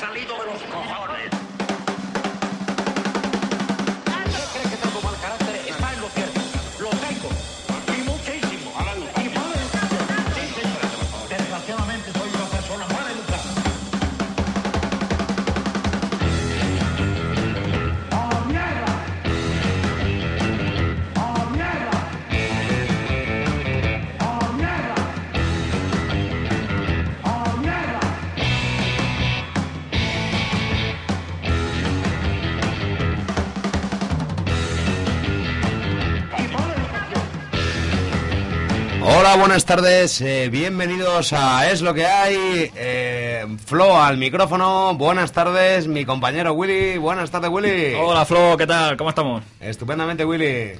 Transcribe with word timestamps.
salido 0.00 0.34
de 0.38 0.46
los 0.46 0.62
cojones. 0.62 1.49
Buenas 39.40 39.64
tardes, 39.64 40.20
eh, 40.20 40.50
bienvenidos 40.52 41.32
a 41.32 41.70
Es 41.70 41.80
lo 41.80 41.94
que 41.94 42.04
hay. 42.04 42.70
Eh, 42.76 43.46
Flo 43.64 43.98
al 44.00 44.18
micrófono, 44.18 44.94
buenas 44.94 45.32
tardes, 45.32 45.88
mi 45.88 46.04
compañero 46.04 46.52
Willy, 46.52 46.98
buenas 46.98 47.30
tardes 47.30 47.50
Willy. 47.50 47.94
Hola 47.94 48.26
Flo, 48.26 48.58
¿qué 48.58 48.66
tal? 48.66 48.98
¿Cómo 48.98 49.08
estamos? 49.08 49.42
Estupendamente 49.58 50.26
Willy. 50.26 50.72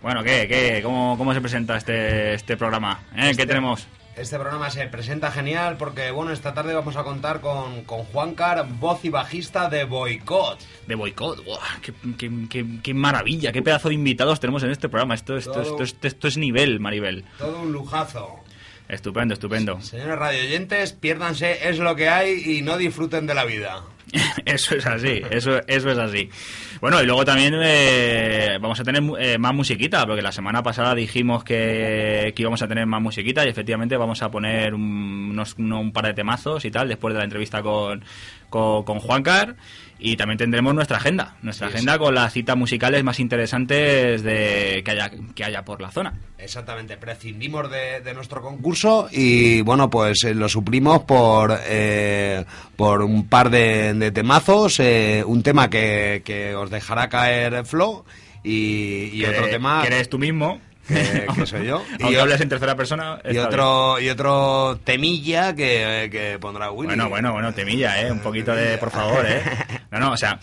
Bueno, 0.00 0.22
¿qué? 0.22 0.46
¿Qué? 0.46 0.80
¿Cómo, 0.84 1.18
cómo 1.18 1.34
se 1.34 1.40
presenta 1.40 1.76
este, 1.76 2.34
este 2.34 2.56
programa? 2.56 3.00
¿Eh? 3.16 3.32
¿Qué 3.36 3.46
tenemos? 3.46 3.88
Este 4.16 4.38
programa 4.38 4.70
se 4.70 4.86
presenta 4.86 5.32
genial 5.32 5.76
porque, 5.76 6.12
bueno, 6.12 6.30
esta 6.30 6.54
tarde 6.54 6.72
vamos 6.72 6.94
a 6.96 7.02
contar 7.02 7.40
con, 7.40 7.82
con 7.82 8.04
Juan 8.04 8.34
Car, 8.36 8.64
voz 8.78 9.04
y 9.04 9.08
bajista 9.08 9.68
de 9.68 9.82
Boicot. 9.84 10.58
De 10.86 10.94
boicot. 10.94 11.44
¡Buah! 11.44 11.58
qué, 11.82 11.92
qué, 12.16 12.30
qué- 12.48 12.66
qué 12.80 12.94
maravilla! 12.94 13.50
¡Qué 13.50 13.60
pedazo 13.60 13.88
de 13.88 13.94
invitados 13.96 14.38
tenemos 14.38 14.62
en 14.62 14.70
este 14.70 14.88
programa! 14.88 15.14
Esto, 15.14 15.36
esto, 15.36 15.50
Todo. 15.52 15.62
esto, 15.62 15.82
esto, 15.82 16.06
esto 16.06 16.28
es 16.28 16.36
nivel, 16.38 16.78
Maribel. 16.78 17.24
Todo 17.38 17.60
un 17.62 17.72
lujazo. 17.72 18.36
Estupendo, 18.88 19.34
estupendo. 19.34 19.80
Señores 19.80 20.16
radioyentes, 20.18 20.92
piérdanse 20.92 21.68
Es 21.68 21.78
lo 21.78 21.96
que 21.96 22.08
hay 22.08 22.58
y 22.58 22.62
no 22.62 22.76
disfruten 22.76 23.26
de 23.26 23.34
la 23.34 23.44
vida. 23.44 23.82
Eso 24.44 24.76
es 24.76 24.86
así, 24.86 25.22
eso, 25.30 25.58
eso 25.66 25.90
es 25.90 25.98
así. 25.98 26.28
Bueno, 26.80 27.02
y 27.02 27.06
luego 27.06 27.24
también 27.24 27.54
eh, 27.62 28.58
vamos 28.60 28.78
a 28.78 28.84
tener 28.84 29.02
eh, 29.18 29.38
más 29.38 29.54
musiquita, 29.54 30.06
porque 30.06 30.22
la 30.22 30.32
semana 30.32 30.62
pasada 30.62 30.94
dijimos 30.94 31.42
que, 31.44 32.32
que 32.36 32.42
íbamos 32.42 32.62
a 32.62 32.68
tener 32.68 32.86
más 32.86 33.00
musiquita 33.00 33.44
y 33.44 33.48
efectivamente 33.48 33.96
vamos 33.96 34.22
a 34.22 34.30
poner 34.30 34.74
un, 34.74 35.28
unos, 35.30 35.54
uno- 35.58 35.80
un 35.80 35.92
par 35.92 36.06
de 36.06 36.14
temazos 36.14 36.64
y 36.64 36.70
tal 36.70 36.88
después 36.88 37.14
de 37.14 37.18
la 37.18 37.24
entrevista 37.24 37.62
con, 37.62 38.04
con, 38.54 38.84
con 38.84 39.00
Juan 39.00 39.24
Car. 39.24 39.56
Y 39.98 40.16
también 40.16 40.38
tendremos 40.38 40.74
nuestra 40.74 40.98
agenda, 40.98 41.36
nuestra 41.42 41.68
Sí, 41.68 41.74
agenda 41.74 41.98
con 41.98 42.14
las 42.14 42.32
citas 42.32 42.56
musicales 42.56 43.02
más 43.04 43.20
interesantes 43.20 44.22
de, 44.22 44.82
que, 44.84 44.90
haya, 44.90 45.10
que 45.34 45.44
haya 45.44 45.64
por 45.64 45.80
la 45.80 45.90
zona. 45.90 46.12
Exactamente, 46.36 46.96
prescindimos 46.96 47.70
de, 47.70 48.00
de 48.00 48.12
nuestro 48.12 48.42
concurso 48.42 49.08
y 49.10 49.62
bueno, 49.62 49.88
pues 49.88 50.24
eh, 50.24 50.34
lo 50.34 50.48
suplimos 50.48 51.04
por, 51.04 51.58
eh, 51.66 52.44
por 52.76 53.02
un 53.02 53.28
par 53.28 53.48
de, 53.50 53.94
de 53.94 54.10
temazos, 54.10 54.78
eh, 54.80 55.22
un 55.26 55.42
tema 55.42 55.70
que, 55.70 56.22
que 56.24 56.54
os 56.54 56.70
dejará 56.70 57.08
caer 57.08 57.64
Flo 57.64 58.04
y, 58.42 59.10
y 59.12 59.24
otro 59.24 59.48
tema 59.48 59.80
Que 59.82 59.94
eres 59.94 60.08
tú 60.10 60.18
mismo. 60.18 60.60
Que- 60.88 61.26
que 61.34 61.46
soy 61.46 61.66
yo. 61.66 61.82
Y 61.98 62.02
Aunque 62.04 62.20
hables 62.20 62.40
en 62.40 62.48
tercera 62.48 62.74
persona. 62.76 63.18
y 63.24 63.30
bien. 63.30 63.44
otro, 63.46 64.00
y 64.00 64.08
otro 64.08 64.78
temilla 64.84 65.54
que, 65.54 66.08
que 66.10 66.38
pondrá 66.40 66.70
Willy. 66.70 66.88
Bueno, 66.88 67.08
bueno, 67.08 67.32
bueno, 67.32 67.52
temilla, 67.54 68.00
¿eh? 68.02 68.10
Un 68.12 68.20
poquito 68.20 68.54
de, 68.54 68.78
por 68.78 68.90
favor, 68.90 69.24
¿eh? 69.26 69.42
No, 69.90 70.00
no, 70.00 70.12
o 70.12 70.16
sea, 70.16 70.38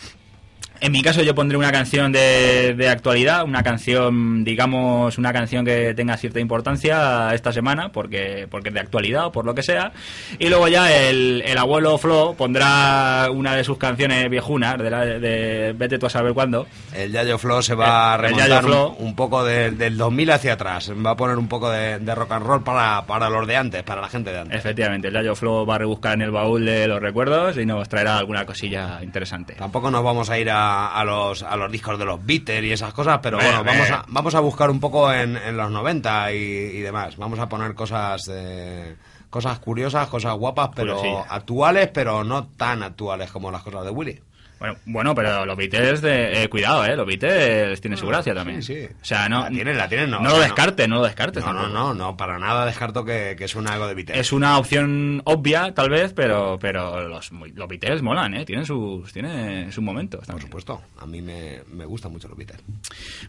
en 0.82 0.92
mi 0.92 1.02
caso 1.02 1.22
yo 1.22 1.34
pondré 1.36 1.58
una 1.58 1.72
canción 1.72 2.12
de, 2.12 2.74
de 2.76 2.90
actualidad, 2.90 3.44
una 3.44 3.64
canción, 3.64 4.44
digamos, 4.44 5.18
una 5.18 5.32
canción 5.32 5.64
que 5.64 5.94
tenga 5.94 6.18
cierta 6.18 6.40
importancia 6.40 7.34
esta 7.34 7.52
semana, 7.54 7.92
porque, 7.92 8.48
porque 8.50 8.70
es 8.70 8.74
de 8.74 8.80
actualidad 8.82 9.28
o 9.28 9.32
por 9.32 9.46
lo 9.46 9.54
que 9.56 9.64
sea. 9.64 9.92
Y 10.40 10.50
luego 10.50 10.68
ya 10.68 10.92
el, 10.92 11.44
el 11.46 11.58
abuelo 11.58 11.98
Flo 11.98 12.34
pondrá 12.38 13.28
una 13.32 13.56
de 13.56 13.64
sus 13.64 13.78
canciones 13.78 14.30
viejunas, 14.30 14.78
de, 14.78 14.90
la- 14.90 15.06
de 15.06 15.74
Vete 15.78 15.98
tú 16.00 16.08
a 16.08 16.10
saber 16.10 16.34
cuándo. 16.34 16.68
El 16.94 17.12
Yayo 17.12 17.38
Flo 17.38 17.62
se 17.62 17.76
va 17.76 18.14
a 18.14 18.16
El- 18.18 18.26
el 18.26 18.32
remontar 18.32 18.64
Flo. 18.64 18.90
un, 19.00 19.08
un 19.08 19.16
poco 19.16 19.44
de- 19.44 19.72
del 19.72 19.98
2000 19.98 20.32
hacia 20.32 20.54
atrás. 20.54 20.92
Va 21.06 21.12
a 21.12 21.16
poner 21.16 21.38
un 21.38 21.48
poco 21.48 21.70
de, 21.70 22.00
de 22.00 22.16
rock 22.16 22.32
and 22.34 22.46
roll 22.46 22.64
para, 22.64 23.06
para 23.06 23.30
los 23.30 23.46
de 23.48 23.56
antes, 23.56 23.84
para 23.84 24.02
la 24.02 24.10
gente 24.10 24.32
de 24.32 24.40
antes. 24.40 24.58
Efectivamente, 24.58 25.08
el 25.10 25.14
Yayo 25.14 25.36
Flo 25.36 25.66
va 25.66 25.76
a 25.76 25.78
rebuscar 25.78 26.14
en 26.14 26.22
el 26.24 26.32
baúl 26.32 26.66
de 26.66 26.88
los 26.88 27.00
recuerdos 27.02 27.58
y 27.58 27.66
nos 27.66 27.88
traerá 27.88 28.18
alguna 28.18 28.46
cosilla 28.46 29.00
interesante. 29.04 29.54
Tampoco 29.54 29.92
nos 29.92 30.04
vamos 30.04 30.30
a 30.30 30.40
ir 30.40 30.50
a, 30.50 30.71
a 30.72 31.04
los, 31.04 31.44
a 31.44 31.56
los 31.56 31.72
discos 31.72 31.98
de 31.98 32.06
los 32.06 32.24
Beatles 32.26 32.64
y 32.64 32.72
esas 32.72 32.94
cosas, 32.94 33.20
pero 33.22 33.38
Bueno, 33.38 33.64
vamos 33.64 33.90
a, 33.90 34.06
vamos 34.08 34.36
a 34.36 34.40
buscar 34.40 34.70
un 34.70 34.80
poco 34.80 35.12
en, 35.12 35.38
en 35.38 35.58
los 35.58 35.72
90 35.72 36.34
y, 36.34 36.38
y 36.38 36.80
demás. 36.82 37.18
Vamos 37.18 37.40
a 37.40 37.48
poner 37.48 37.74
cosas 37.74 38.30
eh, 38.32 38.96
cosas 39.30 39.60
curiosas, 39.60 40.08
cosas 40.10 40.36
guapas, 40.36 40.70
pero 40.76 41.26
actuales, 41.28 41.90
pero 41.94 42.24
no 42.24 42.48
tan 42.48 42.84
actuales 42.84 43.32
como 43.32 43.50
las 43.50 43.64
cosas 43.64 43.86
de 43.86 43.90
Willy. 43.90 44.22
Bueno, 44.62 44.76
bueno, 44.86 45.16
pero 45.16 45.44
los 45.46 45.58
Beatles, 45.58 46.02
de, 46.02 46.44
eh, 46.44 46.48
cuidado, 46.48 46.86
¿eh? 46.86 46.96
Los 46.96 47.08
Beatles 47.08 47.82
tienen 47.82 47.98
su 47.98 48.06
gracia 48.06 48.34
también. 48.36 48.62
sí, 48.62 48.76
sí. 48.76 48.86
O 49.02 49.04
sea, 49.06 49.28
no, 49.28 49.42
La 49.46 49.50
tienen, 49.50 49.76
la 49.78 49.90
tienen, 49.90 50.10
no, 50.12 50.20
no 50.20 50.30
lo 50.30 50.40
descartes, 50.40 50.88
no, 50.88 50.98
lo 50.98 51.04
descartes. 51.04 51.44
No, 51.44 51.52
no, 51.52 51.62
tampoco. 51.64 51.80
no, 51.80 51.94
no, 51.96 52.16
para 52.16 52.38
nada 52.38 52.66
descarto 52.68 53.04
que, 53.04 53.36
que 53.36 53.48
suena 53.48 53.74
algo 53.74 53.88
de 53.88 53.96
Beatles. 53.96 54.20
Es 54.20 54.32
una 54.32 54.60
opción 54.60 55.22
obvia, 55.26 55.74
tal 55.74 55.90
vez, 55.90 56.14
pero, 56.14 56.60
pero 56.62 57.08
los, 57.10 57.32
los 57.32 57.68
Beatles 57.68 58.04
molan, 58.04 58.36
¿eh? 58.36 58.46
Tienen 58.46 58.66
sus, 58.66 59.12
tienen 59.12 59.72
sus 59.72 59.84
momentos. 59.84 60.20
Por 60.20 60.28
también. 60.28 60.46
supuesto, 60.48 60.80
a 61.00 61.06
mí 61.08 61.22
me, 61.24 61.62
me 61.74 61.86
gustan 61.86 62.12
mucho 62.12 62.28
los 62.28 62.38
Beatles. 62.38 62.62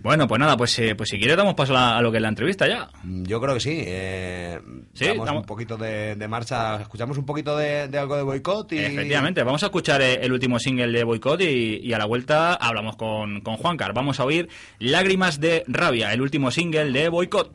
Bueno, 0.03 0.29
pues 0.29 0.39
nada, 0.39 0.57
pues, 0.57 0.79
eh, 0.81 0.95
pues 0.95 1.09
si 1.09 1.19
quieres 1.19 1.39
damos 1.39 1.55
paso 1.55 1.75
a, 1.75 1.97
a 1.97 2.03
lo 2.03 2.11
que 2.11 2.19
es 2.19 2.23
la 2.23 2.29
entrevista 2.29 2.69
ya. 2.69 2.91
Mm, 3.05 3.25
Yo 3.25 3.41
creo 3.41 3.55
que 3.55 3.61
sí. 3.61 3.83
Eh, 3.87 4.61
Sí, 4.93 5.07
damos 5.07 5.25
damos- 5.27 5.41
un 5.41 5.47
poquito 5.47 5.79
de, 5.79 6.15
de 6.15 6.29
marcha, 6.29 6.81
escuchamos 6.83 7.17
un 7.17 7.25
poquito 7.25 7.57
de, 7.57 7.89
de 7.89 7.99
algo 7.99 8.17
de 8.17 8.23
boicot 8.23 8.71
y... 8.73 8.79
Efectivamente, 8.81 9.43
vamos 9.43 9.63
a 9.63 9.67
escuchar 9.67 10.03
eh, 10.03 10.19
el 10.23 10.31
último 10.33 10.59
single 10.59 10.93
de 10.93 11.05
Y, 11.39 11.93
a 11.93 11.99
la 11.99 12.05
vuelta 12.05 12.55
hablamos 12.55 12.97
con, 12.97 13.41
con 13.43 13.57
Juancar. 13.57 13.93
Vamos 13.93 14.19
a 14.19 14.25
oír 14.25 14.49
Lágrimas 14.79 15.41
de 15.41 15.63
Rabia, 15.69 16.13
el 16.13 16.21
último 16.21 16.51
single 16.51 16.91
de 16.91 17.09
Boycott. 17.09 17.53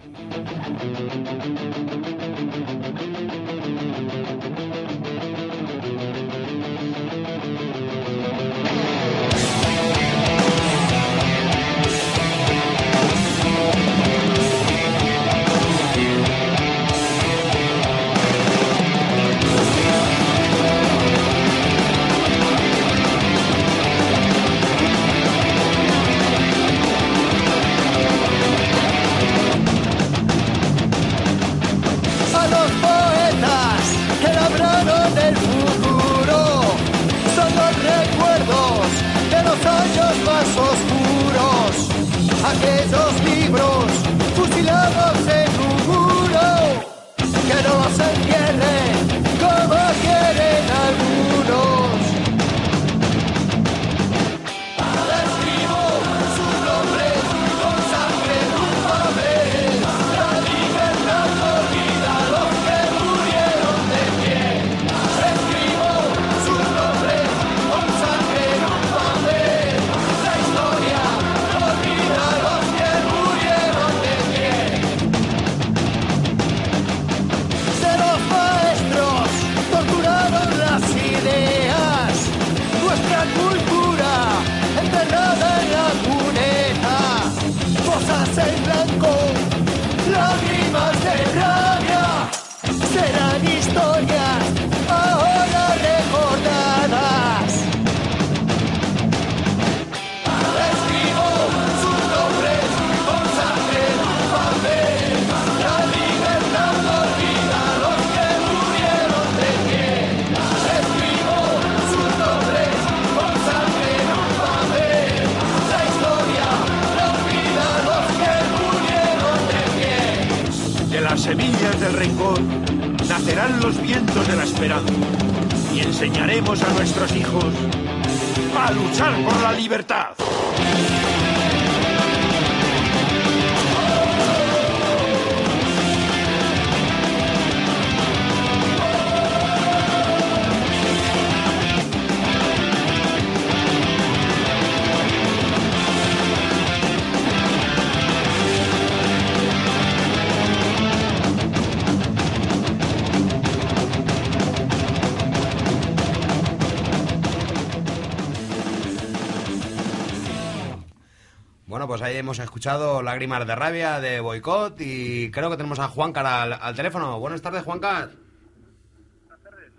Hemos 162.17 162.39
escuchado 162.39 163.01
Lágrimas 163.01 163.45
de 163.45 163.55
Rabia 163.55 163.99
de 163.99 164.19
Boicot 164.19 164.75
y 164.79 165.29
creo 165.31 165.49
que 165.49 165.57
tenemos 165.57 165.79
a 165.79 165.87
Juancar 165.87 166.25
al, 166.25 166.53
al 166.53 166.75
teléfono. 166.75 167.19
Buenas 167.19 167.41
tardes, 167.41 167.63
Juancar. 167.63 168.09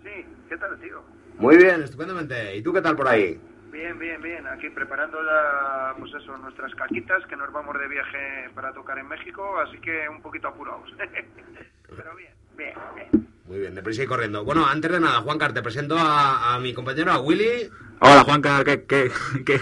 Sí, 0.03 0.25
¿qué 0.47 0.57
tal, 0.57 0.79
tío? 0.79 1.03
Muy 1.37 1.57
bien, 1.57 1.83
estupendamente. 1.83 2.55
¿Y 2.55 2.61
tú 2.61 2.73
qué 2.73 2.81
tal 2.81 2.95
por 2.95 3.07
ahí? 3.07 3.39
Bien, 3.71 3.97
bien, 3.97 4.21
bien. 4.21 4.45
Aquí 4.47 4.69
preparando 4.69 5.17
ya, 5.23 5.95
pues 5.99 6.11
eso, 6.13 6.37
nuestras 6.37 6.73
caquitas, 6.75 7.25
que 7.27 7.35
nos 7.35 7.51
vamos 7.51 7.77
de 7.79 7.87
viaje 7.87 8.49
para 8.55 8.73
tocar 8.73 8.97
en 8.97 9.07
México, 9.07 9.59
así 9.59 9.77
que 9.79 10.07
un 10.09 10.21
poquito 10.21 10.47
apurados. 10.47 10.89
Pero 10.97 12.15
bien, 12.15 12.33
bien, 12.57 12.73
bien. 12.95 13.27
Muy 13.45 13.59
bien, 13.59 13.73
deprisa 13.75 14.03
y 14.03 14.07
corriendo. 14.07 14.43
Bueno, 14.43 14.65
antes 14.67 14.91
de 14.91 14.99
nada, 14.99 15.21
Juancar, 15.21 15.53
te 15.53 15.61
presento 15.61 15.97
a, 15.97 16.53
a 16.53 16.59
mi 16.59 16.73
compañero, 16.73 17.11
a 17.11 17.19
Willy. 17.19 17.69
Hola, 17.99 18.23
Juanca, 18.23 18.63
¿qué, 18.63 18.85
qué, 18.85 19.11
qué, 19.45 19.59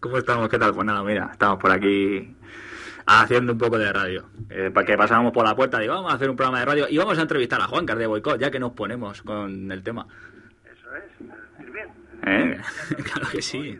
¿cómo 0.00 0.18
estamos? 0.18 0.48
¿Qué 0.48 0.58
tal? 0.58 0.74
Pues 0.74 0.86
nada, 0.86 1.02
mira, 1.02 1.28
estamos 1.32 1.58
por 1.58 1.70
aquí 1.70 2.34
haciendo 3.06 3.52
un 3.52 3.58
poco 3.58 3.78
de 3.78 3.92
radio. 3.92 4.24
Eh, 4.48 4.70
para 4.72 4.86
que 4.86 4.96
pasábamos 4.96 5.32
por 5.32 5.44
la 5.46 5.54
puerta, 5.54 5.78
digo, 5.78 5.94
vamos 5.94 6.12
a 6.12 6.16
hacer 6.16 6.30
un 6.30 6.36
programa 6.36 6.60
de 6.60 6.64
radio 6.66 6.86
y 6.88 6.98
vamos 6.98 7.18
a 7.18 7.22
entrevistar 7.22 7.60
a 7.60 7.66
Juancar 7.66 7.98
de 7.98 8.06
Boicot, 8.06 8.38
ya 8.40 8.50
que 8.50 8.58
nos 8.60 8.72
ponemos 8.72 9.22
con 9.22 9.70
el 9.70 9.82
tema. 9.82 10.06
Eso 10.64 10.88
es, 10.96 11.64
ir 11.66 11.72
bien. 11.72 11.88
¿Eh? 12.26 12.60
claro 13.04 13.28
que 13.30 13.42
sí. 13.42 13.78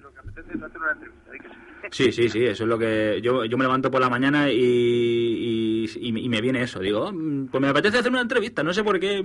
Es 1.83 1.91
que 1.91 2.13
sí. 2.13 2.13
Sí, 2.13 2.29
sí, 2.29 2.45
eso 2.45 2.65
es 2.65 2.69
lo 2.69 2.79
que... 2.79 3.21
Yo, 3.23 3.45
yo 3.45 3.57
me 3.57 3.65
levanto 3.65 3.91
por 3.91 4.01
la 4.01 4.09
mañana 4.11 4.51
y, 4.51 5.87
y, 5.87 6.19
y 6.25 6.29
me 6.29 6.41
viene 6.41 6.63
eso. 6.63 6.79
Digo, 6.79 7.11
"Mm, 7.13 7.47
pues 7.47 7.61
me 7.61 7.69
apetece 7.69 7.99
hacer 7.99 8.13
una 8.13 8.21
entrevista, 8.21 8.63
no 8.63 8.73
sé 8.73 8.85
por 8.85 9.01
qué... 9.01 9.23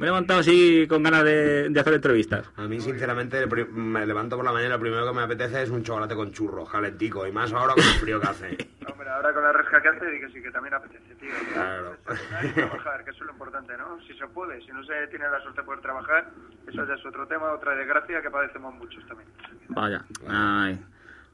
Me 0.00 0.06
he 0.06 0.08
levantado 0.08 0.40
así 0.40 0.86
con 0.88 1.02
ganas 1.02 1.24
de, 1.24 1.68
de 1.68 1.78
hacer 1.78 1.92
entrevistas. 1.92 2.50
A 2.56 2.62
mí, 2.62 2.80
sinceramente, 2.80 3.46
me 3.70 4.06
levanto 4.06 4.34
por 4.34 4.46
la 4.46 4.50
mañana 4.50 4.70
y 4.70 4.78
lo 4.78 4.80
primero 4.80 5.06
que 5.06 5.12
me 5.12 5.20
apetece 5.20 5.64
es 5.64 5.68
un 5.68 5.82
chocolate 5.82 6.14
con 6.14 6.32
churros, 6.32 6.70
calentico, 6.70 7.26
y 7.26 7.32
más 7.32 7.52
ahora 7.52 7.74
con 7.74 7.84
el 7.84 8.00
frío 8.00 8.18
que 8.18 8.26
hace. 8.26 8.68
Hombre, 8.90 9.10
ahora 9.10 9.34
con 9.34 9.42
la 9.42 9.52
resca 9.52 9.82
que 9.82 9.88
hace, 9.88 10.10
di 10.10 10.20
que 10.20 10.28
sí, 10.30 10.40
que 10.40 10.50
también 10.50 10.72
apetece, 10.72 11.14
tío. 11.16 11.28
Claro. 11.52 11.96
Hay 12.34 12.48
que 12.48 12.62
trabajar, 12.62 13.04
que 13.04 13.10
eso 13.10 13.20
es 13.20 13.26
lo 13.26 13.32
importante, 13.32 13.76
¿no? 13.76 14.00
Si 14.06 14.14
se 14.14 14.26
puede, 14.28 14.58
si 14.62 14.72
no 14.72 14.82
se 14.84 15.06
tiene 15.08 15.28
la 15.28 15.38
suerte 15.42 15.60
de 15.60 15.66
poder 15.66 15.82
trabajar, 15.82 16.30
eso 16.66 16.86
ya 16.86 16.94
es 16.94 17.04
otro 17.04 17.26
tema, 17.26 17.52
otra 17.52 17.74
desgracia 17.74 18.22
que 18.22 18.30
padecemos 18.30 18.74
muchos 18.76 19.06
también. 19.06 19.28
Vaya. 19.68 20.02
Ay. 20.26 20.82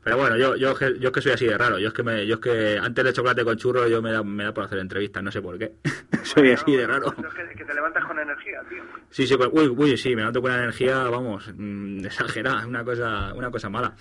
Pero 0.07 0.19
bueno, 0.19 0.37
yo, 0.37 0.55
yo, 0.55 0.73
que- 0.77 1.01
yo 1.01 1.09
es 1.09 1.13
que 1.13 1.21
soy 1.21 1.33
así 1.33 1.47
de 1.49 1.59
raro. 1.59 1.81
Yo 1.81 1.89
es 1.89 1.93
que, 1.93 2.05
me, 2.05 2.25
yo 2.29 2.35
es 2.37 2.41
que 2.41 2.79
antes 2.81 3.05
de 3.05 3.13
chocolate 3.13 3.43
con 3.45 3.57
churros 3.57 3.91
yo 3.91 4.01
me 4.01 4.13
da, 4.13 4.23
me 4.23 4.45
da 4.45 4.55
por 4.55 4.63
hacer 4.63 4.79
entrevistas, 4.79 5.21
no 5.21 5.33
sé 5.33 5.43
por 5.43 5.59
qué. 5.59 5.73
soy 6.23 6.53
así 6.53 6.77
de 6.77 6.87
raro. 6.87 7.09
Es 7.09 7.35
que, 7.35 7.57
que 7.57 7.65
te 7.65 7.75
levantas 7.75 8.05
con 8.05 8.17
energía, 8.17 8.61
tío. 8.69 8.85
Sí, 9.11 9.27
sí, 9.27 9.37
pues, 9.37 9.49
uy, 9.53 9.67
uy, 9.67 9.97
sí, 9.97 10.15
me 10.15 10.23
noto 10.23 10.41
con 10.41 10.53
energía, 10.53 11.03
vamos, 11.09 11.51
mm, 11.57 12.05
exagerada, 12.07 12.65
una 12.69 12.85
cosa, 12.85 13.35
una 13.35 13.51
cosa 13.51 13.69
mala. 13.69 13.97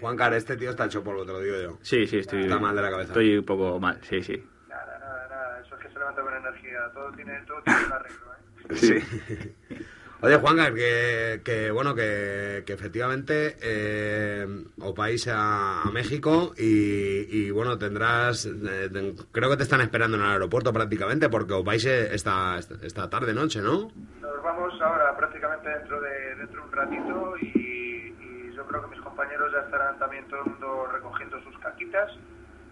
Juancar, 0.00 0.34
este 0.34 0.56
tío 0.56 0.70
está 0.70 0.86
hecho 0.86 1.04
polvo, 1.04 1.24
te 1.24 1.30
lo 1.30 1.40
digo 1.40 1.56
yo. 1.62 1.78
Sí, 1.82 2.08
sí, 2.08 2.18
estoy, 2.18 2.42
Está 2.42 2.58
mal 2.58 2.74
de 2.74 2.82
la 2.82 2.90
cabeza. 2.90 3.12
Estoy 3.12 3.38
un 3.38 3.44
poco 3.44 3.78
mal, 3.78 4.00
sí, 4.02 4.20
sí. 4.24 4.44
Nada, 4.68 4.98
nada, 4.98 5.28
nada, 5.28 5.60
eso 5.64 5.76
es 5.76 5.80
que 5.82 5.92
se 5.92 5.98
levanta 6.00 6.22
con 6.22 6.34
energía, 6.34 6.78
todo 6.92 7.12
tiene, 7.12 7.40
todo 7.46 7.62
tiene 7.62 7.86
un 7.86 7.92
arreglo, 7.92 8.26
¿eh? 8.34 8.74
Sí. 8.74 9.84
Oye, 10.22 10.36
Juancar, 10.36 10.74
que, 10.74 11.40
que 11.42 11.70
bueno, 11.70 11.94
que, 11.94 12.62
que 12.66 12.74
efectivamente 12.74 13.56
eh, 13.62 14.46
os 14.78 14.94
vais 14.94 15.26
a, 15.32 15.82
México 15.90 16.52
y, 16.58 17.50
bueno, 17.50 17.78
tendrás, 17.78 18.44
eh, 18.44 19.14
creo 19.32 19.48
que 19.48 19.56
te 19.56 19.62
están 19.62 19.80
esperando 19.80 20.18
en 20.18 20.22
el 20.24 20.30
aeropuerto 20.30 20.74
prácticamente 20.74 21.30
porque 21.30 21.54
os 21.54 21.64
vais 21.64 21.86
eh, 21.86 22.14
esta, 22.14 22.58
esta, 22.58 23.08
tarde, 23.08 23.32
noche, 23.32 23.62
¿no? 23.62 23.90
Nos 24.20 24.42
vamos 24.42 24.74
ahora 24.82 25.16
prácticamente 25.16 25.70
dentro 25.70 26.00
de, 26.02 26.34
dentro 26.36 26.60
de 26.60 26.68
un 26.68 26.72
ratito 26.72 27.34
y, 27.40 28.14
y 28.20 28.52
yo 28.54 28.66
creo 28.66 28.82
que 28.82 28.88
mis 28.88 29.00
compañeros 29.00 29.50
ya 29.52 29.60
estarán 29.60 29.98
también 29.98 30.28
todo 30.28 30.40
el 30.44 30.50
mundo 30.50 30.86
recogiendo 30.92 31.40
sus 31.44 31.58
caquitas 31.60 32.12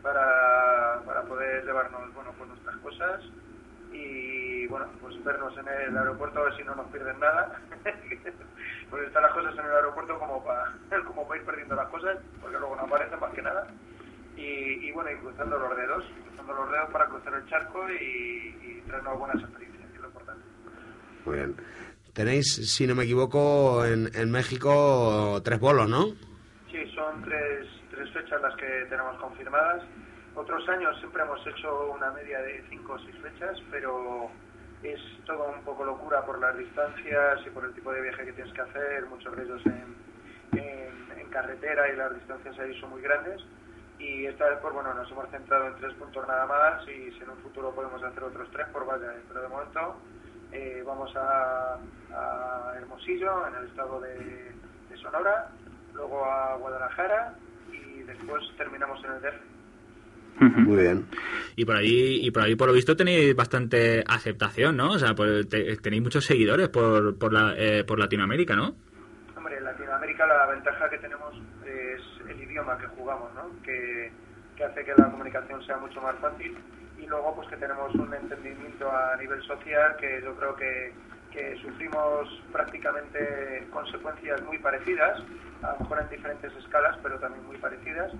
para, 0.03 1.01
para 1.07 1.23
poder 1.23 1.65
llevarnos, 1.65 2.13
bueno, 2.13 2.35
pues 2.37 2.51
nuestras 2.51 2.77
cosas 2.77 3.25
y 3.99 4.67
bueno, 4.67 4.87
pues 5.01 5.23
vernos 5.25 5.57
en 5.59 5.69
el 5.69 5.97
aeropuerto 5.97 6.41
a 6.41 6.45
ver 6.45 6.57
si 6.57 6.65
no 6.65 6.75
nos 6.75 6.87
pierden 6.89 7.19
nada. 7.19 7.61
porque 8.91 9.07
están 9.07 9.23
las 9.23 9.33
cosas 9.33 9.55
en 9.55 9.65
el 9.65 9.73
aeropuerto 9.73 10.19
como 10.19 10.45
para, 10.45 10.73
como 11.07 11.27
para 11.27 11.41
ir 11.41 11.47
perdiendo 11.47 11.75
las 11.75 11.89
cosas, 11.89 12.19
porque 12.41 12.59
luego 12.59 12.77
no 12.77 12.83
aparecen 12.83 13.21
más 13.21 13.33
que 13.35 13.43
nada. 13.43 13.67
Y, 14.37 14.89
y 14.89 14.93
bueno, 14.93 15.11
y 15.11 15.17
cruzando 15.17 15.59
los 15.59 15.77
dedos, 15.77 16.05
cruzando 16.29 16.53
los 16.55 16.71
dedos 16.71 16.91
para 16.91 17.07
cruzar 17.07 17.35
el 17.35 17.47
charco 17.47 17.91
y, 17.91 18.57
y 18.63 18.83
traernos 18.87 19.19
buenas 19.19 19.43
experiencias, 19.43 19.89
que 19.91 19.97
es 19.97 20.01
lo 20.01 20.09
importante. 20.09 20.45
Muy 21.25 21.37
bien. 21.37 21.57
Tenéis, 22.13 22.75
si 22.75 22.87
no 22.87 22.95
me 22.95 23.05
equivoco, 23.05 23.85
en, 23.85 24.11
en 24.15 24.31
México 24.31 25.41
tres 25.45 25.59
bolos, 25.61 25.89
¿no? 25.89 26.07
Sí, 26.71 26.85
son 26.95 27.23
tres, 27.23 27.67
tres 27.91 28.11
fechas 28.13 28.41
las 28.41 28.55
que 28.57 28.87
tenemos 28.89 29.17
confirmadas. 29.19 29.83
Otros 30.39 30.69
años 30.69 30.97
siempre 31.01 31.21
hemos 31.21 31.45
hecho 31.45 31.91
una 31.91 32.13
media 32.13 32.41
de 32.41 32.65
cinco 32.71 32.93
o 32.93 32.99
seis 33.01 33.17
fechas, 33.21 33.61
pero 33.73 34.31
es 34.85 35.01
todo 35.27 35.49
un 35.49 35.65
poco 35.65 35.85
locura 35.85 36.25
por 36.25 36.39
las 36.39 36.57
distancias 36.57 37.41
y 37.45 37.51
por 37.51 37.65
el 37.65 37.75
tipo 37.75 37.93
de 37.93 38.03
viaje 38.03 38.25
que 38.25 38.33
tienes 38.35 38.55
que 38.55 38.61
hacer, 38.61 39.05
muchos 39.07 39.37
ellos 39.37 39.61
en, 39.67 39.97
en, 40.53 41.29
carretera 41.31 41.93
y 41.93 41.97
las 41.97 42.15
distancias 42.15 42.57
ahí 42.57 42.81
son 42.81 42.91
muy 42.91 43.03
grandes. 43.03 43.45
Y 43.99 44.27
esta 44.27 44.49
vez, 44.49 44.61
pues 44.63 44.73
bueno, 44.73 44.95
nos 44.95 45.11
hemos 45.11 45.29
centrado 45.29 45.67
en 45.67 45.75
tres 45.75 45.93
puntos 45.95 46.27
nada 46.29 46.47
más 46.47 46.87
y 46.87 47.11
si 47.11 47.19
en 47.21 47.31
un 47.31 47.39
futuro 47.39 47.75
podemos 47.75 48.01
hacer 48.01 48.23
otros 48.23 48.49
tres, 48.53 48.69
pues 48.73 48.87
vaya, 48.87 49.13
pero 49.27 49.43
de 49.43 49.49
momento 49.49 49.97
eh, 50.53 50.85
vamos 50.87 51.15
a, 51.17 51.79
a 52.15 52.75
Hermosillo, 52.77 53.49
en 53.49 53.57
el 53.57 53.65
estado 53.67 54.01
de, 54.01 54.53
de 54.89 54.97
Sonora, 55.03 55.51
luego 55.93 56.25
a 56.25 56.55
Guadalajara 56.59 57.35
y 57.73 58.05
después 58.05 58.45
terminamos 58.57 59.05
en 59.05 59.13
el 59.15 59.21
DF. 59.21 59.58
Muy 60.41 60.83
bien. 60.83 61.07
Y 61.57 61.65
por 61.65 61.77
ahí, 61.77 62.21
y 62.23 62.31
por 62.31 62.43
ahí 62.43 62.55
por 62.55 62.69
lo 62.69 62.75
visto 62.75 62.97
tenéis 62.97 63.35
bastante 63.35 64.05
aceptación, 64.07 64.77
¿no? 64.77 64.93
O 64.93 64.99
sea, 64.99 65.15
pues, 65.15 65.49
te- 65.49 65.77
tenéis 65.79 66.03
muchos 66.03 66.25
seguidores 66.25 66.69
por, 66.69 67.19
por, 67.19 67.33
la, 67.33 67.55
eh, 67.57 67.85
por 67.85 67.99
Latinoamérica, 67.99 68.55
¿no? 68.55 68.75
Hombre, 69.37 69.57
en 69.59 69.65
Latinoamérica 69.65 70.27
la 70.27 70.47
ventaja 70.47 70.89
que 70.91 70.99
tenemos 70.99 71.35
es 71.65 72.01
el 72.31 72.41
idioma 72.43 72.79
que 72.79 72.87
jugamos, 72.89 73.35
¿no? 73.35 73.51
Que, 73.63 74.11
que 74.57 74.65
hace 74.65 74.85
que 74.85 74.95
la 74.95 75.11
comunicación 75.11 75.65
sea 75.65 75.79
mucho 75.79 76.01
más 76.01 76.17
fácil 76.21 76.57
y 77.01 77.07
luego 77.07 77.35
pues 77.37 77.49
que 77.49 77.57
tenemos 77.57 77.97
un 77.99 78.13
entendimiento 78.15 78.91
a 78.91 79.17
nivel 79.17 79.41
social 79.43 79.97
que 80.01 80.21
yo 80.23 80.35
creo 80.37 80.57
que, 80.57 80.93
que 81.33 81.57
sufrimos 81.63 82.29
prácticamente 82.53 83.67
consecuencias 83.71 84.43
muy 84.45 84.59
parecidas, 84.59 85.19
a 85.63 85.73
lo 85.75 85.81
mejor 85.81 86.01
en 86.03 86.09
diferentes 86.11 86.53
escalas, 86.57 86.97
pero 87.03 87.19
también 87.19 87.45
muy 87.47 87.57
parecidas. 87.59 88.13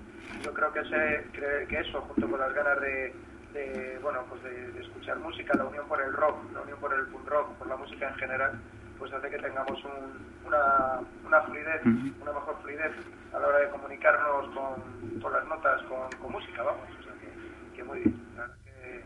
Yo 0.43 0.53
creo 0.53 0.71
que, 0.71 0.79
ese, 0.81 1.25
que, 1.33 1.67
que 1.67 1.79
eso, 1.79 2.01
junto 2.01 2.29
con 2.29 2.39
las 2.39 2.53
ganas 2.53 2.79
de, 2.81 3.13
de, 3.53 3.99
bueno, 4.01 4.23
pues 4.29 4.41
de, 4.43 4.71
de 4.71 4.81
escuchar 4.81 5.17
música, 5.19 5.55
la 5.55 5.65
unión 5.65 5.87
por 5.87 6.01
el 6.01 6.13
rock, 6.13 6.37
la 6.53 6.61
unión 6.61 6.79
por 6.79 6.93
el 6.93 7.05
punk 7.07 7.27
rock, 7.27 7.53
por 7.57 7.67
la 7.67 7.75
música 7.77 8.07
en 8.09 8.15
general, 8.15 8.51
pues 8.97 9.11
hace 9.13 9.29
que 9.29 9.37
tengamos 9.39 9.83
un- 9.83 10.29
una, 10.45 10.99
una 11.25 11.41
fluidez, 11.43 11.81
una 12.21 12.31
mejor 12.33 12.57
fluidez 12.61 12.91
a 13.33 13.39
la 13.39 13.47
hora 13.47 13.59
de 13.59 13.69
comunicarnos 13.69 14.47
con, 14.55 15.19
con 15.21 15.33
las 15.33 15.45
notas, 15.47 15.81
con, 15.83 16.09
con 16.19 16.31
música, 16.31 16.63
vamos. 16.63 16.87
O 16.99 17.03
sea 17.03 17.13
que, 17.13 17.75
que 17.77 17.83
muy 17.83 17.99
bien. 17.99 18.19
Que, 18.65 19.03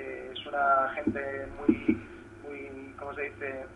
eh, 0.00 0.30
es 0.32 0.46
una 0.46 0.90
gente 0.94 1.46
muy, 1.58 2.08
¿cómo 2.98 3.14
se 3.14 3.22
dice? 3.22 3.66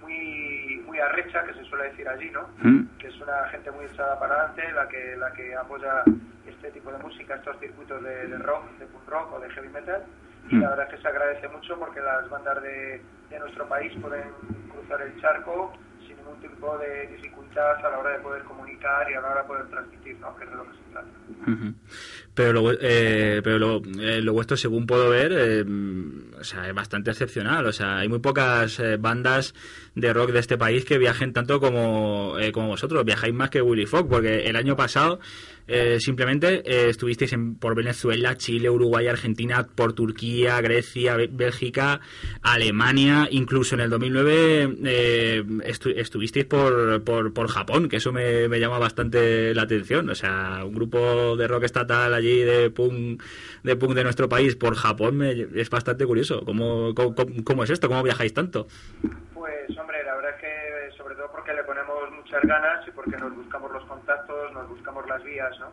Muy, 0.00 0.82
muy 0.86 0.98
arrecha, 0.98 1.44
que 1.44 1.54
se 1.54 1.64
suele 1.64 1.90
decir 1.90 2.08
allí, 2.08 2.30
¿no? 2.30 2.48
que 2.98 3.08
es 3.08 3.20
una 3.20 3.48
gente 3.50 3.70
muy 3.70 3.84
echada 3.84 4.18
para 4.18 4.34
adelante, 4.34 4.72
la 4.72 4.88
que, 4.88 5.16
la 5.16 5.32
que 5.32 5.54
apoya 5.54 6.04
este 6.46 6.70
tipo 6.70 6.90
de 6.90 6.98
música, 6.98 7.34
estos 7.34 7.58
circuitos 7.58 8.02
de, 8.02 8.26
de 8.28 8.38
rock, 8.38 8.64
de 8.78 8.86
punk 8.86 9.08
rock 9.08 9.32
o 9.34 9.40
de 9.40 9.50
heavy 9.50 9.68
metal. 9.68 10.02
Y 10.50 10.56
la 10.56 10.70
verdad 10.70 10.86
es 10.88 10.94
que 10.96 11.02
se 11.02 11.08
agradece 11.08 11.48
mucho 11.48 11.78
porque 11.78 12.00
las 12.00 12.28
bandas 12.28 12.62
de, 12.62 13.02
de 13.30 13.38
nuestro 13.38 13.66
país 13.68 13.92
pueden 14.00 14.24
cruzar 14.72 15.02
el 15.02 15.20
charco 15.20 15.72
ningún 16.30 16.40
tipo 16.40 16.78
de 16.78 17.06
dificultad 17.08 17.84
a 17.84 17.90
la 17.90 17.98
hora 17.98 18.10
de 18.10 18.18
poder 18.20 18.42
comunicar 18.44 19.10
y 19.10 19.14
a 19.14 19.20
la 19.20 19.30
hora 19.30 19.42
de 19.42 19.48
poder 19.48 19.66
transmitir, 19.68 20.18
¿no? 20.20 20.36
que 20.36 20.44
es 20.44 20.50
de 20.50 20.56
lo 20.56 20.64
que 20.64 20.72
se 20.72 20.92
trata. 20.92 21.74
Pero 22.34 22.52
lo, 22.52 22.72
eh, 22.72 23.40
pero 23.42 23.58
lo, 23.58 23.82
eh, 24.00 24.20
lo 24.20 24.32
vuestro, 24.32 24.56
según 24.56 24.86
puedo 24.86 25.10
ver, 25.10 25.32
eh, 25.34 25.64
o 26.38 26.44
sea, 26.44 26.68
es 26.68 26.74
bastante 26.74 27.10
excepcional. 27.10 27.66
O 27.66 27.72
sea, 27.72 27.98
hay 27.98 28.08
muy 28.08 28.20
pocas 28.20 28.78
eh, 28.80 28.96
bandas 28.96 29.54
de 29.94 30.12
rock 30.12 30.30
de 30.30 30.38
este 30.38 30.56
país 30.56 30.84
que 30.84 30.98
viajen 30.98 31.32
tanto 31.32 31.60
como, 31.60 32.38
eh, 32.38 32.52
como 32.52 32.68
vosotros. 32.68 33.04
Viajáis 33.04 33.34
más 33.34 33.50
que 33.50 33.62
Willy 33.62 33.86
Fogg, 33.86 34.08
porque 34.08 34.46
el 34.46 34.56
año 34.56 34.76
pasado 34.76 35.20
eh, 35.70 36.00
simplemente 36.00 36.62
eh, 36.64 36.88
estuvisteis 36.90 37.32
en, 37.32 37.54
por 37.56 37.74
Venezuela, 37.74 38.36
Chile, 38.36 38.68
Uruguay, 38.70 39.06
Argentina, 39.06 39.66
por 39.74 39.92
Turquía, 39.92 40.60
Grecia, 40.60 41.16
Bé- 41.16 41.28
Bélgica, 41.32 42.00
Alemania, 42.42 43.28
incluso 43.30 43.74
en 43.74 43.80
el 43.82 43.90
2009 43.90 44.76
eh, 44.84 45.42
estu- 45.64 45.94
estuvisteis 45.96 46.44
por, 46.46 47.02
por, 47.04 47.32
por 47.32 47.48
Japón, 47.48 47.88
que 47.88 47.96
eso 47.96 48.12
me, 48.12 48.48
llama 48.58 48.78
bastante 48.78 49.54
la 49.54 49.62
atención. 49.62 50.10
O 50.10 50.14
sea, 50.14 50.64
un 50.64 50.74
grupo 50.74 51.36
de 51.36 51.46
rock 51.48 51.64
estatal 51.64 52.12
allí 52.14 52.40
de 52.40 52.70
punk 52.70 53.22
de, 53.62 53.76
punk 53.76 53.94
de 53.94 54.04
nuestro 54.04 54.28
país 54.28 54.56
por 54.56 54.74
Japón 54.74 55.16
me- 55.18 55.46
es 55.54 55.70
bastante 55.70 56.04
curioso. 56.06 56.42
¿Cómo, 56.44 56.94
cómo, 56.94 57.14
cómo- 57.44 57.64
es 57.64 57.70
esto? 57.70 57.88
¿Cómo 57.88 58.02
viajáis 58.02 58.32
tanto? 58.34 58.66
Pues 59.34 59.78
hombre, 59.78 60.02
la 60.04 60.14
verdad 60.16 60.30
es 60.36 60.40
que 60.40 60.96
sobre 60.96 61.14
todo 61.14 61.26
porque 61.32 61.52
le 61.52 61.62
ponemos 61.64 62.10
muchas 62.16 62.42
ganas 62.42 62.86
y 62.86 62.90
porque 62.90 63.16
nos 63.18 63.34
buscamos 63.36 63.70
los 63.72 63.84
contactos, 63.84 64.29
las 65.10 65.22
vías, 65.22 65.52
¿no? 65.60 65.70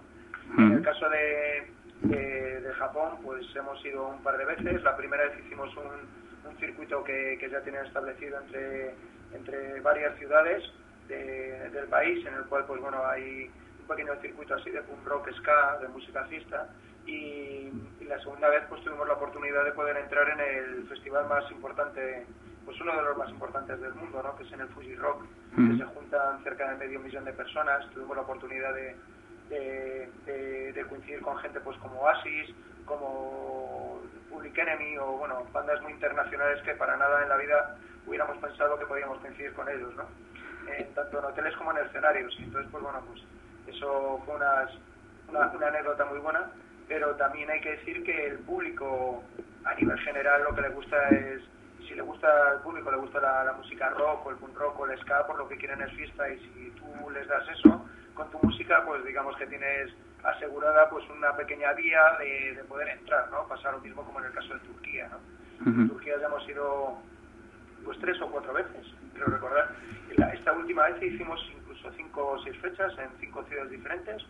En 0.57 0.71
el 0.73 0.81
caso 0.83 1.09
de, 1.09 1.71
de, 2.01 2.61
de 2.61 2.73
Japón, 2.73 3.19
pues 3.23 3.45
hemos 3.55 3.83
ido 3.85 4.07
un 4.09 4.21
par 4.23 4.37
de 4.37 4.45
veces. 4.45 4.81
La 4.83 4.95
primera 4.97 5.23
vez 5.23 5.37
hicimos 5.45 5.75
un, 5.77 6.49
un 6.49 6.57
circuito 6.57 7.03
que, 7.03 7.37
que 7.39 7.49
ya 7.49 7.61
tienen 7.61 7.85
establecido 7.85 8.39
entre, 8.41 8.93
entre 9.33 9.79
varias 9.81 10.17
ciudades 10.17 10.63
de- 11.07 11.69
del 11.71 11.87
país, 11.87 12.25
en 12.25 12.33
el 12.33 12.43
cual 12.45 12.65
pues 12.65 12.79
bueno 12.81 13.05
hay 13.05 13.51
un 13.81 13.87
pequeño 13.87 14.15
circuito 14.21 14.55
así 14.55 14.69
de 14.71 14.81
punk 14.81 15.05
rock 15.05 15.31
ska, 15.37 15.77
de 15.81 15.87
música 15.89 16.23
fiesta. 16.25 16.67
Y, 17.05 17.71
y 18.01 18.05
la 18.05 18.19
segunda 18.19 18.49
vez 18.49 18.63
pues 18.69 18.81
tuvimos 18.83 19.07
la 19.07 19.13
oportunidad 19.13 19.63
de 19.63 19.71
poder 19.71 19.95
entrar 19.97 20.27
en 20.29 20.39
el 20.41 20.87
festival 20.87 21.25
más 21.27 21.49
importante 21.51 22.25
pues 22.65 22.79
uno 22.81 22.93
de 22.97 23.01
los 23.01 23.17
más 23.17 23.29
importantes 23.29 23.79
del 23.79 23.93
mundo, 23.93 24.21
¿no? 24.21 24.35
que 24.35 24.43
es 24.43 24.51
en 24.51 24.59
el 24.59 24.67
Fuji 24.69 24.93
Rock, 24.95 25.23
que 25.55 25.77
se 25.77 25.85
juntan 25.85 26.43
cerca 26.43 26.69
de 26.69 26.75
medio 26.77 26.99
millón 26.99 27.23
de 27.23 27.31
personas. 27.31 27.89
Tuvimos 27.93 28.17
la 28.17 28.23
oportunidad 28.23 28.73
de, 28.73 28.93
de, 29.49 30.85
coincidir 30.89 31.21
con 31.21 31.37
gente 31.39 31.59
pues 31.59 31.77
como 31.79 31.99
Oasis, 32.01 32.53
como 32.85 34.01
Public 34.29 34.57
Enemy 34.57 34.97
o 34.99 35.17
bueno, 35.17 35.43
bandas 35.51 35.81
muy 35.81 35.93
internacionales 35.93 36.61
que 36.63 36.75
para 36.75 36.95
nada 36.97 37.23
en 37.23 37.29
la 37.29 37.37
vida 37.37 37.77
hubiéramos 38.05 38.37
pensado 38.37 38.79
que 38.79 38.85
podíamos 38.85 39.19
coincidir 39.19 39.53
con 39.53 39.67
ellos, 39.67 39.93
¿no? 39.95 40.05
En 40.71 40.93
tanto 40.93 41.19
en 41.19 41.25
hoteles 41.25 41.55
como 41.57 41.71
en 41.71 41.85
escenarios. 41.85 42.33
Entonces, 42.39 42.69
pues 42.71 42.83
bueno, 42.83 43.01
pues 43.07 43.21
eso 43.67 44.21
fue 44.25 44.35
una, 44.35 44.69
una 45.29 45.67
anécdota 45.67 46.05
muy 46.05 46.19
buena, 46.19 46.51
pero 46.87 47.15
también 47.15 47.49
hay 47.49 47.59
que 47.61 47.71
decir 47.71 48.03
que 48.03 48.27
el 48.27 48.39
público 48.39 49.23
a 49.65 49.73
nivel 49.75 49.99
general 49.99 50.43
lo 50.43 50.55
que 50.55 50.61
le 50.61 50.69
gusta 50.69 51.09
es 51.09 51.41
si 51.87 51.95
le 51.95 52.01
gusta 52.01 52.27
al 52.51 52.61
público, 52.61 52.91
le 52.91 52.97
gusta 52.97 53.19
la, 53.19 53.45
la 53.45 53.53
música 53.53 53.89
rock 53.89 54.25
o 54.25 54.31
el 54.31 54.37
punk 54.37 54.57
rock 54.57 54.79
o 54.79 54.87
el 54.87 54.99
ska, 54.99 55.25
por 55.25 55.37
lo 55.37 55.47
que 55.47 55.57
quieren 55.57 55.81
es 55.81 55.93
fiesta 55.93 56.29
y 56.29 56.39
si 56.39 56.71
tú 56.71 57.09
les 57.09 57.27
das 57.27 57.47
eso 57.49 57.85
con 58.17 58.29
tu 58.31 58.39
música, 58.39 58.83
pues 58.85 59.05
digamos 59.05 59.35
que 59.37 59.45
tienes 59.47 59.93
asegurada 60.23 60.89
pues 60.89 61.05
una 61.09 61.31
pequeña 61.37 61.71
vía 61.73 62.01
de, 62.19 62.55
de 62.55 62.63
poder 62.65 62.89
entrar, 62.89 63.29
¿no? 63.31 63.47
Pasa 63.47 63.71
lo 63.71 63.79
mismo 63.79 64.03
como 64.03 64.19
en 64.19 64.25
el 64.25 64.31
caso 64.33 64.53
de 64.53 64.59
Turquía, 64.61 65.07
¿no? 65.09 65.17
En 65.65 65.87
Turquía 65.89 66.15
ya 66.19 66.25
hemos 66.27 66.47
ido 66.49 66.97
pues 67.85 67.97
tres 67.99 68.19
o 68.21 68.27
cuatro 68.29 68.53
veces, 68.53 68.85
creo 69.13 69.27
recordar. 69.27 69.69
La- 70.17 70.33
esta 70.33 70.51
última 70.51 70.83
vez 70.89 71.01
hicimos 71.03 71.39
incluso 71.55 71.89
cinco 71.95 72.27
o 72.31 72.43
seis 72.43 72.57
fechas 72.57 72.91
en 72.97 73.09
cinco 73.19 73.43
ciudades 73.45 73.71
diferentes 73.71 74.23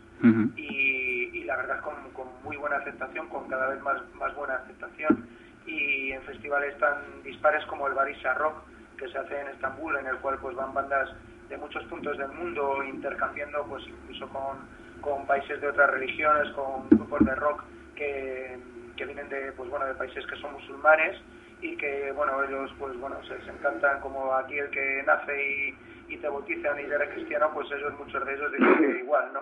y, 0.56 1.30
y 1.34 1.44
la 1.46 1.56
verdad 1.58 1.82
con, 1.82 1.96
con 2.12 2.28
muy 2.44 2.58
buena 2.58 2.78
aceptación, 2.78 3.28
con 3.30 3.48
cada 3.48 3.68
vez 3.70 3.82
más, 3.82 4.02
más 4.16 4.36
buena 4.36 4.56
aceptación 4.56 5.28
y 5.66 6.12
en 6.12 6.22
festivales 6.24 6.78
tan 6.80 7.24
dispares 7.24 7.66
como 7.66 7.88
el 7.88 7.94
Barisa 7.94 8.34
Rock 8.36 8.56
que 8.98 9.08
se 9.10 9.18
hace 9.18 9.40
en 9.40 9.48
Estambul, 9.50 9.96
en 9.98 10.08
el 10.08 10.18
cual 10.18 10.38
pues 10.40 10.56
van 10.56 10.74
bandas 10.74 11.10
de 11.50 11.58
muchos 11.58 11.84
puntos 11.86 12.18
del 12.18 12.30
mundo 12.30 12.84
intercambiando 12.84 13.66
pues 13.68 13.84
incluso 13.88 14.28
con, 14.30 14.58
con 15.02 15.26
países 15.26 15.60
de 15.62 15.70
otras 15.70 15.90
religiones, 15.92 16.52
con 16.54 16.90
grupos 16.90 17.26
de 17.26 17.36
rock 17.36 17.64
que, 17.96 18.58
que 18.96 19.06
vienen 19.06 19.30
de 19.30 19.52
pues 19.54 19.70
bueno 19.70 19.86
de 19.86 19.96
países 19.96 20.26
que 20.28 20.36
son 20.38 20.54
musulmanes 20.54 21.18
y 21.62 21.76
que 21.78 22.12
bueno 22.12 22.44
ellos 22.44 22.72
pues 22.78 22.98
bueno 23.00 23.18
se 23.24 23.38
les 23.38 23.48
encantan 23.48 24.00
como 24.02 24.34
aquí 24.34 24.58
el 24.58 24.70
que 24.70 25.04
nace 25.06 25.42
y, 25.42 25.78
y 26.14 26.18
te 26.18 26.30
bautizan 26.30 26.80
y 26.80 26.84
eres 26.84 27.10
cristiano 27.14 27.50
pues 27.54 27.68
ellos 27.72 27.98
muchos 27.98 28.26
de 28.26 28.34
ellos 28.34 28.52
dicen 28.52 28.78
que 28.78 29.00
igual 29.00 29.32
no 29.34 29.42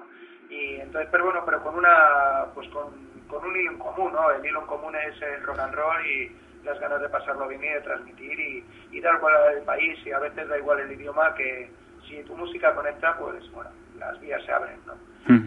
y 0.49 0.75
entonces 0.75 1.09
pero 1.11 1.25
bueno 1.25 1.43
pero 1.45 1.61
con 1.61 1.75
una 1.75 2.45
pues 2.53 2.67
con, 2.69 2.93
con 3.27 3.43
un 3.43 3.55
hilo 3.55 3.71
en 3.71 3.79
común 3.79 4.13
no 4.13 4.31
el 4.31 4.45
hilo 4.45 4.61
en 4.61 4.67
común 4.67 4.95
es 4.95 5.21
el 5.21 5.43
rock 5.43 5.59
and 5.59 5.75
roll 5.75 6.05
y 6.05 6.31
las 6.63 6.79
ganas 6.79 7.01
de 7.01 7.09
pasarlo 7.09 7.47
bien 7.47 7.63
y 7.63 7.67
de 7.67 7.81
transmitir 7.81 8.39
y, 8.39 8.65
y 8.91 9.01
dar 9.01 9.15
igual 9.15 9.35
al 9.35 9.61
país 9.63 9.99
y 10.05 10.11
a 10.11 10.19
veces 10.19 10.47
da 10.47 10.57
igual 10.57 10.79
el 10.79 10.91
idioma 10.91 11.35
que 11.35 11.69
si 12.07 12.23
tu 12.23 12.35
música 12.35 12.73
conecta 12.75 13.17
pues 13.17 13.49
bueno 13.51 13.69
las 13.99 14.19
vías 14.19 14.43
se 14.45 14.51
abren 14.51 14.79
no 14.85 14.93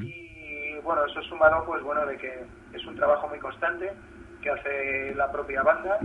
y 0.03 0.79
bueno 0.81 1.05
eso 1.05 1.23
sumado 1.23 1.65
pues 1.67 1.83
bueno 1.83 2.05
de 2.07 2.17
que 2.17 2.45
es 2.73 2.85
un 2.87 2.97
trabajo 2.97 3.29
muy 3.29 3.39
constante 3.39 3.93
que 4.43 4.51
hace 4.51 5.15
la 5.15 5.31
propia 5.31 5.63
banda 5.63 5.99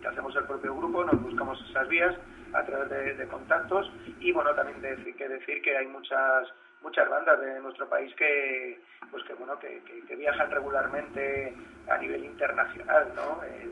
que 0.00 0.08
hacemos 0.08 0.34
el 0.36 0.44
propio 0.44 0.74
grupo, 0.76 1.04
nos 1.04 1.20
buscamos 1.22 1.58
esas 1.70 1.88
vías 1.88 2.14
a 2.52 2.62
través 2.64 2.88
de, 2.90 3.14
de 3.14 3.26
contactos 3.26 3.90
y 4.20 4.32
bueno 4.32 4.54
también 4.54 4.80
de 4.80 5.14
que 5.14 5.28
decir 5.28 5.60
que 5.62 5.76
hay 5.76 5.86
muchas 5.86 6.48
muchas 6.82 7.08
bandas 7.08 7.40
de 7.40 7.60
nuestro 7.60 7.88
país 7.88 8.14
que 8.16 8.78
pues 9.10 9.22
que 9.24 9.34
bueno 9.34 9.58
que, 9.58 9.80
que- 9.84 10.02
que 10.06 10.16
viajan 10.16 10.50
regularmente 10.50 11.54
a 11.88 11.98
nivel 11.98 12.24
internacional 12.24 13.12
no 13.16 13.42
Eh, 13.44 13.70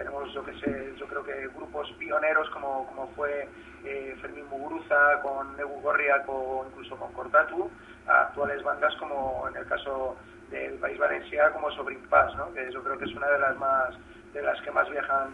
tenemos 0.00 0.32
yo 0.32 0.42
que 0.42 0.54
sé 0.60 0.94
yo 0.96 1.06
creo 1.06 1.22
que 1.22 1.48
grupos 1.48 1.92
pioneros 1.98 2.48
como, 2.50 2.86
como 2.86 3.08
fue 3.08 3.46
eh, 3.84 4.16
Fermín 4.22 4.46
Muguruza 4.48 5.20
con 5.22 5.54
Negu 5.58 5.78
Gorriak 5.82 6.24
o 6.26 6.64
incluso 6.70 6.96
con 6.96 7.12
Cortatu 7.12 7.70
a 8.06 8.22
actuales 8.22 8.62
bandas 8.62 8.94
como 8.96 9.46
en 9.48 9.56
el 9.56 9.66
caso 9.66 10.16
del 10.50 10.74
País 10.78 10.98
Valencia 10.98 11.50
como 11.52 11.70
Sobrin 11.72 12.00
Paz 12.08 12.34
¿no? 12.36 12.50
que 12.54 12.72
yo 12.72 12.82
creo 12.82 12.96
que 12.96 13.04
es 13.04 13.14
una 13.14 13.28
de 13.28 13.38
las 13.38 13.56
más 13.58 13.94
de 14.32 14.40
las 14.40 14.58
que 14.62 14.70
más 14.70 14.88
viajan 14.88 15.28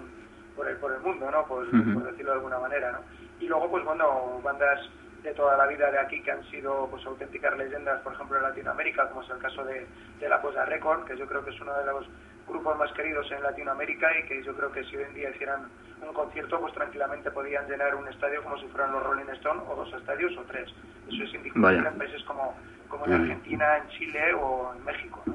por 0.57 0.69
el 0.69 0.77
por 0.79 0.93
el 0.93 1.01
mundo 1.01 1.31
no 1.31 1.47
por, 1.47 1.65
por 1.71 2.05
decirlo 2.11 2.33
de 2.33 2.39
alguna 2.39 2.59
manera 2.59 2.91
no 2.91 2.99
y 3.39 3.47
luego 3.47 3.71
pues 3.71 3.85
bueno 3.85 4.41
bandas 4.43 4.81
de 5.23 5.33
toda 5.35 5.57
la 5.57 5.67
vida 5.67 5.93
de 5.93 5.99
aquí 6.01 6.21
que 6.23 6.33
han 6.33 6.43
sido 6.51 6.89
pues 6.91 7.07
auténticas 7.07 7.57
leyendas 7.57 8.01
por 8.01 8.15
ejemplo 8.15 8.37
en 8.37 8.43
Latinoamérica 8.43 9.09
como 9.11 9.23
es 9.23 9.31
el 9.31 9.39
caso 9.39 9.65
de, 9.65 9.87
de 10.19 10.29
la 10.29 10.43
Posa 10.43 10.65
Record 10.65 11.05
que 11.05 11.17
yo 11.17 11.27
creo 11.27 11.45
que 11.45 11.51
es 11.51 11.61
uno 11.61 11.73
de 11.79 11.87
los 11.87 12.07
grupos 12.49 12.79
más 12.79 12.93
queridos 12.93 13.31
en 13.33 13.43
Latinoamérica 13.43 14.09
y 14.19 14.27
que 14.27 14.43
yo 14.43 14.55
creo 14.55 14.73
que 14.73 14.85
si 14.85 14.97
hoy 14.97 15.05
en 15.05 15.15
día 15.15 15.31
hicieran 15.31 15.69
un 16.01 16.13
concierto 16.15 16.61
pues 16.61 16.75
tranquilamente 16.75 17.31
podían 17.31 17.69
llenar 17.69 17.95
un 17.95 18.07
estadio 18.09 18.43
como 18.43 18.59
si 18.59 18.67
fueran 18.69 18.93
los 18.93 19.03
Rolling 19.03 19.31
Stones 19.35 19.65
o 19.69 19.75
dos 19.75 19.93
estadios 19.95 20.37
o 20.37 20.43
tres 20.43 20.73
eso 21.09 21.23
es 21.25 21.35
indiscutible 21.35 21.89
en 21.89 21.99
países 21.99 22.23
como 22.25 22.55
como 22.89 23.07
en 23.07 23.15
Argentina 23.15 23.79
en 23.79 23.89
Chile 23.89 24.35
o 24.35 24.75
en 24.75 24.85
México 24.85 25.23
¿no? 25.27 25.35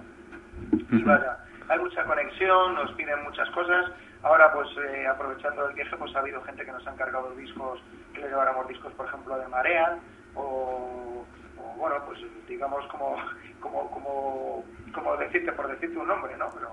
y 0.91 1.03
vaya, 1.03 1.37
hay 1.69 1.79
mucha 1.79 2.03
conexión, 2.03 2.75
nos 2.75 2.91
piden 2.93 3.23
muchas 3.23 3.49
cosas. 3.51 3.91
Ahora, 4.23 4.51
pues 4.53 4.67
eh, 4.77 5.07
aprovechando 5.07 5.67
el 5.67 5.73
viaje, 5.73 5.95
pues 5.95 6.13
ha 6.15 6.19
habido 6.19 6.41
gente 6.41 6.65
que 6.65 6.71
nos 6.71 6.85
ha 6.85 6.91
encargado 6.91 7.33
discos, 7.35 7.81
que 8.13 8.21
le 8.21 8.27
lleváramos 8.27 8.67
discos, 8.67 8.93
por 8.93 9.07
ejemplo, 9.07 9.37
de 9.37 9.47
Marea, 9.47 9.97
o, 10.35 11.25
o, 11.57 11.63
bueno, 11.77 11.95
pues 12.05 12.19
digamos 12.47 12.85
como, 12.87 13.15
como, 13.61 13.89
como, 13.89 14.65
como 14.93 15.17
decirte, 15.17 15.53
por 15.53 15.67
decirte 15.69 15.97
un 15.97 16.07
nombre, 16.07 16.35
¿no? 16.37 16.49
Pero 16.53 16.71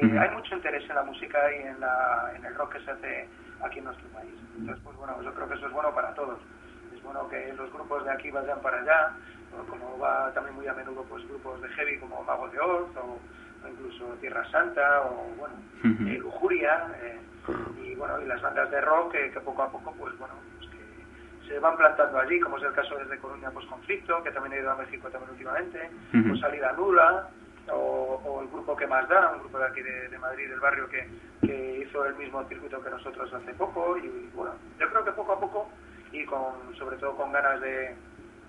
que 0.00 0.18
hay 0.18 0.30
mucho 0.30 0.54
interés 0.56 0.88
en 0.88 0.96
la 0.96 1.02
música 1.04 1.38
y 1.52 1.62
en, 1.68 1.80
la, 1.80 2.32
en 2.36 2.44
el 2.44 2.54
rock 2.54 2.74
que 2.74 2.84
se 2.84 2.90
hace 2.90 3.28
aquí 3.62 3.78
en 3.78 3.84
nuestro 3.84 4.08
país. 4.08 4.34
Entonces, 4.58 4.82
pues 4.84 4.96
bueno, 4.96 5.22
yo 5.22 5.32
creo 5.34 5.48
que 5.48 5.54
eso 5.54 5.66
es 5.66 5.72
bueno 5.72 5.94
para 5.94 6.14
todos. 6.14 6.38
Es 6.94 7.02
bueno 7.02 7.28
que 7.28 7.52
los 7.54 7.72
grupos 7.72 8.04
de 8.04 8.10
aquí 8.10 8.30
vayan 8.30 8.60
para 8.60 8.80
allá, 8.80 9.12
como 9.68 9.98
va 9.98 10.32
también 10.32 10.56
muy 10.56 10.66
a 10.66 10.74
menudo 10.74 11.04
pues 11.08 11.26
grupos 11.28 11.60
de 11.62 11.68
heavy 11.68 11.98
como 11.98 12.22
Mago 12.24 12.48
de 12.48 12.58
Oz 12.58 12.88
o, 12.96 13.18
o 13.64 13.68
incluso 13.68 14.04
Tierra 14.20 14.44
Santa 14.50 15.02
o 15.02 15.28
bueno 15.38 15.54
eh, 15.84 16.18
Lujuria 16.18 16.86
eh, 17.02 17.20
y 17.82 17.94
bueno 17.94 18.20
y 18.20 18.26
las 18.26 18.42
bandas 18.42 18.70
de 18.70 18.80
rock 18.80 19.12
que, 19.12 19.30
que 19.30 19.40
poco 19.40 19.62
a 19.62 19.70
poco 19.70 19.94
pues 19.96 20.16
bueno 20.18 20.34
pues 20.58 20.70
que 20.70 21.48
se 21.48 21.58
van 21.60 21.76
plantando 21.76 22.18
allí 22.18 22.40
como 22.40 22.58
es 22.58 22.64
el 22.64 22.72
caso 22.72 22.96
desde 22.96 23.18
Coruña 23.18 23.50
pues 23.50 23.66
Conflicto 23.66 24.22
que 24.22 24.32
también 24.32 24.54
ha 24.54 24.62
ido 24.62 24.70
a 24.72 24.76
México 24.76 25.08
también 25.08 25.30
últimamente 25.30 25.90
pues 26.10 26.40
Salida 26.40 26.72
Nula 26.72 27.28
o, 27.70 28.20
o 28.24 28.42
el 28.42 28.48
grupo 28.48 28.76
que 28.76 28.86
más 28.86 29.08
da 29.08 29.32
un 29.32 29.40
grupo 29.40 29.58
de 29.58 29.66
aquí 29.66 29.82
de, 29.82 30.08
de 30.08 30.18
Madrid 30.18 30.48
del 30.48 30.60
barrio 30.60 30.88
que, 30.88 31.10
que 31.42 31.78
hizo 31.80 32.04
el 32.06 32.14
mismo 32.16 32.44
circuito 32.48 32.82
que 32.82 32.90
nosotros 32.90 33.32
hace 33.32 33.54
poco 33.54 33.96
y 33.98 34.30
bueno 34.34 34.54
yo 34.78 34.88
creo 34.90 35.04
que 35.04 35.12
poco 35.12 35.32
a 35.32 35.40
poco 35.40 35.70
y 36.12 36.24
con 36.26 36.74
sobre 36.76 36.96
todo 36.98 37.16
con 37.16 37.32
ganas 37.32 37.60
de, 37.60 37.96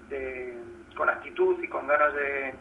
de- 0.09 0.63
con 0.95 1.09
actitud 1.09 1.61
y 1.63 1.67
con 1.69 1.87
ganas 1.87 2.13
de, 2.13 2.55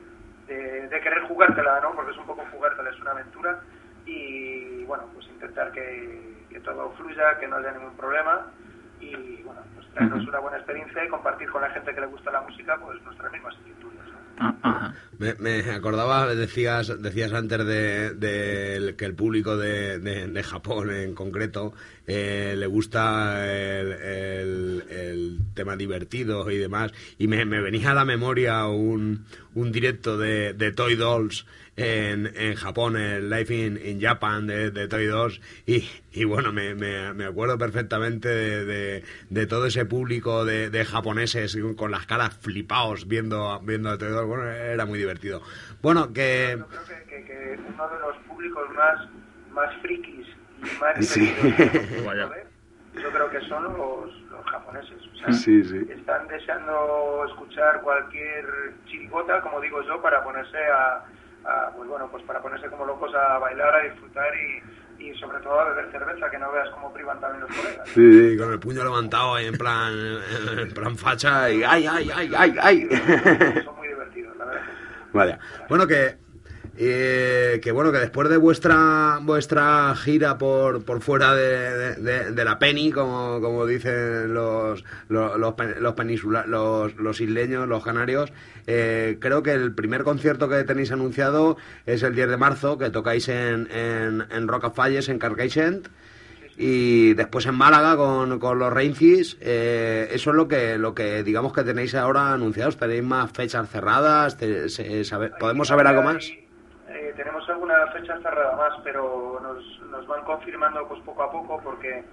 de, 0.47 0.89
de 0.89 1.01
querer 1.01 1.23
jugártela, 1.29 1.81
¿no? 1.81 1.95
Porque 1.95 2.13
es 2.13 2.19
un 2.19 2.27
poco 2.27 2.45
jugártela, 2.51 2.91
es 2.91 3.01
una 3.01 3.13
aventura 3.13 3.63
y 4.05 4.85
bueno, 4.85 5.11
pues 5.15 5.29
intentar 5.29 5.73
que, 5.73 6.47
que 6.51 6.61
todo 6.61 6.91
fluya, 6.93 7.39
que 7.39 7.49
no 7.49 7.57
haya 7.57 7.73
ningún 7.73 7.97
problema 7.97 8.53
y 9.01 9.43
bueno, 9.43 9.63
pues 9.75 9.89
traernos 9.93 10.27
una 10.27 10.39
buena 10.41 10.59
experiencia 10.59 11.05
y 11.05 11.09
compartir 11.09 11.51
con 11.51 11.63
la 11.63 11.71
gente 11.71 11.95
que 11.95 12.01
le 12.01 12.07
gusta 12.07 12.31
la 12.33 12.43
música 12.43 12.79
pues 12.81 13.03
nuestras 13.05 13.33
mismas 13.33 13.57
ajá. 14.39 14.95
Me, 15.19 15.35
me 15.35 15.71
acordaba, 15.71 16.35
decías, 16.35 17.01
decías 17.01 17.33
antes 17.33 17.65
de, 17.67 18.95
que 18.99 19.05
el 19.05 19.15
público 19.15 19.57
de, 19.57 20.43
Japón 20.45 20.91
en 20.91 21.15
concreto 21.15 21.73
eh, 22.07 22.55
le 22.57 22.67
gusta 22.67 23.47
el, 23.47 25.39
tema 25.55 25.77
divertido 25.77 26.51
y 26.51 26.59
demás. 26.59 26.93
Y 27.19 27.29
me, 27.29 27.45
me 27.45 27.61
venía 27.61 27.93
a 27.93 27.95
la 27.95 28.05
memoria 28.05 28.67
un, 28.67 29.25
un 29.55 29.73
directo 29.73 30.19
de 30.19 30.73
Toy 30.75 30.97
Dolls 30.97 31.47
en, 31.77 32.31
en 32.37 32.55
Japón, 32.55 32.97
el 32.97 33.29
Life 33.31 33.55
in, 33.55 33.79
in 33.85 34.01
Japan 34.01 34.47
de, 34.47 34.71
de 34.71 34.87
Toy 34.89 35.07
Dolls. 35.07 35.41
Y, 35.67 35.89
y 36.13 36.25
bueno, 36.25 36.53
me, 36.53 36.75
me, 36.75 37.13
me 37.15 37.25
acuerdo 37.25 37.59
perfectamente 37.59 38.29
de, 38.29 38.65
de- 38.65 39.05
de 39.31 39.47
todo 39.47 39.67
ese 39.67 39.85
público 39.85 40.45
de, 40.45 40.71
de 40.71 40.85
japoneses 40.85 41.57
con 41.77 41.91
las 41.91 42.07
caras 42.07 42.37
flipados 42.41 43.09
viendo, 43.09 43.61
viendo 43.65 43.91
a 43.91 43.99
Toy 43.99 44.09
Dolls. 44.11 44.29
Bueno, 44.29 44.49
era 44.51 44.85
muy 44.87 44.99
divertido. 44.99 45.43
Bueno, 45.83 46.13
que... 46.13 46.57
Yo 46.59 46.67
creo 46.67 46.85
que, 46.85 47.05
que- 47.11 47.25
que 47.25 47.59
uno 47.75 47.89
de 47.89 47.99
los 48.01 48.17
públicos 48.29 48.63
más, 48.77 49.09
más 49.53 49.75
frikis 49.83 50.27
y 50.59 50.81
más 50.81 51.07
Sí. 51.07 51.35
yo 52.95 53.11
creo 53.11 53.31
que 53.31 53.41
son 53.49 53.65
los, 53.65 54.23
los 54.31 54.45
japoneses. 54.47 54.97
O 55.13 55.17
sea, 55.19 55.33
Sí, 55.33 55.65
sí. 55.65 55.79
están 55.91 56.29
deseando 56.29 57.25
escuchar 57.29 57.81
cualquier 57.83 58.45
chirigota, 58.87 59.41
como 59.41 59.61
digo 59.61 59.83
yo, 59.83 60.01
para 60.01 60.23
ponerse 60.23 60.57
a, 60.59 61.05
pues 61.77 61.89
bueno, 61.89 62.09
pues 62.11 62.23
para 62.25 62.41
ponerse 62.41 62.69
como 62.69 62.85
locos 62.87 63.15
a 63.15 63.39
bailar, 63.39 63.75
a 63.75 63.83
disfrutar 63.83 64.33
y, 64.99 65.05
y 65.05 65.15
sobre 65.19 65.39
todo 65.41 65.61
a 65.61 65.69
beber 65.71 65.91
cerveza, 65.91 66.31
que 66.31 66.39
no 66.39 66.51
veas 66.53 66.69
cómo 66.71 66.93
privan 66.93 67.21
también 67.21 67.43
los 67.43 67.57
colegas. 67.57 67.89
Sí, 67.89 68.31
sí, 68.31 68.39
con 68.39 68.53
el 68.53 68.59
puño 68.59 68.83
levantado 68.83 69.35
ahí 69.35 69.47
en 69.47 69.59
plan, 69.59 69.93
en 70.59 70.73
plan 70.73 70.97
facha 70.97 71.51
y 71.51 71.63
¡ay, 71.63 71.87
ay, 71.87 72.11
ay, 72.15 72.33
ay, 72.37 72.57
ay! 72.61 72.89
Son 73.65 73.77
muy 73.77 73.89
divertidos, 73.89 74.37
la 74.37 74.45
verdad. 74.45 74.63
Vaya. 75.13 75.39
Bueno, 75.69 75.87
que, 75.87 76.17
eh, 76.77 77.61
que 77.63 77.73
bueno, 77.73 77.93
que 77.93 77.99
después 77.99 78.29
de 78.29 78.37
vuestra 78.37 79.19
vuestra 79.23 79.95
gira 79.97 80.39
por, 80.39 80.85
por 80.85 81.01
fuera 81.01 81.35
de, 81.35 81.95
de- 81.97 82.45
la 82.45 82.59
Penny, 82.59 82.91
como, 82.91 83.41
como 83.41 83.65
dicen 83.67 84.35
los 84.35 84.85
los, 85.09 85.39
los, 85.39 85.55
los 85.81 85.95
los, 86.47 86.97
los 86.97 87.21
isleños, 87.21 87.69
los 87.69 87.85
canarios, 87.85 88.33
eh, 88.67 89.19
creo 89.21 89.43
que 89.43 89.53
el 89.53 89.75
primer 89.75 90.03
concierto 90.03 90.49
que 90.49 90.65
tenéis 90.65 90.93
anunciado 90.93 91.57
es 91.87 92.03
el 92.03 92.15
10 92.15 92.29
de 92.31 92.37
marzo, 92.37 92.77
que 92.79 92.91
tocáis 92.91 93.29
en, 93.29 93.69
en, 93.71 94.25
en 94.31 94.49
Rocafalles, 94.49 95.09
en 95.09 95.19
Carcaixent. 95.19 95.89
y 96.57 97.15
después 97.15 97.47
en 97.47 97.55
Málaga 97.57 97.97
con, 97.97 98.39
con 98.39 98.59
los 98.59 98.73
Reincis. 98.73 99.37
Eh, 99.41 100.09
eso 100.13 100.31
es 100.31 100.37
lo 100.37 100.47
que, 100.47 100.79
lo 100.79 100.95
que 100.95 101.23
digamos 101.25 101.53
que 101.53 101.65
tenéis 101.65 101.95
ahora 101.95 102.33
anunciados. 102.33 102.77
¿Tenéis 102.77 103.03
más 103.03 103.31
fechas 103.33 103.69
cerradas? 103.69 104.37
¿Podemos 105.41 105.69
saber 105.69 105.87
algo 105.87 106.03
más? 106.03 106.31
Eh, 106.95 107.13
tenemos 107.17 107.49
alguna 107.49 107.89
fecha 107.89 108.17
cerrada 108.21 108.57
más, 108.57 108.81
pero 108.85 109.41
nos, 109.43 109.81
nos 109.91 110.07
van 110.07 110.23
confirmando 110.23 110.87
pues 110.87 111.01
poco 111.01 111.25
a 111.25 111.31
poco 111.31 111.61
porque 111.61 112.05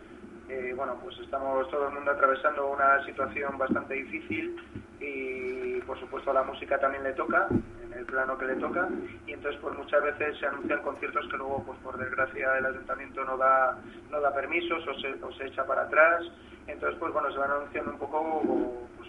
eh, 0.49 0.73
bueno 0.75 0.97
pues 1.03 1.19
estamos 1.19 1.69
todo 1.69 1.87
el 1.87 1.93
mundo 1.93 2.09
atravesando 2.09 2.67
una 2.67 3.05
situación 3.05 3.59
bastante 3.59 3.93
difícil 3.93 4.55
y 4.99 5.79
por 5.81 5.99
supuesto 5.99 6.31
a 6.31 6.33
la 6.33 6.43
música 6.43 6.79
también 6.79 7.03
le 7.03 7.13
toca 7.13 7.47
en 7.85 7.93
el 7.93 8.05
plano 8.05 8.35
que 8.39 8.45
le 8.45 8.55
toca 8.55 8.89
y 9.27 9.33
entonces 9.33 9.61
pues 9.61 9.77
muchas 9.77 10.01
veces 10.01 10.39
se 10.39 10.47
anuncian 10.47 10.81
conciertos 10.81 11.27
que 11.29 11.37
luego 11.37 11.63
pues 11.63 11.77
por 11.83 11.97
desgracia 11.97 12.57
el 12.57 12.65
ayuntamiento 12.65 13.23
no 13.23 13.37
da 13.37 13.77
no 14.09 14.19
da 14.19 14.33
permisos 14.33 14.83
o 14.87 14.93
se, 14.99 15.13
o 15.23 15.31
se 15.33 15.45
echa 15.45 15.63
para 15.63 15.83
atrás. 15.83 16.25
Entonces 16.65 16.97
pues 16.99 17.13
bueno 17.13 17.31
se 17.31 17.37
van 17.37 17.51
anunciando 17.51 17.91
un 17.91 17.99
poco 17.99 18.41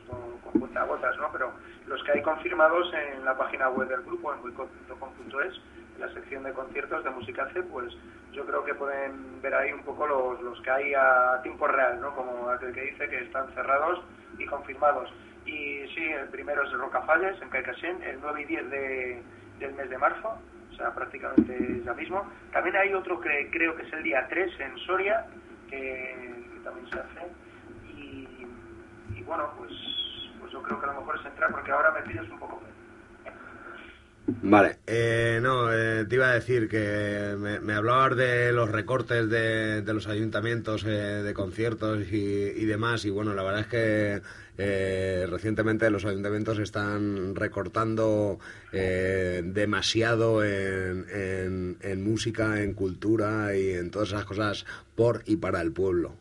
con, 0.08 0.38
con 0.38 0.60
cuentagotas 0.60 1.16
no 1.18 1.30
pero 1.32 1.52
los 1.86 2.02
que 2.04 2.12
hay 2.12 2.22
confirmados 2.22 2.92
en 2.94 3.24
la 3.24 3.36
página 3.36 3.68
web 3.68 3.88
del 3.88 4.02
grupo 4.02 4.32
en 4.32 4.42
boicot.com.es 4.42 5.60
en 5.94 6.00
la 6.00 6.12
sección 6.12 6.42
de 6.44 6.52
conciertos 6.52 7.04
de 7.04 7.10
música 7.10 7.48
C 7.52 7.62
pues 7.62 7.94
yo 8.32 8.46
creo 8.46 8.64
que 8.64 8.74
pueden 8.74 9.40
ver 9.42 9.54
ahí 9.54 9.72
un 9.72 9.82
poco 9.82 10.06
los, 10.06 10.40
los 10.42 10.60
que 10.62 10.70
hay 10.70 10.94
a 10.94 11.40
tiempo 11.42 11.66
real 11.66 12.00
no 12.00 12.14
como 12.14 12.48
aquel 12.48 12.72
que 12.72 12.82
dice 12.82 13.08
que 13.08 13.24
están 13.24 13.52
cerrados 13.54 14.02
y 14.38 14.46
confirmados. 14.46 15.12
Y 15.44 15.86
sí 15.94 16.04
el 16.04 16.28
primero 16.28 16.62
es 16.62 16.72
Rocafalles 16.72 17.40
en 17.42 17.50
Caicasen 17.50 18.02
el 18.02 18.20
9 18.20 18.42
y 18.42 18.44
10 18.44 18.70
de, 18.70 19.22
del 19.58 19.74
mes 19.74 19.90
de 19.90 19.98
marzo 19.98 20.38
o 20.72 20.74
sea 20.76 20.94
prácticamente 20.94 21.82
ya 21.84 21.92
mismo. 21.94 22.26
También 22.52 22.76
hay 22.76 22.94
otro 22.94 23.20
que 23.20 23.50
creo 23.50 23.76
que 23.76 23.82
es 23.82 23.92
el 23.92 24.02
día 24.02 24.26
3 24.28 24.60
en 24.60 24.78
Soria 24.78 25.26
que, 25.68 26.32
también 26.64 26.88
se 26.90 26.98
hace 26.98 27.26
bueno 29.32 29.50
pues 29.56 29.72
pues 30.40 30.52
yo 30.52 30.62
creo 30.62 30.78
que 30.78 30.84
a 30.86 30.92
lo 30.92 31.00
mejor 31.00 31.18
es 31.18 31.26
entrar 31.26 31.50
porque 31.50 31.70
ahora 31.72 31.90
me 31.92 32.02
pides 32.12 32.28
un 32.30 32.38
poco 32.38 32.60
Vale, 34.44 34.78
eh, 34.86 35.40
no, 35.42 35.72
eh, 35.72 36.04
te 36.04 36.14
iba 36.14 36.28
a 36.30 36.34
decir 36.34 36.68
que 36.68 37.34
me, 37.36 37.74
hablabas 37.74 38.16
de 38.16 38.52
los 38.52 38.70
recortes 38.70 39.28
de, 39.28 39.82
los 39.92 40.06
ayuntamientos 40.06 40.84
eh, 40.84 40.88
de 40.88 41.34
conciertos 41.34 42.00
y, 42.12 42.16
y 42.56 42.64
demás, 42.64 43.04
y 43.04 43.10
bueno, 43.10 43.34
la 43.34 43.42
verdad 43.42 43.60
es 43.62 43.66
que 43.66 44.22
eh, 44.58 45.26
recientemente 45.28 45.90
los 45.90 46.04
ayuntamientos 46.04 46.60
están 46.60 47.34
recortando 47.34 48.38
eh, 48.72 49.42
demasiado 49.44 50.44
en- 50.44 51.76
en 51.80 52.04
música, 52.04 52.62
en 52.62 52.74
cultura 52.74 53.56
y 53.56 53.72
en 53.72 53.90
todas 53.90 54.10
esas 54.10 54.24
cosas 54.24 54.66
por 54.94 55.22
y 55.26 55.36
para 55.36 55.60
el 55.60 55.72
pueblo. 55.72 56.14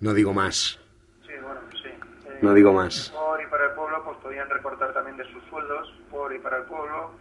No 0.00 0.14
digo 0.14 0.32
más. 0.32 0.78
Sí, 1.26 1.32
bueno, 1.42 1.60
sí. 1.82 1.88
Eh, 2.28 2.33
No 2.44 2.52
digo 2.54 2.72
más. 2.72 3.10
Por 3.10 3.40
y 3.40 3.46
para 3.46 3.64
el 3.66 3.72
pueblo, 3.72 4.02
pues 4.04 4.18
podían 4.18 4.50
recortar 4.50 4.92
también 4.92 5.16
de 5.16 5.24
sus 5.32 5.42
sueldos, 5.44 5.92
por 6.10 6.32
y 6.34 6.38
para 6.38 6.58
el 6.58 6.64
pueblo, 6.64 7.12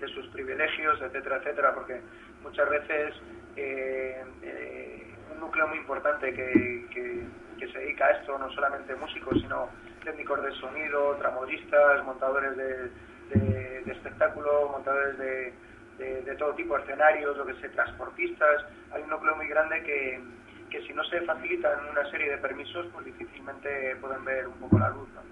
de 0.00 0.06
sus 0.08 0.26
privilegios, 0.28 1.00
etcétera, 1.02 1.38
etcétera, 1.38 1.74
porque 1.74 2.00
muchas 2.44 2.68
veces 2.70 3.14
eh, 3.56 4.22
eh, 4.42 5.14
un 5.34 5.40
núcleo 5.40 5.66
muy 5.66 5.78
importante 5.78 6.32
que, 6.32 6.86
que- 6.92 7.48
se 7.72 7.78
dedica 7.80 8.06
a 8.06 8.10
esto, 8.12 8.38
no 8.38 8.48
solamente 8.52 8.94
músicos, 8.94 9.36
sino 9.42 9.68
técnicos 10.04 10.40
de 10.42 10.52
sonido, 10.52 11.16
tramoyistas, 11.16 12.04
montadores 12.04 12.56
de, 12.56 12.88
de- 13.34 13.82
de 13.84 13.92
espectáculo, 13.92 14.68
montadores 14.70 15.18
de, 15.18 15.52
de- 15.98 16.22
de 16.22 16.34
todo 16.36 16.54
tipo, 16.54 16.78
escenarios, 16.78 17.36
lo 17.36 17.44
que 17.44 17.54
sé, 17.54 17.68
transportistas, 17.70 18.64
hay 18.92 19.02
un 19.02 19.10
núcleo 19.10 19.34
muy 19.36 19.48
grande 19.48 19.82
que, 19.82 20.20
que 20.68 20.82
si 20.86 20.92
no 20.92 21.04
se 21.04 21.20
facilitan 21.22 21.78
una 21.90 22.08
serie 22.10 22.30
de 22.30 22.38
permisos, 22.38 22.86
pues 22.92 23.06
difícilmente 23.06 23.96
pueden 24.00 24.24
ver 24.24 24.46
un 24.46 24.54
poco 24.54 24.78
la 24.78 24.90
luz, 24.90 25.08
¿no? 25.14 25.22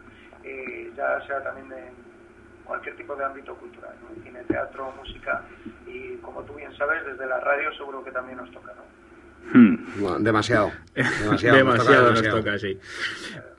Eh, 0.45 0.93
ya 0.97 1.21
sea 1.27 1.43
también 1.43 1.73
en 1.73 1.95
cualquier 2.65 2.97
tipo 2.97 3.15
de 3.17 3.25
ámbito 3.25 3.55
cultural, 3.57 3.95
¿no? 4.03 4.23
cine, 4.23 4.43
teatro, 4.45 4.93
música, 4.93 5.43
y 5.87 6.17
como 6.17 6.43
tú 6.43 6.55
bien 6.55 6.77
sabes, 6.77 7.05
desde 7.05 7.27
la 7.27 7.41
radio 7.41 7.73
seguro 7.75 8.05
que 8.05 8.11
también 8.11 8.39
nos 8.39 8.51
toca, 8.51 8.73
¿no? 8.75 9.59
Hmm. 9.59 10.01
Bueno, 10.01 10.19
demasiado. 10.21 10.73
Demasiado, 10.95 11.65
nos 11.65 11.79
toca 11.79 11.93
Demasiado 11.93 12.11
nos 12.11 12.23
toca, 12.23 12.59
sí. 12.59 12.79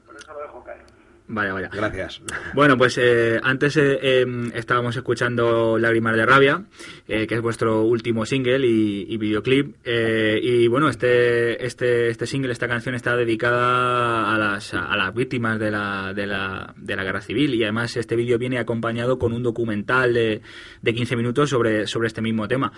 Por 0.06 0.16
eso 0.16 0.34
lo 0.34 0.40
dejo 0.42 0.64
caer. 0.64 0.82
Vaya, 1.30 1.52
vaya. 1.52 1.70
Gracias. 1.74 2.22
Bueno, 2.54 2.78
pues 2.78 2.98
eh, 2.98 3.38
antes 3.44 3.76
eh, 3.76 4.00
eh, 4.02 4.26
estábamos 4.54 4.96
escuchando 4.96 5.78
Lágrimas 5.78 6.16
de 6.16 6.26
Rabia, 6.26 6.64
eh, 7.08 7.28
que 7.28 7.36
es 7.36 7.42
vuestro 7.42 7.82
último 7.84 8.26
single 8.26 8.66
y, 8.66 9.06
y 9.10 9.18
videoclip. 9.18 9.76
eh, 9.84 10.40
y 10.42 10.68
bueno, 10.68 10.88
este, 10.88 11.66
este, 11.66 12.08
este 12.10 12.26
single, 12.28 12.54
esta 12.54 12.70
canción 12.70 12.96
está 12.96 13.18
dedicada 13.18 14.34
a 14.34 14.38
las, 14.38 14.74
a 14.74 14.96
las 14.96 15.14
víctimas 15.14 15.60
de 15.60 15.70
la, 15.72 16.14
de, 16.14 16.28
la, 16.28 16.74
de 16.78 16.96
la 16.96 17.04
guerra 17.04 17.20
civil. 17.20 17.54
Y 17.56 17.64
además 17.64 17.98
este 17.98 18.16
vídeo 18.16 18.38
viene 18.38 18.58
acompañado 18.60 19.20
con 19.20 19.34
un 19.34 19.44
documental 19.44 20.14
de, 20.14 20.42
de 20.82 20.94
15 20.94 21.18
minutos 21.18 21.50
sobre, 21.50 21.88
sobre 21.88 22.08
este 22.08 22.22
mismo 22.22 22.48
tema. 22.48 22.72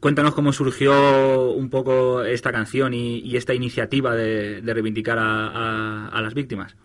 Cuéntanos 0.00 0.34
cómo 0.34 0.52
surgió 0.52 1.50
un 1.50 1.70
poco 1.70 2.24
esta 2.24 2.52
canción 2.52 2.92
y, 2.92 3.20
y 3.20 3.36
esta 3.38 3.54
iniciativa 3.54 4.14
de, 4.14 4.60
de 4.60 4.74
reivindicar 4.74 5.18
a- 5.18 5.46
a- 5.48 6.08
a 6.08 6.20
las 6.22 6.34
víctimas. 6.34 6.76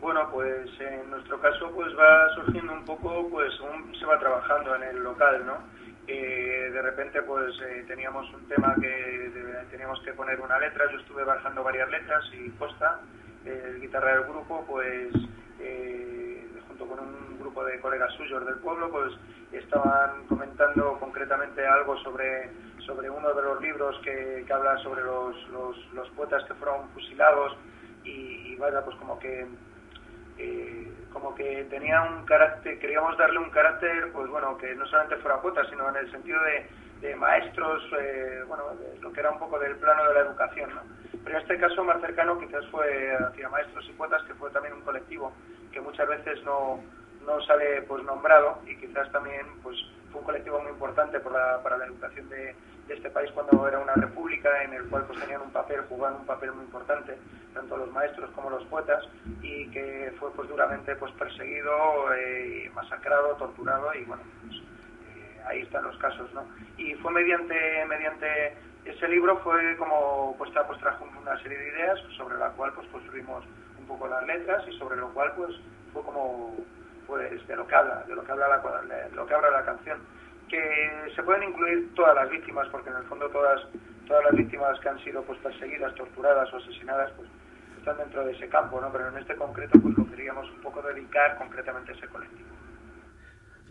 Bueno, 0.00 0.30
pues 0.30 0.70
en 0.80 1.10
nuestro 1.10 1.40
caso 1.40 1.70
pues 1.74 1.92
va 1.98 2.32
surgiendo 2.36 2.72
un 2.72 2.84
poco, 2.84 3.28
pues 3.30 3.52
según 3.56 3.92
se 3.96 4.06
va 4.06 4.18
trabajando 4.18 4.76
en 4.76 4.84
el 4.84 5.02
local, 5.02 5.44
¿no? 5.44 5.58
Eh, 6.06 6.70
de 6.72 6.82
repente 6.82 7.20
pues 7.22 7.52
eh, 7.60 7.84
teníamos 7.86 8.32
un 8.32 8.46
tema 8.46 8.74
que 8.80 9.30
teníamos 9.70 10.00
que 10.02 10.12
poner 10.12 10.40
una 10.40 10.58
letra, 10.58 10.90
yo 10.92 10.98
estuve 10.98 11.24
bajando 11.24 11.64
varias 11.64 11.90
letras 11.90 12.24
y 12.32 12.48
Costa, 12.50 13.00
el 13.44 13.80
guitarra 13.80 14.14
del 14.14 14.28
grupo, 14.28 14.64
pues 14.68 15.12
eh, 15.58 16.46
junto 16.68 16.86
con 16.86 17.00
un 17.00 17.38
grupo 17.40 17.64
de 17.64 17.80
colegas 17.80 18.12
suyos 18.14 18.46
del 18.46 18.56
pueblo, 18.56 18.90
pues 18.90 19.12
estaban 19.52 20.26
comentando 20.28 20.96
concretamente 21.00 21.66
algo 21.66 21.96
sobre, 21.98 22.50
sobre 22.86 23.10
uno 23.10 23.34
de 23.34 23.42
los 23.42 23.60
libros 23.60 23.98
que, 24.04 24.44
que 24.46 24.52
habla 24.52 24.78
sobre 24.78 25.02
los, 25.02 25.36
los, 25.48 25.92
los 25.92 26.08
poetas 26.10 26.44
que 26.44 26.54
fueron 26.54 26.88
fusilados 26.90 27.56
y, 28.04 28.52
y 28.52 28.56
vaya, 28.56 28.84
pues 28.84 28.96
como 28.96 29.18
que 29.18 29.44
como 31.12 31.34
que 31.34 31.64
tenía 31.70 32.00
un 32.02 32.24
carácter, 32.24 32.78
queríamos 32.78 33.16
darle 33.18 33.38
un 33.38 33.50
carácter, 33.50 34.12
pues 34.12 34.28
bueno, 34.30 34.56
que 34.58 34.74
no 34.74 34.86
solamente 34.86 35.16
fuera 35.16 35.40
poeta, 35.42 35.64
sino 35.68 35.88
en 35.88 35.96
el 35.96 36.10
sentido 36.10 36.40
de, 36.44 36.66
de 37.00 37.16
maestros, 37.16 37.82
eh, 37.98 38.42
bueno, 38.46 38.64
de 38.76 38.98
lo 39.00 39.12
que 39.12 39.20
era 39.20 39.30
un 39.30 39.38
poco 39.38 39.58
del 39.58 39.76
plano 39.76 40.06
de 40.08 40.14
la 40.14 40.20
educación, 40.20 40.74
¿no? 40.74 40.82
Pero 41.24 41.36
en 41.36 41.42
este 41.42 41.58
caso 41.58 41.82
más 41.84 42.00
cercano 42.00 42.38
quizás 42.38 42.64
fue 42.70 43.12
hacia 43.16 43.48
Maestros 43.48 43.88
y 43.88 43.92
Poetas, 43.94 44.22
que 44.24 44.34
fue 44.34 44.50
también 44.50 44.74
un 44.74 44.82
colectivo 44.82 45.32
que 45.72 45.80
muchas 45.80 46.08
veces 46.08 46.42
no, 46.44 46.80
no 47.26 47.40
sale 47.42 47.82
pues 47.82 48.02
nombrado 48.04 48.60
y 48.66 48.76
quizás 48.76 49.10
también 49.12 49.46
pues 49.62 49.76
fue 50.10 50.20
un 50.20 50.26
colectivo 50.26 50.60
muy 50.60 50.70
importante 50.72 51.20
por 51.20 51.32
la- 51.32 51.62
para 51.62 51.76
la 51.78 51.86
educación 51.86 52.28
de, 52.28 52.54
de 52.88 52.94
este 52.94 53.10
país 53.10 53.30
cuando 53.32 53.68
era 53.68 53.78
una 53.78 53.94
república 53.94 54.62
en 54.64 54.72
el 54.72 54.84
cual 54.88 55.04
pues 55.06 55.20
tenían 55.20 55.42
un 55.42 55.50
papel, 55.50 55.82
jugaban 55.88 56.20
un 56.20 56.26
papel 56.26 56.52
muy 56.52 56.64
importante, 56.64 57.16
tanto 57.52 57.76
los 57.76 57.92
maestros 57.92 58.30
como 58.30 58.50
los 58.50 58.64
poetas, 58.64 59.04
y 59.42 59.68
que 59.70 60.12
fue 60.18 60.32
pues 60.32 60.48
duramente 60.48 60.96
pues 60.96 61.12
perseguido, 61.12 61.70
eh, 62.14 62.70
masacrado, 62.74 63.36
torturado 63.36 63.94
y 63.94 64.04
bueno, 64.04 64.22
pues, 64.42 64.56
eh, 64.56 65.40
ahí 65.46 65.60
están 65.60 65.84
los 65.84 65.96
casos, 65.98 66.32
¿no? 66.32 66.46
Y 66.78 66.94
fue 66.94 67.12
mediante, 67.12 67.84
mediante 67.86 68.56
ese 68.84 69.06
libro 69.08 69.38
fue 69.38 69.76
como 69.76 70.34
puesta 70.38 70.66
pues 70.66 70.80
trajo 70.80 71.06
una 71.20 71.40
serie 71.42 71.58
de 71.58 71.68
ideas 71.68 72.00
sobre 72.16 72.38
la 72.38 72.48
cual 72.50 72.72
pues 72.72 72.88
construimos 72.88 73.44
un 73.78 73.86
poco 73.86 74.08
las 74.08 74.26
letras 74.26 74.64
y 74.66 74.78
sobre 74.78 74.96
lo 74.96 75.08
cual 75.10 75.32
pues 75.36 75.54
fue 75.92 76.02
como 76.02 76.56
pues 77.06 77.46
de 77.46 77.56
lo 77.56 77.66
que 77.66 77.74
habla, 77.74 78.02
de 78.06 78.14
lo 78.14 78.24
que 78.24 78.32
habla 78.32 78.48
la, 78.48 78.82
de 78.82 79.10
lo 79.14 79.26
que 79.26 79.34
habla 79.34 79.50
la 79.50 79.64
canción. 79.64 79.98
Que 80.48 81.12
se 81.14 81.22
pueden 81.22 81.50
incluir 81.50 81.94
todas 81.94 82.14
las 82.14 82.30
víctimas, 82.30 82.66
porque 82.70 82.90
en 82.90 82.96
el 82.96 83.04
fondo 83.04 83.28
todas, 83.28 83.60
todas 84.06 84.24
las 84.24 84.34
víctimas 84.34 84.78
que 84.80 84.88
han 84.88 85.02
sido 85.04 85.22
pues 85.24 85.38
perseguidas, 85.40 85.94
torturadas 85.94 86.52
o 86.52 86.56
asesinadas, 86.56 87.12
pues 87.16 87.28
están 87.78 87.98
dentro 87.98 88.24
de 88.24 88.32
ese 88.32 88.48
campo, 88.48 88.80
¿no? 88.80 88.90
Pero 88.92 89.08
en 89.08 89.18
este 89.18 89.36
concreto 89.36 89.78
pues 89.80 89.96
lo 89.96 90.04
un 90.50 90.60
poco 90.62 90.80
dedicar 90.82 91.36
concretamente 91.36 91.92
a 91.92 91.94
ese 91.96 92.06
colectivo. 92.08 92.48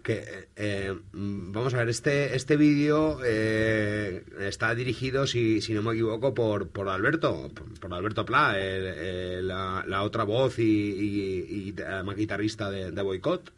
Que, 0.03 0.47
eh, 0.55 0.93
mm, 1.11 1.51
vamos 1.51 1.73
a 1.73 1.79
ver, 1.79 1.89
este, 1.89 2.33
este 2.35 2.55
vídeo 2.55 3.17
eh, 3.25 4.23
está 4.39 4.73
dirigido, 4.73 5.27
si, 5.27 5.59
si 5.59 5.73
no 5.73 5.81
me 5.81 5.91
equivoco, 5.93 6.33
por, 6.33 6.69
por 6.69 6.87
Alberto, 6.87 7.49
por, 7.53 7.65
Alberto 7.93 8.23
Pla, 8.25 8.57
el- 8.57 8.85
el- 8.85 9.47
la, 9.47 9.83
otra 10.03 10.23
voz 10.23 10.59
y, 10.59 10.63
y- 10.63 11.81
además 11.81 12.15
guitarrista 12.15 12.69
de, 12.71 12.91
de 12.91 13.01
Boicot, 13.01 13.51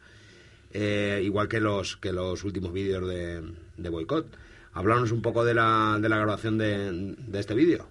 eh, 0.72 1.20
igual 1.22 1.48
que 1.48 1.60
los, 1.60 1.96
que 1.96 2.12
los 2.12 2.44
últimos 2.44 2.72
vídeos 2.72 3.06
de, 3.08 3.42
de 3.76 3.88
Boicot. 3.88 4.26
Hablarnos 4.72 5.10
un 5.10 5.22
poco 5.22 5.44
de 5.44 5.54
la, 5.54 5.98
de 6.00 6.08
la 6.08 6.16
grabación 6.16 6.56
de, 6.58 7.14
de 7.16 7.40
este 7.40 7.54
vídeo. 7.54 7.86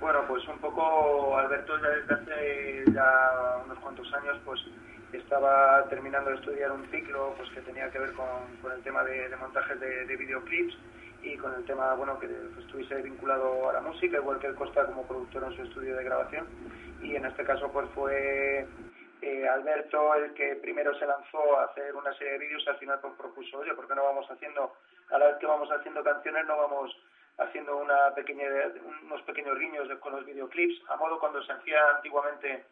Bueno, 0.00 0.20
pues 0.28 0.46
un 0.46 0.58
poco 0.58 1.36
Alberto 1.36 1.72
ya 1.82 1.88
desde 1.88 2.14
hace 2.14 2.84
ya 2.92 3.62
unos 3.64 3.78
cuantos 3.80 4.06
años 4.14 4.38
pues 4.44 4.60
estaba 5.12 5.84
terminando 5.88 6.30
de 6.30 6.36
estudiar 6.36 6.70
un 6.70 6.84
ciclo 6.90 7.34
pues 7.36 7.50
que 7.50 7.60
tenía 7.62 7.90
que 7.90 7.98
ver 7.98 8.12
con, 8.12 8.26
con 8.62 8.72
el 8.72 8.82
tema 8.82 9.02
de, 9.02 9.28
de 9.28 9.36
montajes 9.36 9.80
de, 9.80 10.06
de 10.06 10.16
videoclips 10.16 10.76
y 11.22 11.36
con 11.36 11.52
el 11.54 11.64
tema 11.64 11.94
bueno 11.94 12.18
que 12.18 12.28
estuviese 12.60 13.02
vinculado 13.02 13.70
a 13.70 13.72
la 13.72 13.80
música 13.80 14.18
igual 14.18 14.38
que 14.38 14.46
él 14.46 14.54
Costa 14.54 14.86
como 14.86 15.06
productor 15.06 15.44
en 15.44 15.56
su 15.56 15.62
estudio 15.62 15.96
de 15.96 16.04
grabación 16.04 16.46
y 17.02 17.16
en 17.16 17.24
este 17.24 17.44
caso 17.44 17.70
pues 17.72 17.88
fue 17.94 18.66
eh, 19.22 19.48
Alberto 19.48 20.14
el 20.14 20.34
que 20.34 20.56
primero 20.56 20.96
se 20.98 21.06
lanzó 21.06 21.58
a 21.58 21.64
hacer 21.64 21.94
una 21.94 22.12
serie 22.14 22.34
de 22.34 22.38
vídeos 22.38 22.66
al 22.68 22.78
final 22.78 22.98
pues 23.00 23.14
propuso 23.14 23.58
oye 23.58 23.74
¿por 23.74 23.88
qué 23.88 23.94
no 23.94 24.04
vamos 24.04 24.30
haciendo 24.30 24.72
a 25.10 25.18
la 25.18 25.28
vez 25.28 25.36
que 25.38 25.46
vamos 25.46 25.70
haciendo 25.70 26.02
canciones 26.04 26.46
no 26.46 26.56
vamos 26.56 26.96
haciendo 27.38 27.76
una 27.76 28.14
pequeña, 28.14 28.46
unos 29.04 29.22
pequeños 29.22 29.58
guiños 29.58 29.88
con 30.00 30.12
los 30.12 30.24
videoclips, 30.26 30.82
a 30.90 30.96
modo 30.96 31.18
cuando 31.18 31.42
se 31.42 31.52
hacía 31.52 31.78
antiguamente 31.96 32.64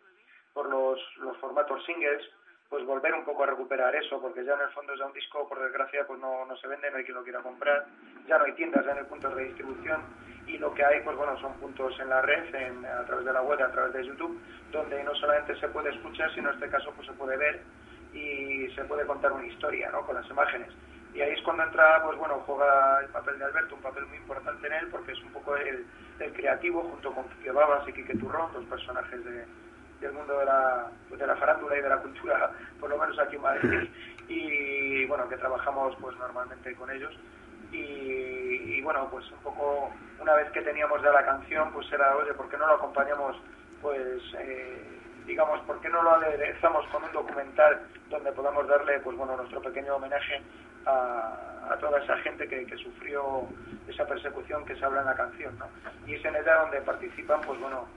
por 0.53 0.69
los, 0.69 1.01
los 1.19 1.37
formatos 1.39 1.85
singles, 1.85 2.23
pues 2.69 2.85
volver 2.85 3.15
un 3.15 3.25
poco 3.25 3.45
a 3.45 3.47
recuperar 3.47 3.95
eso, 3.95 4.21
porque 4.21 4.45
ya 4.45 4.55
en 4.55 4.63
el 4.63 4.71
fondo 4.71 4.95
ya 4.97 5.07
un 5.07 5.13
disco, 5.13 5.49
por 5.49 5.63
desgracia, 5.63 6.05
pues 6.07 6.19
no, 6.19 6.45
no 6.47 6.57
se 6.57 6.67
vende, 6.67 6.91
no 6.91 6.97
hay 6.97 7.05
quien 7.05 7.17
lo 7.17 7.23
quiera 7.23 7.43
comprar, 7.43 7.87
ya 8.27 8.39
no 8.39 8.45
hay 8.45 8.53
tiendas, 8.53 8.85
ya 8.85 8.95
no 8.95 9.01
hay 9.01 9.07
puntos 9.07 9.37
de 9.37 9.45
distribución, 9.45 10.03
y 10.47 10.59
lo 10.59 10.73
que 10.75 10.85
hay, 10.85 11.01
pues 11.03 11.17
bueno, 11.17 11.39
son 11.41 11.55
puntos 11.55 11.99
en 12.01 12.09
la 12.09 12.23
red, 12.23 12.55
en, 12.55 12.85
a 12.87 13.05
través 13.05 13.25
de 13.25 13.33
la 13.33 13.43
web, 13.43 13.61
a 13.63 13.71
través 13.71 13.93
de 13.93 14.07
YouTube, 14.07 14.41
donde 14.71 15.03
no 15.03 15.15
solamente 15.15 15.59
se 15.59 15.69
puede 15.69 15.91
escuchar, 15.91 16.33
sino 16.35 16.51
en 16.51 16.55
este 16.55 16.69
caso 16.69 16.93
pues 16.95 17.07
se 17.09 17.15
puede 17.15 17.37
ver 17.37 17.63
y 18.13 18.69
se 18.75 18.85
puede 18.85 19.05
contar 19.07 19.33
una 19.33 19.47
historia, 19.47 19.91
¿no?, 19.91 20.03
con 20.03 20.15
las 20.15 20.29
imágenes. 20.31 20.69
Y 21.13 21.21
ahí 21.21 21.33
es 21.33 21.43
cuando 21.43 21.65
entra, 21.65 22.03
pues 22.05 22.19
bueno, 22.19 22.43
juega 22.47 23.01
el 23.01 23.09
papel 23.09 23.39
de 23.39 23.45
Alberto, 23.47 23.75
un 23.75 23.81
papel 23.81 24.07
muy 24.07 24.19
importante 24.19 24.67
en 24.67 24.73
él, 24.75 24.89
porque 24.91 25.13
es 25.13 25.23
un 25.23 25.33
poco 25.33 25.57
el, 25.57 25.87
el 26.21 26.33
creativo, 26.33 26.83
junto 26.83 27.13
con 27.13 27.29
Quique 27.31 27.51
Babas 27.51 27.89
y 27.89 27.93
Quique 27.93 28.17
Turrón, 28.17 28.53
dos 28.53 28.65
personajes 28.67 29.25
de, 29.25 29.47
del 30.01 30.13
mundo 30.13 30.39
de 30.39 30.45
la, 30.45 30.91
pues 31.09 31.21
de 31.21 31.27
la 31.27 31.37
farándula 31.37 31.79
y 31.79 31.83
de 31.83 31.89
la 31.89 31.99
cultura, 31.99 32.51
por 32.81 32.91
lo 32.91 32.99
menos 32.99 33.19
aquí 33.19 33.37
en 33.37 33.43
Madrid, 33.43 33.89
y 34.29 35.05
bueno, 35.07 35.29
que 35.29 35.37
trabajamos 35.37 35.97
pues 36.01 36.17
normalmente 36.19 36.75
con 36.75 36.91
ellos. 36.91 37.15
Y, 37.73 38.77
y, 38.77 38.83
bueno, 38.83 39.09
pues 39.11 39.31
un 39.31 39.39
poco, 39.39 39.91
una 40.21 40.35
vez 40.35 40.51
que 40.53 40.63
teníamos 40.63 41.03
ya 41.03 41.11
la 41.11 41.25
canción, 41.25 41.73
pues 41.73 41.91
era, 41.93 42.17
oye, 42.17 42.33
¿por 42.35 42.49
qué 42.49 42.57
no 42.57 42.67
lo 42.67 42.75
acompañamos, 42.75 43.37
pues, 43.83 44.23
eh, 44.39 45.01
digamos, 45.27 45.61
¿por 45.63 45.81
qué 45.81 45.89
no 45.89 46.03
lo 46.03 46.13
aderezamos 46.13 46.87
con 46.89 47.03
un 47.03 47.13
documental 47.13 47.81
donde 48.09 48.33
podamos 48.33 48.67
darle, 48.69 49.01
pues 49.01 49.17
bueno, 49.17 49.37
nuestro 49.37 49.61
pequeño 49.61 49.97
homenaje 49.97 50.41
a, 50.87 51.47
a 51.71 51.77
toda 51.79 51.99
esa 52.01 52.17
gente 52.19 52.47
que, 52.49 52.65
que 52.65 52.77
sufrió 52.77 53.49
esa 53.89 54.07
persecución 54.07 54.65
que 54.65 54.77
se 54.77 54.85
habla 54.85 55.01
en 55.01 55.07
la 55.07 55.17
canción, 55.17 55.59
¿no? 55.59 55.67
Y 56.07 56.15
es 56.15 56.25
en 56.25 56.37
ella 56.37 56.61
donde 56.63 56.81
participan, 56.83 57.41
pues 57.41 57.61
bueno, 57.61 57.89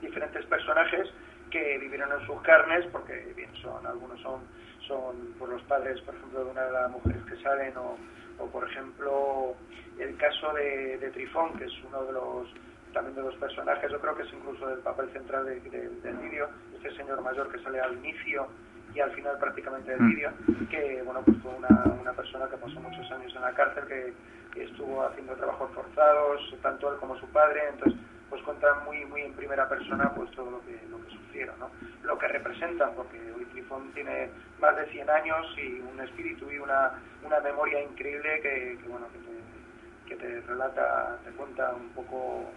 diferentes 0.00 0.44
personajes 0.46 1.10
que 1.50 1.78
vivieron 1.78 2.10
en 2.12 2.26
sus 2.26 2.40
carnes, 2.42 2.86
porque 2.92 3.32
bien 3.36 3.50
son, 3.56 3.84
algunos 3.86 4.20
son, 4.20 4.40
son 4.86 5.34
por 5.38 5.48
los 5.48 5.62
padres, 5.62 6.00
por 6.02 6.14
ejemplo, 6.14 6.44
de 6.44 6.50
una 6.50 6.62
de 6.62 6.72
las 6.72 6.90
mujeres 6.90 7.22
que 7.24 7.36
salen, 7.42 7.76
o, 7.76 7.96
o 8.38 8.46
por 8.50 8.68
ejemplo, 8.68 9.54
el 9.98 10.16
caso 10.16 10.52
de, 10.54 10.98
de 10.98 11.10
Trifón, 11.10 11.54
que 11.58 11.64
es 11.64 11.72
uno 11.84 12.04
de 12.04 12.12
los 12.12 12.48
también 12.92 13.16
de 13.16 13.22
los 13.22 13.34
personajes, 13.36 13.90
yo 13.90 14.00
creo 14.00 14.14
que 14.16 14.22
es 14.22 14.32
incluso 14.32 14.70
el 14.70 14.78
papel 14.78 15.10
central 15.12 15.44
de- 15.46 15.58
de- 15.60 15.88
del 16.00 16.16
vídeo, 16.18 16.48
este 16.76 16.94
señor 16.96 17.20
mayor 17.22 17.50
que 17.50 17.58
sale 17.62 17.80
al 17.80 17.94
inicio 17.96 18.46
y 18.94 19.00
al 19.00 19.10
final 19.12 19.36
prácticamente 19.38 19.90
del 19.90 20.06
vídeo, 20.06 20.30
que 20.70 21.02
bueno 21.02 21.20
pues 21.24 21.36
fue 21.42 21.52
una, 21.56 21.92
una 22.00 22.12
persona 22.12 22.48
que 22.48 22.56
pasó 22.56 22.78
muchos 22.80 23.10
años 23.10 23.34
en 23.34 23.42
la 23.42 23.52
cárcel, 23.52 23.84
que, 23.86 24.14
estuvo 24.62 25.02
haciendo 25.04 25.34
trabajos 25.34 25.72
forzados, 25.74 26.40
tanto 26.62 26.92
él 26.92 27.00
como 27.00 27.18
su 27.18 27.26
padre, 27.32 27.60
entonces 27.70 27.98
pues 28.30 28.40
cuentan 28.42 28.84
muy 28.84 29.04
muy 29.06 29.22
en 29.22 29.32
primera 29.34 29.68
persona 29.68 30.14
pues 30.14 30.30
todo 30.30 30.48
lo 30.52 30.64
que, 30.64 30.80
lo 30.88 30.98
que 31.02 31.10
sufrieron, 31.34 31.58
¿no? 31.58 31.70
lo 32.04 32.18
que 32.18 32.28
representan, 32.28 32.94
porque 32.94 33.18
Trifón 33.50 33.92
tiene 33.92 34.30
más 34.60 34.76
de 34.76 34.86
100 34.86 35.10
años 35.10 35.46
y 35.58 35.80
un 35.80 36.00
espíritu 36.00 36.50
y 36.50 36.58
una, 36.58 36.92
una 37.24 37.40
memoria 37.40 37.82
increíble 37.82 38.40
que, 38.40 38.78
que, 38.80 38.88
bueno 38.88 39.06
que 39.12 39.18
te, 39.18 40.14
que 40.14 40.16
te 40.16 40.40
relata, 40.46 41.18
te 41.24 41.30
cuenta 41.32 41.72
un 41.74 41.88
poco 41.90 42.50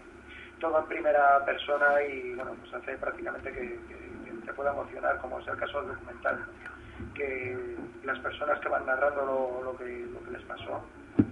todo 0.60 0.80
en 0.80 0.86
primera 0.88 1.44
persona 1.46 2.02
y 2.04 2.34
bueno 2.36 2.56
pues 2.60 2.74
hace 2.74 2.98
prácticamente 2.98 3.52
que, 3.52 3.60
que- 3.62 4.08
que 4.26 4.46
te 4.46 4.54
pueda 4.54 4.72
emocionar 4.72 5.18
como 5.20 5.40
es 5.40 5.48
el 5.48 5.58
caso 5.58 5.82
del 5.82 5.90
documental 5.94 6.40
¿no? 6.40 7.14
que 7.14 7.56
las 8.04 8.18
personas 8.20 8.60
que 8.60 8.70
van 8.70 8.86
narrando 8.86 9.26
lo, 9.26 9.64
lo 9.64 9.78
que 9.78 9.86
lo 10.12 10.24
que 10.24 10.32
les 10.32 10.42
pasó 10.44 10.84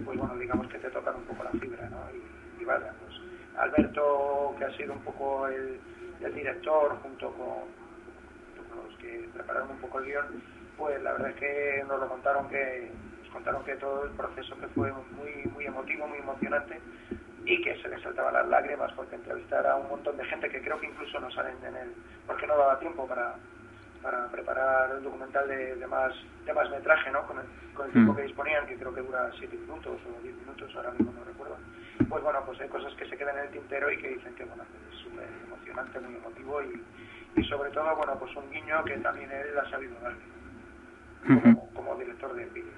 pues 0.04 0.16
bueno 0.18 0.36
digamos 0.36 0.66
que 0.68 0.78
te 0.78 0.90
tocan 0.90 1.16
un 1.16 1.24
poco 1.24 1.42
la 1.44 1.50
fibra 1.50 1.88
¿no? 1.90 1.98
y, 2.14 2.62
y 2.62 2.64
vaya 2.64 2.92
pues 3.00 3.20
Alberto 3.58 4.54
que 4.58 4.64
ha 4.64 4.70
sido 4.76 4.92
un 4.92 5.00
poco 5.02 5.48
el, 5.48 5.80
el 6.20 6.34
director 6.34 6.96
junto 7.02 7.30
con, 7.32 7.86
los 8.76 8.96
que 8.98 9.28
prepararon 9.32 9.70
un 9.70 9.78
poco 9.78 9.98
el 10.00 10.06
guion 10.06 10.42
pues 10.76 11.00
la 11.02 11.12
verdad 11.12 11.30
es 11.30 11.36
que 11.36 11.84
nos 11.88 11.98
lo 12.00 12.08
contaron 12.08 12.48
que 12.48 12.90
nos 13.22 13.30
contaron 13.30 13.64
que 13.64 13.76
todo 13.76 14.04
el 14.04 14.10
proceso 14.10 14.58
que 14.58 14.68
fue 14.68 14.92
muy 14.92 15.44
muy 15.52 15.66
emotivo 15.66 16.06
muy 16.06 16.18
emocionante 16.18 16.78
y 17.44 17.62
que 17.62 17.80
se 17.80 17.88
les 17.88 18.02
saltaban 18.02 18.34
las 18.34 18.48
lágrimas 18.48 18.92
porque 18.94 19.14
entrevistar 19.16 19.66
a 19.66 19.76
un 19.76 19.88
montón 19.88 20.16
de 20.16 20.24
gente 20.24 20.48
que 20.50 20.60
creo 20.60 20.78
que 20.80 20.86
incluso 20.86 21.20
no 21.20 21.30
salen 21.30 21.56
en 21.64 21.76
el 21.76 21.94
porque 22.26 22.46
no 22.46 22.56
daba 22.58 22.78
tiempo 22.78 23.06
para, 23.06 23.36
para 24.02 24.26
preparar 24.28 24.90
el 24.96 25.02
documental 25.04 25.46
de, 25.48 25.76
de 25.76 25.86
más 25.86 26.12
de 26.44 26.52
más 26.52 26.68
metraje 26.70 27.10
¿no? 27.10 27.22
con, 27.26 27.38
el, 27.38 27.46
con 27.74 27.86
el 27.86 27.92
tiempo 27.92 28.12
Mm. 28.12 28.16
que 28.16 28.22
disponían 28.22 28.66
que 28.66 28.76
creo 28.76 28.94
que 28.94 29.02
dura 29.02 29.30
7 29.38 29.56
minutos 29.56 30.00
o 30.06 30.22
10 30.22 30.36
minutos 30.36 30.74
ahora 30.76 30.90
mismo 30.90 31.12
no 31.12 31.24
recuerdo 31.24 31.56
pues 32.08 32.22
bueno 32.22 32.42
pues 32.44 32.60
hay 32.60 32.68
cosas 32.68 32.92
que 32.94 33.06
se 33.08 33.16
quedan 33.16 33.38
en 33.38 33.44
el 33.44 33.50
tintero 33.50 33.90
y 33.90 33.98
que 33.98 34.08
dicen 34.08 34.34
que 34.34 34.44
bueno 34.44 34.64
emocionante 35.46 36.00
muy 36.00 36.14
emotivo 36.16 36.62
y, 36.62 37.40
y 37.40 37.44
sobre 37.44 37.70
todo 37.70 37.94
bueno 37.96 38.18
pues 38.18 38.34
un 38.36 38.50
guiño 38.50 38.84
que 38.84 38.96
también 38.98 39.30
él 39.30 39.58
ha 39.58 39.70
sabido 39.70 39.94
darle 40.02 40.18
como, 41.26 41.70
como 41.72 41.96
director 41.96 42.34
de 42.34 42.44
vídeo. 42.46 42.72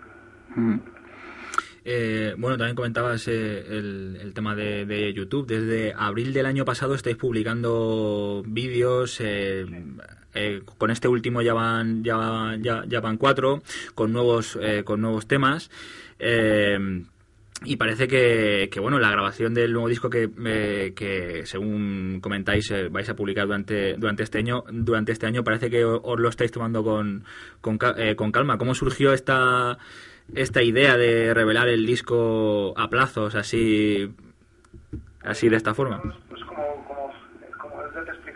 Eh, 1.84 2.34
bueno, 2.36 2.58
también 2.58 2.76
comentabas 2.76 3.28
eh, 3.28 3.64
el, 3.66 4.18
el 4.20 4.34
tema 4.34 4.54
de, 4.54 4.84
de 4.84 5.12
YouTube. 5.14 5.46
Desde 5.46 5.94
abril 5.96 6.32
del 6.34 6.46
año 6.46 6.64
pasado 6.64 6.94
estáis 6.94 7.16
publicando 7.16 8.42
vídeos. 8.46 9.20
eh, 9.20 10.62
con 10.76 10.90
este 10.90 11.08
último 11.08 11.40
ya 11.42 11.54
van, 11.54 12.04
ya, 12.04 12.56
ya, 12.60 12.84
ya 12.86 13.00
van 13.00 13.16
cuatro, 13.16 13.62
con 13.94 14.12
nuevos, 14.12 14.58
con 14.84 15.00
nuevos 15.00 15.26
temas. 15.26 15.70
Y 17.64 17.76
parece 17.76 18.06
que, 18.06 18.68
que, 18.70 18.80
bueno, 18.80 18.98
la 18.98 19.10
grabación 19.10 19.52
del 19.52 19.72
nuevo 19.72 19.88
disco 19.88 20.08
que, 20.08 20.30
eh, 20.46 20.92
que 20.94 21.44
según 21.44 22.20
comentáis, 22.20 22.70
eh, 22.70 22.88
vais 22.88 23.08
a 23.10 23.16
publicar 23.16 23.46
durante, 23.46 23.94
durante 23.94 24.22
este 24.22 24.38
año, 24.38 24.62
durante 24.70 25.12
este 25.12 25.26
año, 25.26 25.42
parece 25.42 25.68
que 25.68 25.84
os 25.84 26.20
lo 26.20 26.28
estáis 26.28 26.52
tomando 26.52 26.84
con, 26.84 27.24
con, 27.60 27.78
eh, 27.96 28.14
con 28.14 28.30
calma. 28.30 28.58
¿Cómo 28.58 28.74
surgió 28.74 29.12
esta, 29.12 29.76
esta 30.34 30.62
idea 30.62 30.96
de 30.96 31.34
revelar 31.34 31.68
el 31.68 31.84
disco 31.84 32.78
a 32.78 32.88
plazos, 32.88 33.34
así, 33.34 34.08
así 35.22 35.48
de 35.48 35.56
esta 35.56 35.74
forma? 35.74 36.00
Pues 36.28 36.44
como, 36.44 36.84
como 36.86 37.12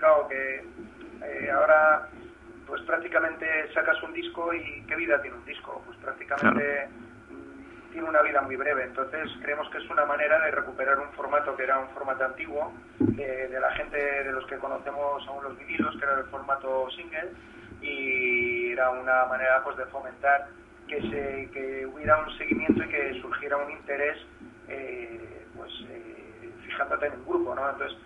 complicado 0.02 0.28
que 0.28 0.56
eh, 1.24 1.50
ahora 1.50 2.08
pues 2.66 2.82
prácticamente 2.82 3.46
sacas 3.72 4.02
un 4.02 4.12
disco 4.12 4.52
y 4.54 4.82
qué 4.86 4.96
vida 4.96 5.20
tiene 5.20 5.36
un 5.36 5.44
disco 5.44 5.82
pues 5.86 5.98
prácticamente 5.98 6.88
tiene 7.92 8.08
una 8.08 8.22
vida 8.22 8.40
muy 8.42 8.56
breve. 8.56 8.84
Entonces 8.84 9.30
creemos 9.42 9.68
que 9.70 9.78
es 9.78 9.88
una 9.90 10.04
manera 10.04 10.38
de 10.44 10.50
recuperar 10.50 10.98
un 10.98 11.12
formato 11.12 11.54
que 11.56 11.64
era 11.64 11.78
un 11.78 11.88
formato 11.90 12.24
antiguo 12.24 12.72
de, 12.98 13.60
la 13.60 13.70
gente 13.72 13.96
de 13.96 14.32
los 14.32 14.46
que 14.46 14.56
conocemos 14.56 15.26
aún 15.28 15.44
los 15.44 15.56
vinilos 15.58 15.96
que 15.96 16.04
era 16.04 16.18
el 16.18 16.24
formato 16.24 16.90
single 16.90 17.30
y 17.80 18.72
era 18.72 18.90
una 18.90 19.26
manera 19.26 19.62
pues 19.62 19.76
de 19.76 19.86
fomentar 19.86 20.48
que 20.88 21.00
se 21.02 21.50
que 21.52 21.86
hubiera 21.86 22.18
un 22.18 22.36
seguimiento 22.38 22.82
y 22.82 22.88
que 22.88 23.20
surgiera 23.20 23.56
un 23.56 23.70
interés 23.70 24.18
eh, 24.68 25.46
pues 25.56 25.70
eh, 25.90 26.50
fijándote 26.64 27.06
en 27.06 27.12
un 27.14 27.24
grupo 27.26 27.54
no 27.54 27.70
entonces 27.70 27.96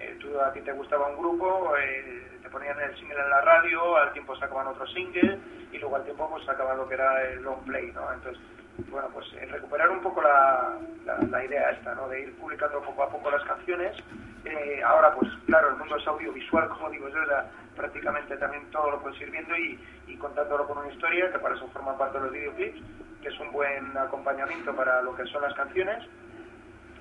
eh, 0.00 0.16
tú 0.20 0.40
a 0.40 0.52
ti 0.52 0.60
te 0.62 0.72
gustaba 0.72 1.08
un 1.08 1.18
grupo 1.18 1.74
eh, 1.76 2.38
te 2.42 2.50
ponían 2.50 2.80
el 2.80 2.96
single 2.96 3.20
en 3.20 3.30
la 3.30 3.40
radio 3.40 3.96
al 3.96 4.12
tiempo 4.12 4.34
sacaban 4.36 4.66
otro 4.66 4.86
single 4.88 5.38
y 5.70 5.78
luego 5.78 5.96
al 5.96 6.04
tiempo 6.04 6.28
pues 6.30 6.44
sacaban 6.44 6.76
lo 6.76 6.88
que 6.88 6.94
era 6.94 7.22
el 7.28 7.42
long 7.42 7.62
play 7.64 7.92
no 7.92 8.12
entonces 8.12 8.42
bueno 8.90 9.08
pues 9.12 9.26
eh, 9.34 9.46
recuperar 9.50 9.90
un 9.90 10.00
poco 10.00 10.22
la, 10.22 10.78
la, 11.04 11.44
idea 11.44 11.70
esta 11.70 11.94
no 11.94 12.08
de 12.08 12.22
ir 12.22 12.36
publicando 12.36 12.80
poco 12.80 13.02
a 13.02 13.10
poco 13.10 13.30
las 13.30 13.44
canciones. 13.44 13.96
Eh, 14.44 14.82
ahora 14.84 15.14
pues 15.14 15.30
claro 15.46 15.70
el 15.70 15.76
mundo 15.76 15.96
es 15.96 16.06
audiovisual 16.06 16.68
como 16.74 16.90
digo 16.90 17.08
yo 17.08 17.24
ya 17.28 17.50
prácticamente 17.76 18.36
también 18.36 18.70
todo 18.70 18.90
lo 18.90 19.00
puedes 19.00 19.20
ir 19.20 19.30
viendo 19.30 19.56
y, 19.56 19.78
y 20.06 20.16
contándolo 20.16 20.66
con 20.66 20.78
una 20.78 20.92
historia 20.92 21.30
que 21.32 21.38
para 21.38 21.54
eso 21.54 21.68
forma 21.68 21.96
parte 21.96 22.18
de 22.18 22.24
los 22.24 22.32
videoclips 22.32 22.80
que 23.22 23.28
es 23.28 23.40
un 23.40 23.52
buen 23.52 23.96
acompañamiento 23.96 24.74
para 24.76 25.00
lo 25.02 25.14
que 25.16 25.24
son 25.26 25.42
las 25.42 25.54
canciones. 25.54 26.04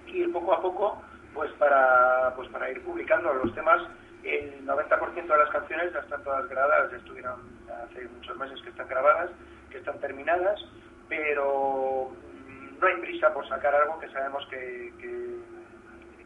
Y 0.08 0.28
poco 0.28 0.54
a 0.54 0.62
poco 0.62 1.02
pues 1.34 1.52
para 1.54 2.34
pues 2.36 2.48
para 2.50 2.70
ir 2.70 2.84
publicando 2.84 3.34
los 3.34 3.54
temas 3.56 3.82
el 4.24 4.66
90% 4.66 5.28
de 5.28 5.38
las 5.38 5.50
canciones 5.50 5.94
ya 5.94 6.00
están 6.00 6.24
todas 6.24 6.48
grabadas 6.48 6.92
ya 6.92 6.98
estuvieron 6.98 7.42
hace 7.84 8.08
muchos 8.08 8.38
meses 8.38 8.62
que 8.62 8.70
están 8.70 8.88
grabadas 8.88 9.32
que 9.70 9.80
están 9.80 10.00
terminadas 10.00 10.64
pero 11.10 12.12
mm, 12.48 12.80
no 12.80 12.88
hay 12.88 12.96
prisa 13.02 13.34
por 13.34 13.48
sacar 13.48 13.74
algo 13.76 14.00
que 14.00 14.10
sabemos 14.10 14.46
que, 14.48 14.94
que 15.00 15.38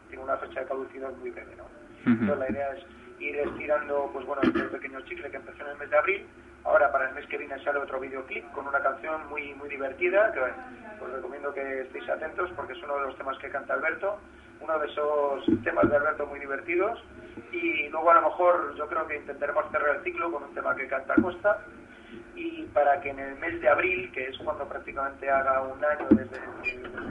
tiene 0.08 0.24
una 0.24 0.36
fecha 0.38 0.60
de 0.60 0.66
caducidad 0.66 1.12
muy 1.12 1.30
breve 1.30 1.54
¿no? 1.56 1.64
entonces 2.06 2.38
la 2.38 2.50
idea 2.50 2.70
es 2.72 2.84
ir 3.20 3.36
estirando 3.36 4.10
pues 4.12 4.24
bueno 4.26 4.42
este 4.42 4.60
pequeño 4.60 5.00
chicle 5.02 5.30
que 5.30 5.36
empezó 5.36 5.64
en 5.64 5.70
el 5.70 5.78
mes 5.78 5.90
de 5.90 5.98
abril. 5.98 6.26
Ahora 6.64 6.90
para 6.92 7.08
el 7.08 7.14
mes 7.14 7.26
que 7.26 7.38
viene 7.38 7.62
sale 7.64 7.78
otro 7.78 8.00
videoclip 8.00 8.50
con 8.52 8.66
una 8.66 8.80
canción 8.80 9.28
muy 9.28 9.54
muy 9.54 9.68
divertida 9.68 10.32
que 10.32 10.40
os 10.40 11.12
recomiendo 11.12 11.52
que 11.52 11.82
estéis 11.82 12.08
atentos 12.08 12.50
porque 12.56 12.74
es 12.74 12.82
uno 12.82 12.98
de 12.98 13.06
los 13.06 13.16
temas 13.16 13.38
que 13.38 13.50
canta 13.50 13.74
Alberto 13.74 14.18
uno 14.60 14.78
de 14.78 14.86
esos 14.86 15.44
temas 15.62 15.88
de 15.88 15.96
Alberto 15.96 16.26
muy 16.26 16.40
divertidos. 16.40 17.02
Y 17.52 17.88
luego 17.88 18.10
a 18.10 18.14
lo 18.14 18.22
mejor 18.22 18.74
yo 18.76 18.88
creo 18.88 19.06
que 19.06 19.16
intentaremos 19.16 19.64
cerrar 19.70 19.96
el 19.96 20.02
ciclo 20.02 20.32
con 20.32 20.42
un 20.42 20.54
tema 20.54 20.74
que 20.74 20.88
canta 20.88 21.14
Costa 21.22 21.64
y 22.38 22.62
para 22.72 23.00
que 23.00 23.10
en 23.10 23.18
el 23.18 23.34
mes 23.36 23.60
de 23.60 23.68
abril, 23.68 24.12
que 24.12 24.28
es 24.28 24.38
cuando 24.38 24.64
prácticamente 24.68 25.28
haga 25.28 25.62
un 25.62 25.84
año 25.84 26.06
desde, 26.10 26.40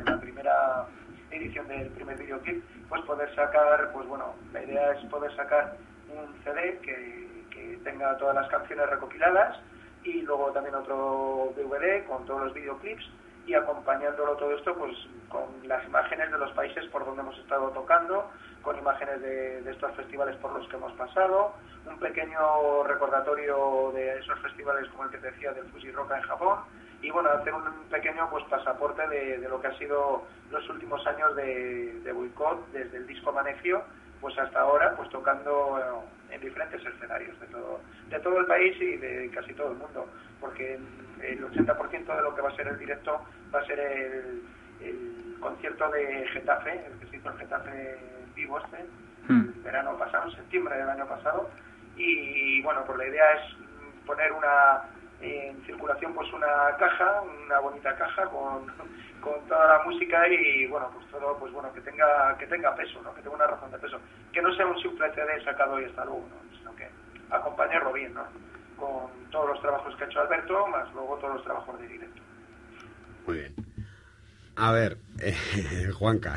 la 0.06 0.18
primera 0.20 0.86
edición 1.32 1.68
del 1.68 1.90
primer 1.90 2.18
videoclip, 2.18 2.64
pues 2.88 3.02
poder 3.02 3.34
sacar, 3.36 3.92
pues 3.92 4.08
bueno, 4.08 4.34
la 4.54 4.64
idea 4.64 4.94
es 4.94 5.06
poder 5.10 5.36
sacar 5.36 5.76
un 6.10 6.34
CD 6.44 6.80
que, 6.80 7.44
que 7.52 7.78
tenga 7.84 8.18
todas 8.18 8.36
las 8.36 8.48
canciones 8.48 8.90
recopiladas 8.90 9.60
y 10.04 10.22
luego 10.22 10.52
también 10.54 10.76
otro 10.76 11.52
DVD 11.58 12.06
con 12.06 12.26
todos 12.26 12.46
los 12.46 12.54
videoclips 12.54 13.04
y 13.46 13.54
acompañándolo 13.54 14.38
todo 14.38 14.56
esto 14.56 14.76
pues 14.76 14.96
con 15.28 15.46
las 15.68 15.86
imágenes 15.86 16.32
de 16.32 16.38
los 16.38 16.52
países 16.52 16.86
por 16.86 17.06
donde 17.06 17.22
hemos 17.22 17.38
estado 17.40 17.70
tocando, 17.72 18.32
con 18.62 18.78
imágenes 18.78 19.22
de, 19.22 19.70
estos 19.70 19.94
festivales 19.96 20.36
por 20.38 20.52
los 20.54 20.68
que 20.68 20.76
hemos 20.76 20.94
pasado, 20.94 21.54
un 21.86 22.00
pequeño 22.00 22.84
recordatorio 22.84 23.92
de 23.94 24.20
esos 24.20 24.40
festivales 24.40 24.88
como 24.90 25.06
el 25.06 25.12
que 25.12 25.18
te 25.18 25.32
decía 25.32 25.54
del 25.54 25.66
Fuji 25.66 25.92
Rock 25.92 26.12
en 26.12 26.22
Japón 26.22 26.60
y 27.02 27.12
bueno, 27.12 27.30
hacer 27.30 27.54
un 27.54 27.64
pequeño 27.90 28.30
pues 28.30 28.44
pasaporte 28.46 29.08
de, 29.08 29.38
lo 29.48 29.62
que 29.62 29.68
ha 29.68 29.78
sido 29.78 30.24
los 30.52 30.70
últimos 30.70 31.06
años 31.06 31.36
de, 31.36 32.00
de 32.04 32.12
boicot 32.12 32.72
desde 32.72 32.98
el 32.98 33.08
disco 33.08 33.30
Amaneció 33.30 33.84
pues 34.20 34.38
hasta 34.40 34.60
ahora 34.60 34.96
pues 34.96 35.10
tocando 35.10 35.68
bueno, 35.70 36.04
en 36.32 36.42
diferentes 36.42 36.84
escenarios 36.86 37.40
de 37.40 37.48
todo 37.48 37.80
de 38.10 38.20
todo 38.20 38.40
el 38.40 38.46
país 38.48 38.76
y 38.82 38.98
de 38.98 39.30
casi 39.34 39.54
todo 39.54 39.72
el 39.72 39.78
mundo 39.78 40.08
porque 40.40 40.80
el 41.22 41.44
80% 41.44 42.16
de 42.16 42.22
lo 42.22 42.36
que 42.36 42.42
va 42.42 42.50
a 42.50 42.56
ser 42.56 42.68
el 42.68 42.80
directo 42.80 43.22
va 43.54 43.60
a 43.60 43.66
ser 43.66 43.80
el, 43.80 44.44
el 44.82 45.38
concierto 45.40 45.90
de 45.92 46.28
Getafe 46.34 46.86
el 46.86 47.00
que 47.00 47.08
se 47.08 47.18
hizo 47.18 47.30
en 47.30 47.38
Getafe 47.38 48.17
vivo 48.38 48.60
este 48.60 48.86
el 49.30 49.62
verano 49.62 49.98
pasado 49.98 50.30
en 50.30 50.36
septiembre 50.38 50.78
del 50.78 50.90
año 50.90 51.06
pasado 51.06 51.50
y 51.98 52.62
bueno 52.62 52.84
pues 52.86 52.98
la 52.98 53.08
idea 53.08 53.34
es 53.34 54.06
poner 54.06 54.32
una 54.32 54.84
en 55.20 55.60
circulación 55.66 56.14
pues 56.14 56.32
una 56.32 56.78
caja, 56.78 57.22
una 57.22 57.60
bonita 57.60 57.96
caja 57.98 58.26
con, 58.26 58.68
con 59.20 59.48
toda 59.48 59.78
la 59.78 59.84
música 59.84 60.28
y 60.30 60.68
bueno 60.68 60.90
pues 60.94 61.08
todo 61.08 61.38
pues 61.40 61.52
bueno 61.52 61.74
que 61.74 61.82
tenga 61.82 62.38
que 62.38 62.48
tenga 62.48 62.76
peso, 62.76 63.02
¿no? 63.02 63.14
que 63.16 63.22
tenga 63.22 63.36
una 63.36 63.48
razón 63.48 63.72
de 63.72 63.80
peso, 63.80 64.00
que 64.32 64.42
no 64.42 64.54
sea 64.56 64.68
un 64.68 64.80
simple 64.80 65.12
CD 65.14 65.44
sacado 65.44 65.82
y 65.82 65.86
hasta 65.86 66.06
luego, 66.06 66.28
¿no? 66.30 66.58
sino 66.58 66.76
que 66.76 66.88
acompañarlo 67.32 67.92
bien, 67.94 68.14
¿no? 68.14 68.24
con 68.78 69.10
todos 69.32 69.50
los 69.50 69.62
trabajos 69.62 69.96
que 69.96 70.04
ha 70.04 70.08
hecho 70.08 70.22
Alberto, 70.22 70.68
más 70.68 70.94
luego 70.94 71.18
todos 71.18 71.36
los 71.36 71.44
trabajos 71.44 71.80
de 71.80 71.88
directo. 71.88 72.22
Muy 73.26 73.40
bien. 73.40 73.56
A 74.56 74.72
ver, 74.72 74.98
eh, 75.20 75.92
Juanca, 75.98 76.36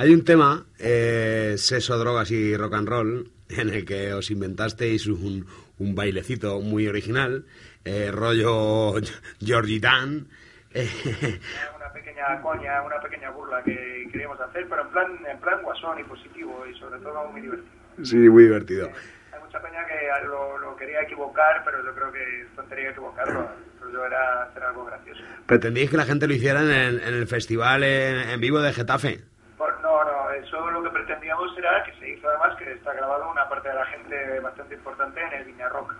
hay 0.00 0.14
un 0.14 0.24
tema, 0.24 0.64
eh, 0.78 1.56
sexo, 1.58 1.98
drogas 1.98 2.30
y 2.30 2.56
rock 2.56 2.72
and 2.72 2.88
roll, 2.88 3.30
en 3.50 3.68
el 3.68 3.84
que 3.84 4.14
os 4.14 4.30
inventasteis 4.30 5.06
un, 5.06 5.44
un 5.78 5.94
bailecito 5.94 6.58
muy 6.62 6.88
original, 6.88 7.44
eh, 7.84 8.10
rollo 8.10 8.94
Georgie 9.44 9.78
Dan. 9.78 10.26
eh, 10.72 10.88
una 11.76 11.92
pequeña 11.92 12.40
coña, 12.40 12.82
una 12.82 12.98
pequeña 13.02 13.30
burla 13.30 13.62
que 13.62 14.08
queríamos 14.10 14.40
hacer, 14.40 14.66
pero 14.70 14.86
en 14.86 14.88
plan, 14.88 15.18
en 15.30 15.38
plan 15.38 15.62
guasón 15.62 16.00
y 16.00 16.04
positivo 16.04 16.64
y 16.66 16.78
sobre 16.78 16.98
todo 17.00 17.28
muy 17.30 17.42
divertido. 17.42 17.74
sí, 18.02 18.16
muy 18.16 18.44
divertido. 18.44 18.86
Hay 19.34 19.40
mucha 19.44 19.60
peña 19.60 19.84
que 19.86 20.26
lo, 20.26 20.56
lo 20.60 20.76
quería 20.76 21.02
equivocar, 21.02 21.62
pero 21.62 21.84
yo 21.84 21.94
creo 21.94 22.10
que 22.10 22.40
es 22.40 22.56
tontería 22.56 22.90
equivocarlo. 22.90 23.46
Pero 23.78 23.92
yo 23.92 24.04
era 24.06 24.44
hacer 24.44 24.62
algo 24.62 24.86
gracioso. 24.86 25.20
¿Pretendíais 25.44 25.90
que 25.90 25.96
la 25.98 26.06
gente 26.06 26.26
lo 26.26 26.32
hiciera 26.32 26.62
en 26.62 26.70
el, 26.70 27.00
en 27.00 27.14
el 27.14 27.26
festival 27.26 27.82
en, 27.82 28.30
en 28.30 28.40
vivo 28.40 28.60
de 28.60 28.72
Getafe? 28.72 29.29
No, 29.82 30.04
no, 30.04 30.30
eso 30.30 30.70
lo 30.70 30.82
que 30.82 30.90
pretendíamos 30.90 31.56
era 31.58 31.84
que 31.84 31.92
se 31.98 32.08
hizo 32.08 32.28
además 32.28 32.56
que 32.56 32.72
está 32.72 32.94
grabado 32.94 33.30
una 33.30 33.46
parte 33.46 33.68
de 33.68 33.74
la 33.74 33.84
gente 33.86 34.40
bastante 34.40 34.74
importante 34.74 35.20
en 35.20 35.32
el 35.34 35.44
Viña 35.44 35.68
Rock. 35.68 35.96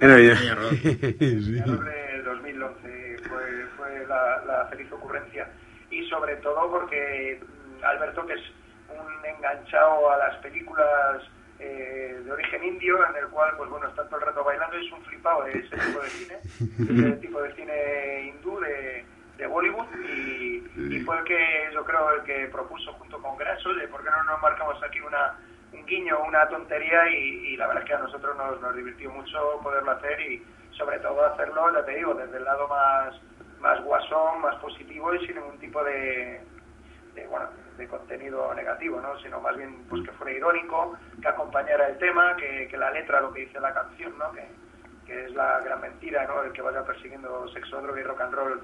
Era 0.00 0.14
bien. 0.14 0.38
Viña 0.38 0.54
Rock. 0.54 0.72
Viña 1.18 1.64
Rock 1.66 1.84
del 1.84 2.24
2011 2.24 3.16
fue, 3.28 3.66
fue 3.76 4.06
la, 4.06 4.44
la 4.46 4.66
feliz 4.66 4.92
ocurrencia. 4.92 5.48
Y 5.90 6.08
sobre 6.08 6.36
todo 6.36 6.70
porque 6.70 7.40
mm, 7.40 7.84
Alberto, 7.84 8.24
que 8.26 8.34
es 8.34 8.42
un 8.88 9.24
enganchado 9.24 10.10
a 10.10 10.16
las 10.16 10.36
películas 10.36 11.22
eh, 11.58 12.20
de 12.24 12.32
origen 12.32 12.64
indio, 12.64 12.96
en 13.08 13.16
el 13.16 13.28
cual, 13.28 13.56
pues 13.56 13.68
bueno, 13.70 13.88
está 13.88 14.04
todo 14.06 14.20
el 14.20 14.26
rato 14.26 14.44
bailando, 14.44 14.76
es 14.76 14.92
un 14.92 15.02
flipado 15.04 15.44
de 15.44 15.58
ese 15.58 15.76
tipo 15.76 16.00
de 16.00 16.08
cine, 16.08 16.38
de 16.78 17.08
ese 17.08 17.16
tipo 17.18 17.42
de 17.42 17.54
cine 17.54 18.22
hindú, 18.28 18.60
de, 18.60 19.04
de 19.40 19.46
Bollywood, 19.46 19.86
y, 20.16 20.62
y 20.76 21.00
fue 21.00 21.18
el 21.18 21.24
que 21.24 21.70
yo 21.72 21.84
creo 21.84 22.12
el 22.12 22.22
que 22.22 22.48
propuso 22.52 22.92
junto 22.92 23.20
con 23.20 23.36
Grasso, 23.38 23.72
de 23.74 23.88
por 23.88 24.04
qué 24.04 24.10
no 24.10 24.24
nos 24.24 24.42
marcamos 24.42 24.82
aquí 24.82 25.00
una 25.00 25.38
un 25.72 25.86
guiño, 25.86 26.18
una 26.26 26.48
tontería, 26.48 27.08
y, 27.08 27.52
y 27.52 27.56
la 27.56 27.68
verdad 27.68 27.84
es 27.84 27.88
que 27.88 27.94
a 27.94 27.98
nosotros 27.98 28.36
nos, 28.36 28.60
nos 28.60 28.74
divirtió 28.74 29.10
mucho 29.10 29.60
poderlo 29.62 29.92
hacer 29.92 30.20
y 30.20 30.42
sobre 30.72 30.98
todo 30.98 31.24
hacerlo, 31.26 31.72
ya 31.72 31.84
te 31.84 31.94
digo, 31.94 32.14
desde 32.14 32.38
el 32.38 32.44
lado 32.44 32.66
más, 32.68 33.14
más 33.60 33.82
guasón, 33.84 34.40
más 34.40 34.56
positivo 34.56 35.14
y 35.14 35.26
sin 35.26 35.36
ningún 35.36 35.58
tipo 35.58 35.82
de, 35.84 36.40
de, 37.14 37.26
bueno, 37.28 37.46
de 37.76 37.86
contenido 37.86 38.52
negativo, 38.54 39.00
¿no? 39.00 39.18
sino 39.20 39.40
más 39.40 39.56
bien 39.56 39.84
pues 39.88 40.02
que 40.04 40.12
fuera 40.12 40.32
irónico, 40.32 40.96
que 41.20 41.28
acompañara 41.28 41.88
el 41.88 41.98
tema, 41.98 42.34
que, 42.36 42.66
que 42.68 42.76
la 42.76 42.90
letra, 42.90 43.20
lo 43.20 43.32
que 43.32 43.42
dice 43.42 43.60
la 43.60 43.72
canción, 43.72 44.16
¿no? 44.18 44.32
que, 44.32 44.46
que 45.06 45.24
es 45.26 45.34
la 45.34 45.60
gran 45.60 45.80
mentira, 45.80 46.26
¿no? 46.26 46.42
el 46.42 46.52
que 46.52 46.62
vaya 46.62 46.84
persiguiendo 46.84 47.46
sexo, 47.48 47.80
droga 47.80 48.00
y 48.00 48.04
rock 48.04 48.20
and 48.22 48.34
roll, 48.34 48.60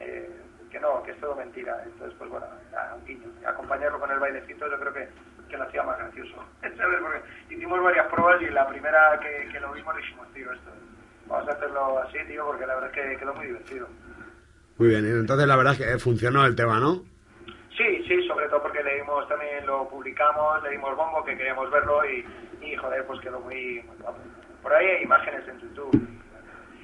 eh, 0.00 0.30
que 0.70 0.80
no, 0.80 1.02
que 1.02 1.12
es 1.12 1.20
todo 1.20 1.34
mentira. 1.34 1.82
Entonces, 1.84 2.16
pues 2.18 2.30
bueno, 2.30 2.46
era 2.70 2.94
un 2.94 3.04
guiño. 3.04 3.28
Y 3.40 3.44
acompañarlo 3.44 4.00
con 4.00 4.10
el 4.10 4.18
bailecito 4.18 4.70
yo 4.70 4.78
creo 4.78 4.92
que, 4.92 5.08
que 5.48 5.56
lo 5.56 5.64
hacía 5.64 5.82
más 5.82 5.98
gracioso. 5.98 6.44
¿sabes? 6.60 6.98
Porque 7.00 7.54
hicimos 7.54 7.82
varias 7.82 8.06
pruebas 8.06 8.42
y 8.42 8.46
la 8.46 8.66
primera 8.68 9.18
que, 9.20 9.48
que 9.52 9.60
lo 9.60 9.72
vimos 9.72 9.96
dijimos, 9.96 10.26
tío, 10.32 10.52
esto, 10.52 10.70
vamos 11.26 11.48
a 11.48 11.52
hacerlo 11.52 11.98
así, 11.98 12.18
tío, 12.26 12.46
porque 12.46 12.66
la 12.66 12.74
verdad 12.74 12.90
es 12.94 13.12
que 13.12 13.18
quedó 13.18 13.34
muy 13.34 13.46
divertido. 13.46 13.88
Muy 14.78 14.88
bien, 14.88 15.04
entonces 15.04 15.46
la 15.46 15.56
verdad 15.56 15.74
es 15.74 15.78
que 15.78 15.98
funcionó 15.98 16.46
el 16.46 16.56
tema, 16.56 16.80
¿no? 16.80 17.02
Sí, 17.76 18.04
sí, 18.06 18.26
sobre 18.26 18.48
todo 18.48 18.62
porque 18.62 18.82
le 18.82 18.96
dimos 18.96 19.26
también, 19.28 19.64
lo 19.66 19.88
publicamos, 19.88 20.62
le 20.62 20.70
dimos 20.70 20.96
bombo, 20.96 21.24
que 21.24 21.36
queríamos 21.36 21.70
verlo 21.70 22.02
y, 22.04 22.24
y 22.60 22.76
joder, 22.76 23.06
pues 23.06 23.20
quedó 23.20 23.40
muy, 23.40 23.82
muy 23.82 23.96
guapo. 23.98 24.18
Por 24.62 24.72
ahí 24.72 24.86
hay 24.86 25.02
imágenes 25.02 25.46
en 25.48 25.60
YouTube. 25.60 26.08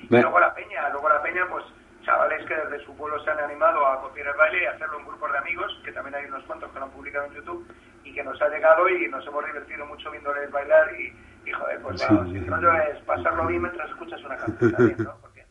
Y 0.02 0.08
luego 0.08 0.38
la 0.38 0.54
peña, 0.54 0.88
luego 0.90 1.08
la 1.08 1.22
peña, 1.22 1.46
pues 1.50 1.64
chavales 2.06 2.46
que 2.46 2.54
desde 2.54 2.84
su 2.86 2.96
pueblo 2.96 3.22
se 3.24 3.30
han 3.30 3.40
animado 3.40 3.84
a 3.84 4.00
copiar 4.00 4.28
el 4.28 4.36
baile 4.36 4.62
y 4.62 4.66
hacerlo 4.66 5.00
en 5.00 5.06
grupos 5.06 5.32
de 5.32 5.38
amigos, 5.38 5.82
que 5.84 5.92
también 5.92 6.14
hay 6.14 6.24
unos 6.26 6.44
cuantos 6.44 6.70
que 6.70 6.78
lo 6.78 6.84
han 6.84 6.90
publicado 6.92 7.26
en 7.26 7.34
YouTube 7.34 7.66
y 8.04 8.14
que 8.14 8.22
nos 8.22 8.40
ha 8.40 8.48
llegado 8.48 8.88
y 8.88 9.08
nos 9.08 9.26
hemos 9.26 9.44
divertido 9.44 9.84
mucho 9.86 10.10
viéndoles 10.12 10.50
bailar 10.50 10.88
y, 10.98 11.12
Y 11.44 11.52
joder, 11.52 11.80
pues 11.82 12.00
claro, 12.02 12.24
si 12.26 12.36
el 12.36 12.46
rollo 12.46 12.72
es 12.72 12.98
pasarlo 13.02 13.46
bien 13.46 13.62
mientras 13.62 13.90
escuchas 13.90 14.22
una 14.24 14.36
canción 14.36 14.72
también, 14.72 14.96
¿no? 15.02 15.16
Porque 15.20 15.44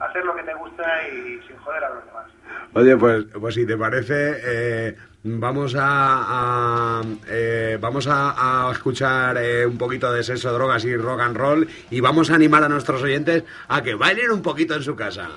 hacer 0.00 0.24
lo 0.24 0.34
que 0.34 0.42
te 0.42 0.54
gusta 0.54 1.08
y 1.08 1.40
sin 1.46 1.56
joder 1.58 1.84
a 1.84 1.90
los 1.90 2.04
demás. 2.06 2.26
Oye, 2.74 2.96
pues, 2.96 3.26
pues 3.38 3.54
si 3.54 3.66
te 3.66 3.76
parece, 3.76 4.36
eh, 4.44 4.96
vamos 5.24 5.74
a, 5.78 7.02
eh, 7.28 7.78
vamos 7.80 8.06
a, 8.08 8.70
escuchar 8.72 9.36
eh, 9.38 9.66
un 9.66 9.78
poquito 9.78 10.12
de 10.12 10.22
sexo, 10.22 10.52
drogas 10.52 10.84
y 10.84 10.96
rock 10.96 11.20
and 11.20 11.36
roll 11.36 11.68
y 11.90 12.00
vamos 12.00 12.30
a 12.30 12.34
animar 12.34 12.62
a 12.64 12.68
nuestros 12.68 13.02
oyentes 13.02 13.44
a 13.68 13.82
que 13.82 13.94
bailen 13.94 14.30
un 14.30 14.42
poquito 14.42 14.74
en 14.74 14.82
su 14.82 14.94
casa. 14.94 15.28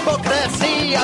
hipocresía 0.00 1.02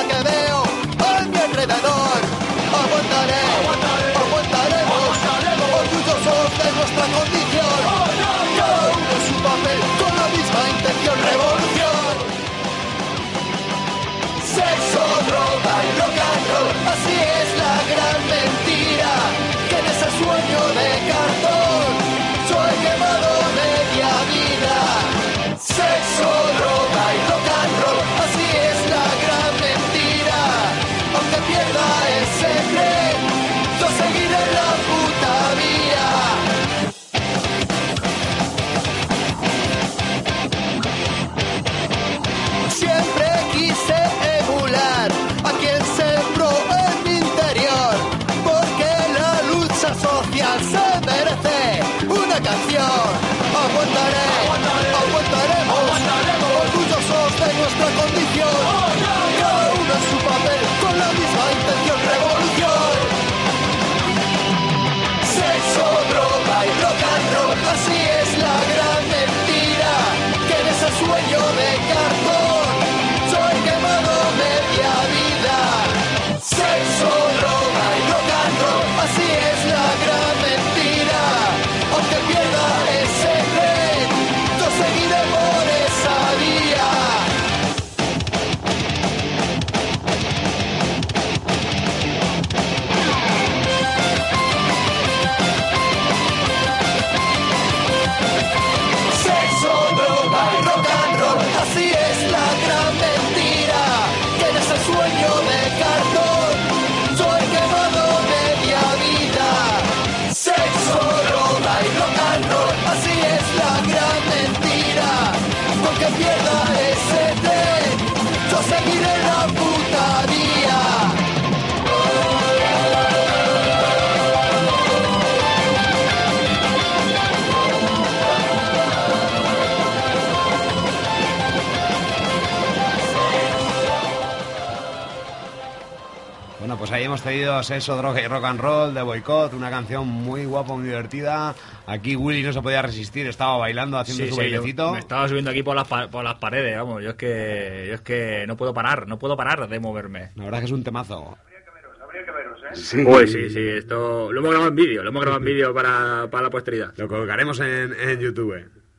hemos 137.17 137.23
tenido 137.23 137.63
Sexo, 137.63 137.97
Droga 137.97 138.21
y 138.21 138.27
Rock 138.27 138.43
and 138.45 138.59
Roll 138.61 138.93
de 138.93 139.01
Boicot, 139.01 139.51
una 139.53 139.71
canción 139.71 140.07
muy 140.07 140.45
guapa, 140.45 140.75
muy 140.75 140.83
divertida. 140.85 141.55
Aquí 141.87 142.15
Willy 142.15 142.43
no 142.43 142.53
se 142.53 142.61
podía 142.61 142.83
resistir, 142.83 143.25
estaba 143.25 143.57
bailando, 143.57 143.97
haciendo 143.97 144.23
Sí, 144.25 144.29
su 144.29 144.35
sí, 144.35 144.41
bailecito. 144.41 144.91
me 144.93 144.99
estaba 144.99 145.27
subiendo 145.27 145.49
aquí 145.49 145.63
por 145.63 145.75
las, 145.75 145.87
por 145.87 146.23
las 146.23 146.35
paredes, 146.35 146.77
vamos. 146.77 147.01
Yo 147.03 147.09
es 147.11 147.15
que 147.15 147.85
yo 147.87 147.95
es 147.95 148.01
que 148.01 148.45
no 148.47 148.55
puedo 148.55 148.71
parar, 148.71 149.07
no 149.07 149.17
puedo 149.17 149.35
parar 149.35 149.67
de 149.67 149.79
moverme. 149.79 150.29
La 150.35 150.43
verdad 150.45 150.59
que 150.59 150.65
es 150.65 150.71
un 150.71 150.83
temazo. 150.83 151.35
Habría 151.41 151.63
que 151.65 151.71
veros, 151.71 151.97
habría 152.03 152.23
que 152.25 152.31
veros, 152.31 152.59
¿eh? 152.63 152.75
Sí. 152.75 153.03
Uy, 153.03 153.27
sí, 153.27 153.49
sí, 153.49 153.67
esto 153.67 154.31
lo 154.31 154.39
hemos 154.39 154.51
grabado 154.51 154.69
en 154.69 154.75
vídeo, 154.75 155.01
lo 155.01 155.09
hemos 155.09 155.21
grabado 155.23 155.39
en 155.41 155.45
vídeo 155.55 155.73
para, 155.73 156.27
para 156.29 156.43
la 156.43 156.49
posteridad. 156.51 156.93
Lo 156.97 157.07
colocaremos 157.07 157.59
en, 157.61 157.95
en 157.99 158.19
YouTube. 158.19 158.53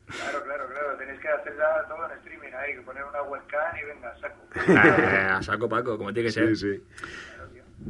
Claro, 0.09 0.43
claro, 0.45 0.67
claro. 0.67 0.97
Tenéis 0.99 1.21
que 1.21 1.29
hacer 1.29 1.53
ya 1.57 1.87
todo 1.89 2.05
en 2.05 2.19
streaming 2.19 2.53
ahí, 2.53 2.75
que 2.75 2.81
poner 2.81 3.05
una 3.05 3.23
webcam 3.23 3.77
y 3.81 3.87
venga, 3.87 4.13
saco. 4.21 4.35
Eh, 4.69 5.29
a 5.31 5.41
saco 5.43 5.69
Paco, 5.69 5.97
como 5.97 6.13
tiene 6.13 6.29
que 6.29 6.33
ser. 6.33 6.57
Sí, 6.57 6.75
sí. 6.75 6.83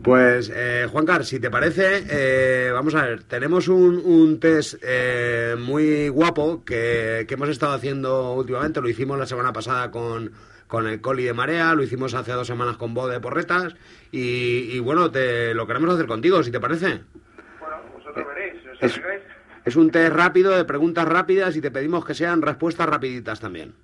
Pues, 0.03 0.53
eh, 0.55 0.87
Juan 0.90 1.07
Carlos, 1.07 1.29
si 1.29 1.40
te 1.40 1.51
parece, 1.51 2.05
eh, 2.09 2.70
vamos 2.72 2.94
a 2.94 3.05
ver, 3.05 3.24
tenemos 3.24 3.68
un, 3.68 3.96
un 4.05 4.38
test 4.38 4.77
eh, 4.83 5.57
muy 5.59 6.09
guapo 6.09 6.62
que, 6.64 7.24
que 7.27 7.35
hemos 7.35 7.48
estado 7.48 7.72
haciendo 7.72 8.35
últimamente, 8.35 8.81
lo 8.81 8.88
hicimos 8.88 9.18
la 9.18 9.27
semana 9.27 9.53
pasada 9.53 9.90
con, 9.90 10.31
con 10.66 10.87
el 10.87 11.01
Coli 11.01 11.24
de 11.24 11.33
Marea, 11.33 11.74
lo 11.74 11.83
hicimos 11.83 12.14
hace 12.14 12.33
dos 12.33 12.46
semanas 12.46 12.77
con 12.77 12.94
Bo 12.94 13.09
de 13.09 13.18
Porretas 13.18 13.74
y, 14.12 14.70
y 14.70 14.79
bueno, 14.79 15.11
te 15.11 15.53
lo 15.55 15.66
queremos 15.66 15.92
hacer 15.94 16.07
contigo, 16.07 16.42
si 16.42 16.53
te 16.53 16.61
parece. 16.61 17.01
Bueno, 17.59 17.77
vosotros 17.94 18.27
veréis, 18.29 18.62
si 18.62 18.68
os 18.68 18.83
Es, 18.83 19.01
es 19.64 19.77
un 19.77 19.90
test 19.90 20.14
rápido 20.14 20.57
de 20.57 20.64
preguntas 20.64 21.09
rápidas 21.09 21.57
y 21.57 21.61
te 21.61 21.70
pedimos 21.70 22.05
que 22.05 22.14
sean 22.14 22.42
respuestas 22.42 22.88
rapiditas 22.88 23.40
también. 23.40 23.74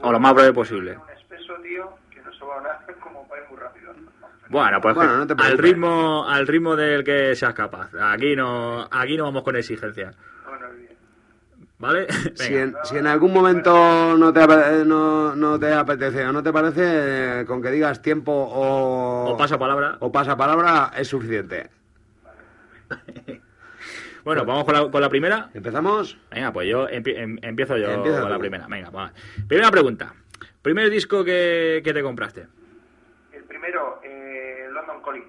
O 0.00 0.10
lo 0.10 0.18
más 0.18 0.34
breve 0.34 0.52
posible. 0.52 0.96
Un 0.96 1.10
espeso, 1.16 1.52
tío, 1.62 1.94
que 2.10 2.20
no 2.22 2.32
se 2.32 2.44
va 2.44 2.56
a 2.56 2.92
como 3.00 3.28
para 3.28 3.42
ir 3.42 3.48
muy 3.50 3.58
rápido. 3.58 3.92
Bueno, 4.50 4.80
pues 4.80 4.94
Bueno, 4.94 5.16
no 5.16 5.26
te 5.26 5.32
al 5.32 5.36
preocupes. 5.36 5.64
ritmo 5.64 6.28
al 6.28 6.46
ritmo 6.46 6.76
del 6.76 7.02
que 7.04 7.34
seas 7.34 7.54
capaz. 7.54 7.90
Aquí 7.94 8.36
no 8.36 8.86
aquí 8.90 9.16
no 9.16 9.24
vamos 9.24 9.42
con 9.42 9.56
exigencia. 9.56 10.12
¿vale? 11.78 12.06
Si 12.34 12.54
en, 12.54 12.74
si 12.84 12.96
en 12.98 13.06
algún 13.06 13.32
momento 13.32 14.16
no 14.18 14.32
te, 14.34 14.40
ape- 14.40 14.84
no, 14.84 15.34
no 15.34 15.58
te 15.58 15.72
apetece 15.72 16.26
o 16.26 16.32
no 16.32 16.42
te 16.42 16.52
parece, 16.52 16.82
eh, 17.40 17.44
con 17.46 17.62
que 17.62 17.70
digas 17.70 18.02
tiempo 18.02 18.32
o, 18.32 19.30
O 19.32 19.36
pasa 19.38 19.58
palabra. 19.58 19.96
o 20.00 20.12
pasa 20.12 20.36
palabra 20.36 20.90
es 20.96 21.08
suficiente. 21.08 21.70
Bueno, 24.22 24.44
vamos 24.44 24.64
con 24.66 24.74
la, 24.74 24.90
con 24.90 25.00
la 25.00 25.08
primera. 25.08 25.48
¿Empezamos? 25.54 26.18
Venga, 26.30 26.52
pues 26.52 26.68
yo 26.68 26.86
empie- 26.88 27.16
em- 27.16 27.38
empiezo 27.40 27.78
yo 27.78 27.90
Empieza 27.90 28.20
con 28.20 28.30
la 28.30 28.38
primera. 28.38 28.66
Venga, 28.68 28.90
va. 28.90 29.10
Primera 29.48 29.70
pregunta. 29.70 30.12
Primer 30.60 30.90
disco 30.90 31.24
que, 31.24 31.80
que 31.82 31.94
te 31.94 32.02
compraste. 32.02 32.46
London 34.80 35.02
Calling. 35.02 35.24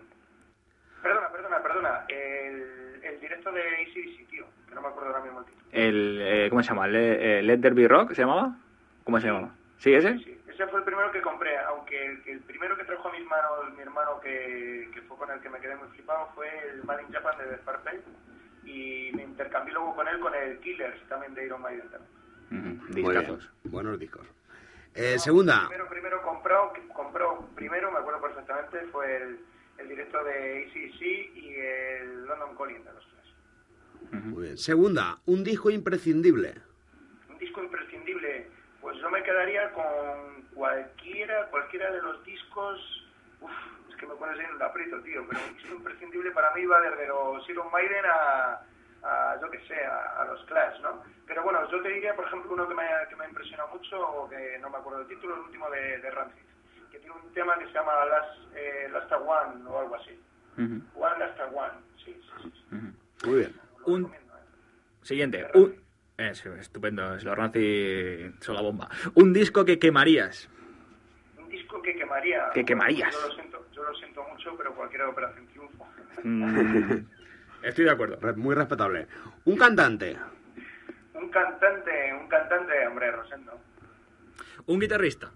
Perdona, 1.02 1.30
perdona, 1.30 1.64
perdona. 1.64 2.06
El, 2.10 3.00
el 3.04 3.20
directo 3.20 3.52
de 3.52 3.62
ACDC, 3.62 4.30
tío, 4.30 4.46
que 4.68 4.76
no 4.76 4.82
me 4.82 4.88
acuerdo 4.90 5.10
ahora 5.10 5.24
mismo 5.24 5.40
el 5.40 5.46
título. 5.46 5.66
El, 5.72 6.20
eh, 6.22 6.50
¿Cómo 6.50 6.62
se 6.64 6.70
llama? 6.70 6.88
Le- 6.88 7.40
eh, 7.40 7.44
Let 7.44 7.58
There 7.60 7.74
Be 7.76 7.88
Rock, 7.88 8.14
¿se 8.14 8.22
llamaba? 8.22 8.56
¿Cómo 9.04 9.20
se 9.20 9.28
llamaba? 9.28 9.50
¿Sí, 9.78 9.94
ese? 9.94 10.18
Sí, 10.20 10.40
ese 10.48 10.68
fue 10.68 10.80
el 10.80 10.86
primero 10.86 11.12
que 11.12 11.22
compré, 11.22 11.58
aunque 11.60 12.06
el, 12.06 12.22
el 12.28 12.40
primero 12.42 12.78
que 12.78 12.84
trajo 12.84 13.08
a 13.08 13.12
mis 13.12 13.26
manos 13.26 13.74
mi 13.76 13.82
hermano, 13.82 14.20
que, 14.22 14.90
que 14.94 15.02
fue 15.04 15.18
con 15.18 15.32
el 15.32 15.40
que 15.42 15.50
me 15.50 15.60
quedé 15.60 15.76
muy 15.76 15.88
flipado, 15.90 16.30
fue 16.36 16.48
el 16.70 16.84
Mad 16.84 17.00
in 17.00 17.12
Japan 17.12 17.38
de 17.40 17.46
Death 17.48 17.62
Purple. 17.62 18.02
Y 18.64 19.12
me 19.16 19.24
intercambié 19.24 19.74
luego 19.74 19.96
con 19.96 20.08
él 20.08 20.20
con 20.20 20.36
el 20.36 20.60
Killers, 20.60 21.02
también 21.10 21.34
de 21.34 21.46
Iron 21.48 21.62
Maiden. 21.64 21.90
también. 21.90 22.82
Discazos. 22.90 23.50
Buenos 23.64 23.98
discos. 23.98 24.28
Eh, 24.94 25.18
segunda. 25.20 25.68
Primero, 25.68 25.88
primero 25.90 26.22
compró, 26.22 26.74
compró, 26.94 27.50
primero, 27.56 27.92
me 27.92 28.00
acuerdo 28.00 28.22
perfectamente, 28.22 28.80
fue 28.92 29.18
el, 29.18 29.40
el 29.78 29.88
directo 29.88 30.24
de 30.24 30.66
ACC 30.66 31.02
y 31.36 31.56
el 31.56 32.26
London 32.26 32.56
Calling 32.58 32.84
de 32.84 32.94
los 32.94 33.08
tres. 33.08 34.24
Muy 34.26 34.44
bien. 34.44 34.58
Segunda, 34.58 35.20
un 35.26 35.44
disco 35.44 35.70
imprescindible. 35.70 36.56
Un 37.30 37.38
disco 37.38 37.64
imprescindible, 37.64 38.48
pues 38.82 38.98
yo 39.00 39.10
me 39.10 39.24
quedaría 39.24 39.72
con 39.72 40.42
cualquiera, 40.54 41.48
cualquiera 41.50 41.92
de 41.92 42.02
los 42.02 42.24
discos. 42.26 43.08
Uf, 43.40 43.52
es 43.90 43.96
que 43.96 44.06
me 44.06 44.16
pones 44.16 44.38
en 44.40 44.56
un 44.56 44.62
aprieto, 44.62 45.00
tío. 45.02 45.26
Pero 45.28 45.40
un 45.48 45.56
disco 45.56 45.76
imprescindible 45.76 46.32
para 46.32 46.54
mí 46.54 46.66
va 46.66 46.82
desde 46.82 47.08
los 47.08 47.50
Iron 47.50 47.72
Maiden 47.72 48.06
a, 48.06 48.62
a 49.04 49.38
yo 49.42 49.50
que 49.50 49.60
sé, 49.68 49.76
a, 49.86 50.22
a 50.22 50.26
los 50.26 50.44
Clash, 50.46 50.80
¿no? 50.82 51.04
Pero 51.28 51.44
bueno, 51.44 51.70
yo 51.72 51.82
te 51.82 51.90
diría, 51.90 52.16
por 52.16 52.26
ejemplo, 52.28 52.52
uno 52.54 52.68
que 52.68 52.76
me, 52.76 52.84
ha- 52.84 53.08
que 53.08 53.16
me 53.16 53.26
ha 53.26 53.30
impresionado 53.30 53.70
mucho, 53.70 54.00
o 54.00 54.30
que 54.30 54.58
no 54.60 54.70
me 54.70 54.78
acuerdo 54.78 55.02
el 55.02 55.08
título, 55.08 55.36
el 55.36 55.42
último 55.42 55.70
de, 55.70 55.98
de 56.00 56.12
Rancid, 56.12 56.42
que 56.92 57.00
tiene 57.00 57.16
un 57.16 57.34
tema 57.34 57.58
que 57.58 57.66
se 57.68 57.74
llama 57.74 57.94
Last, 58.06 58.56
eh, 58.56 58.90
Last 58.92 59.12
One 59.14 59.66
o 59.68 59.80
algo 59.80 59.96
así. 59.96 60.20
One 60.58 61.20
Last 61.20 61.40
One, 61.54 61.74
sí, 62.04 62.20
sí, 62.44 62.52
sí. 62.54 63.28
Muy 63.28 63.40
bien. 63.40 63.60
Un- 63.86 64.06
¿eh? 64.06 64.20
Siguiente. 65.02 65.48
Un... 65.56 65.76
eh, 66.18 66.36
sí, 66.36 66.50
estupendo, 66.60 67.16
es 67.16 67.24
lo 67.24 67.34
Rancy 67.34 68.32
son 68.40 68.56
la 68.56 68.62
bomba. 68.62 68.90
Un 69.16 69.34
disco 69.34 69.66
que 69.66 69.80
quemarías. 69.80 70.48
Un 71.38 71.50
disco 71.50 71.82
que 71.82 71.96
quemaría. 71.96 72.50
Que 72.54 72.64
quemarías. 72.66 73.12
Yo 73.14 73.28
lo 73.28 73.34
siento, 73.34 73.66
yo 73.72 73.84
lo 73.84 73.96
siento 73.96 74.24
mucho, 74.24 74.56
pero 74.58 74.76
cualquier 74.76 75.02
Operación 75.04 75.48
Triunfo. 75.48 75.88
Mm, 76.24 76.98
Estoy 77.64 77.86
de 77.86 77.92
acuerdo. 77.92 78.18
Muy 78.38 78.56
respetable. 78.56 79.08
Un 79.46 79.58
cantante. 79.58 80.18
un 81.14 81.30
cantante, 81.30 82.14
un 82.20 82.28
cantante, 82.28 82.88
hombre, 82.88 83.12
Rosendo. 83.12 83.52
Un 84.66 84.80
guitarrista. 84.80 85.32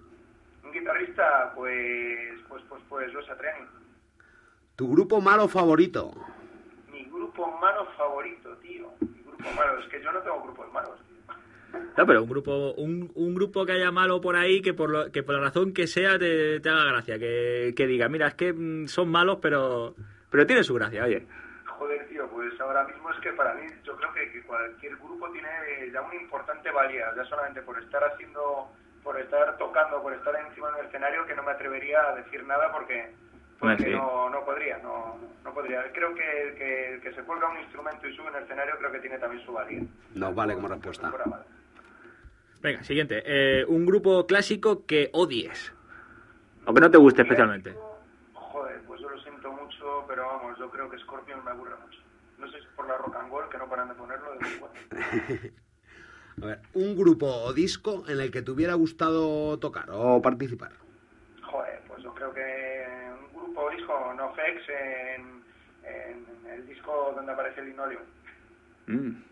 Un 0.64 0.72
guitarrista, 0.72 1.52
pues, 1.56 2.40
pues, 2.48 2.64
pues, 2.68 2.82
pues, 2.90 3.14
Los 3.14 3.26
Satriani. 3.26 3.66
Tu 4.76 4.92
grupo 4.92 5.22
malo 5.22 5.48
favorito. 5.48 6.12
Mi 6.92 7.06
grupo 7.06 7.50
malo 7.60 7.86
favorito, 7.98 8.56
tío. 8.58 8.92
Mi 9.02 9.22
grupo 9.24 9.52
malo. 9.56 9.80
Es 9.80 9.88
que 9.90 10.02
yo 10.02 10.12
no 10.12 10.20
tengo 10.20 10.42
grupos 10.44 10.72
malos, 10.74 11.00
tío. 11.08 11.16
No, 11.98 12.06
pero 12.06 12.24
un 12.24 12.30
grupo, 12.30 12.74
un, 12.74 13.12
un 13.16 13.36
grupo 13.36 13.66
que 13.66 13.74
haya 13.74 13.92
malo 13.92 14.20
por 14.22 14.36
ahí, 14.36 14.62
que 14.62 14.74
por, 14.74 14.90
lo, 14.90 15.12
que 15.12 15.24
por 15.24 15.36
la 15.36 15.42
razón 15.42 15.74
que 15.74 15.88
sea 15.88 16.18
te, 16.18 16.60
te 16.60 16.70
haga 16.70 16.86
gracia, 16.86 17.20
que, 17.20 17.74
que 17.76 17.88
diga, 17.88 18.10
mira, 18.10 18.28
es 18.28 18.34
que 18.36 18.54
mm, 18.54 18.88
son 18.88 19.10
malos, 19.10 19.40
pero, 19.42 19.94
pero 20.30 20.46
tiene 20.46 20.64
su 20.64 20.74
gracia, 20.74 21.04
oye. 21.06 21.26
Pues 22.36 22.60
ahora 22.62 22.84
mismo 22.84 23.10
es 23.12 23.20
que 23.20 23.32
para 23.34 23.54
mí 23.54 23.68
yo 23.84 23.96
creo 23.96 24.14
que, 24.14 24.32
que 24.32 24.44
cualquier 24.44 24.96
grupo 24.98 25.30
tiene 25.32 25.50
ya 25.92 26.02
una 26.02 26.16
importante 26.16 26.70
valía, 26.72 27.14
ya 27.16 27.24
solamente 27.26 27.62
por 27.62 27.82
estar 27.82 28.04
haciendo, 28.04 28.70
por 29.04 29.20
estar 29.20 29.58
tocando, 29.58 30.02
por 30.02 30.14
estar 30.14 30.36
encima 30.36 30.72
del 30.72 30.86
escenario, 30.86 31.26
que 31.26 31.36
no 31.36 31.44
me 31.44 31.52
atrevería 31.52 32.02
a 32.02 32.16
decir 32.16 32.44
nada 32.44 32.72
porque, 32.72 33.12
porque 33.60 33.84
sí. 33.84 33.90
no, 33.90 34.30
no 34.30 34.46
podría, 34.46 34.78
no, 34.80 35.18
no 35.44 35.54
podría. 35.54 35.92
Creo 35.92 36.14
que, 36.14 36.56
que, 36.58 37.00
que 37.02 37.16
se 37.16 37.24
cuelga 37.24 37.50
un 37.50 37.60
instrumento 37.60 38.08
y 38.08 38.16
sube 38.16 38.30
en 38.30 38.36
el 38.36 38.44
escenario, 38.44 38.78
creo 38.78 38.92
que 38.92 39.00
tiene 39.00 39.18
también 39.18 39.46
su 39.46 39.54
valía. 39.54 39.82
Nos 40.14 40.36
vale 40.36 40.54
como 40.56 40.68
respuesta. 40.68 41.12
Venga, 42.62 42.84
siguiente. 42.84 43.24
Eh, 43.26 43.66
un 43.66 43.86
grupo 43.86 44.26
clásico 44.26 44.86
que 44.86 45.10
odies. 45.14 45.74
O 46.66 46.74
que 46.74 46.82
no 46.82 46.90
te 46.90 46.98
guste 46.98 47.22
especialmente. 47.22 47.76
Joder, 48.34 48.82
pues 48.88 49.02
yo 49.02 49.10
lo 49.10 49.20
siento 49.20 49.52
pero 50.08 50.26
vamos, 50.26 50.58
yo 50.58 50.70
creo 50.70 50.90
que 50.90 50.98
Scorpion 51.00 51.44
me 51.44 51.52
aburre 51.52 51.76
mucho. 51.78 52.00
No 52.38 52.48
sé 52.48 52.60
si 52.60 52.64
es 52.66 52.70
por 52.76 52.88
la 52.88 52.98
rock 52.98 53.16
and 53.16 53.32
roll, 53.32 53.50
que 53.50 53.58
no 53.58 53.70
paran 53.70 53.90
de 53.90 53.96
ponerlo 53.96 54.32
de 54.34 54.38
vez. 54.40 55.54
A 56.42 56.46
ver, 56.46 56.60
un 56.74 56.98
grupo 56.98 57.28
o 57.28 57.54
disco 57.54 58.04
en 58.10 58.20
el 58.20 58.30
que 58.30 58.42
te 58.42 58.52
hubiera 58.52 58.74
gustado 58.74 59.58
tocar 59.58 59.86
o 59.90 60.22
participar. 60.22 60.74
Joder, 61.42 61.82
pues 61.88 62.04
yo 62.04 62.14
creo 62.14 62.34
que 62.34 62.86
un 63.22 63.42
grupo 63.42 63.70
disco 63.70 64.14
NoFX 64.14 64.70
en, 64.70 65.44
en 65.86 66.52
el 66.52 66.68
disco 66.68 67.14
donde 67.16 67.32
aparece 67.32 67.62
el 67.62 67.68
linoleum. 67.68 68.02
Mm. 68.88 69.24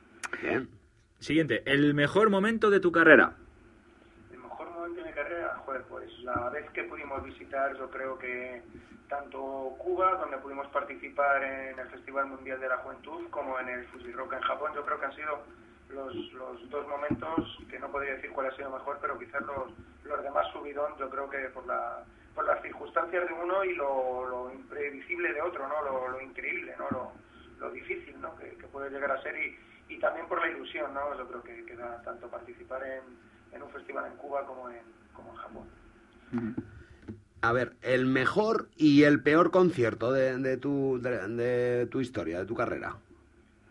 Bien. 0.41 0.69
Siguiente. 1.19 1.63
El 1.65 1.93
mejor 1.93 2.29
momento 2.29 2.69
de 2.69 2.79
tu 2.79 2.91
carrera. 2.91 3.33
El 4.31 4.39
mejor 4.39 4.69
momento 4.71 5.01
de 5.01 5.07
mi 5.07 5.13
carrera, 5.13 5.55
joder, 5.65 5.83
pues 5.83 6.09
la 6.19 6.49
vez 6.49 6.69
que 6.71 6.83
pudimos 6.83 7.21
visitar, 7.23 7.77
yo 7.77 7.89
creo 7.89 8.17
que 8.17 8.61
tanto 9.09 9.75
Cuba, 9.77 10.15
donde 10.15 10.37
pudimos 10.37 10.67
participar 10.67 11.43
en 11.43 11.79
el 11.79 11.89
Festival 11.89 12.27
Mundial 12.27 12.59
de 12.59 12.69
la 12.69 12.77
Juventud, 12.77 13.29
como 13.29 13.59
en 13.59 13.69
el 13.69 13.85
Fuji 13.87 14.11
Rock 14.11 14.33
en 14.33 14.41
Japón, 14.41 14.71
yo 14.75 14.85
creo 14.85 14.99
que 14.99 15.05
han 15.05 15.15
sido 15.15 15.43
los, 15.89 16.15
los 16.33 16.69
dos 16.69 16.87
momentos 16.87 17.57
que 17.69 17.79
no 17.79 17.89
podría 17.89 18.15
decir 18.15 18.31
cuál 18.31 18.47
ha 18.47 18.55
sido 18.55 18.71
mejor, 18.71 18.97
pero 19.01 19.19
quizás 19.19 19.41
los, 19.43 19.71
los 20.03 20.23
demás 20.23 20.47
subidón, 20.51 20.97
yo 20.97 21.09
creo 21.09 21.29
que 21.29 21.49
por 21.49 21.65
la 21.67 22.03
por 22.33 22.45
las 22.45 22.61
circunstancias 22.61 23.27
de 23.27 23.33
uno 23.33 23.63
y 23.63 23.75
lo, 23.75 24.27
lo 24.27 24.53
imprevisible 24.53 25.33
de 25.33 25.41
otro, 25.41 25.67
¿no? 25.67 25.83
Lo, 25.83 26.07
lo 26.09 26.21
increíble, 26.21 26.75
¿no? 26.79 26.89
Lo, 26.89 27.11
lo 27.59 27.71
difícil, 27.71 28.19
¿no? 28.19 28.35
Que, 28.37 28.47
puede 28.71 28.89
llegar 28.89 29.11
a 29.11 29.21
ser 29.21 29.35
y, 29.37 29.55
y 29.87 29.99
también 29.99 30.27
por 30.27 30.41
la 30.41 30.49
ilusión, 30.49 30.91
¿no? 30.95 31.15
Yo 31.15 31.27
creo 31.27 31.43
que, 31.43 31.63
que 31.63 31.75
da 31.75 32.01
tanto 32.01 32.27
participar 32.27 32.81
en, 32.83 33.03
en 33.51 33.61
un 33.61 33.69
festival 33.69 34.07
en 34.07 34.17
Cuba 34.17 34.43
como 34.47 34.67
en, 34.69 34.81
como 35.13 35.29
en 35.29 35.35
Japón. 35.35 35.69
A 37.43 37.51
ver, 37.51 37.73
el 37.81 38.05
mejor 38.05 38.67
y 38.77 39.03
el 39.03 39.21
peor 39.21 39.51
concierto 39.51 40.13
de, 40.13 40.37
de 40.37 40.55
tu, 40.55 40.97
de, 41.01 41.27
de 41.27 41.87
tu 41.87 41.99
historia, 41.99 42.39
de 42.39 42.45
tu 42.45 42.55
carrera. 42.55 42.95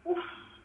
Uf, 0.04 0.18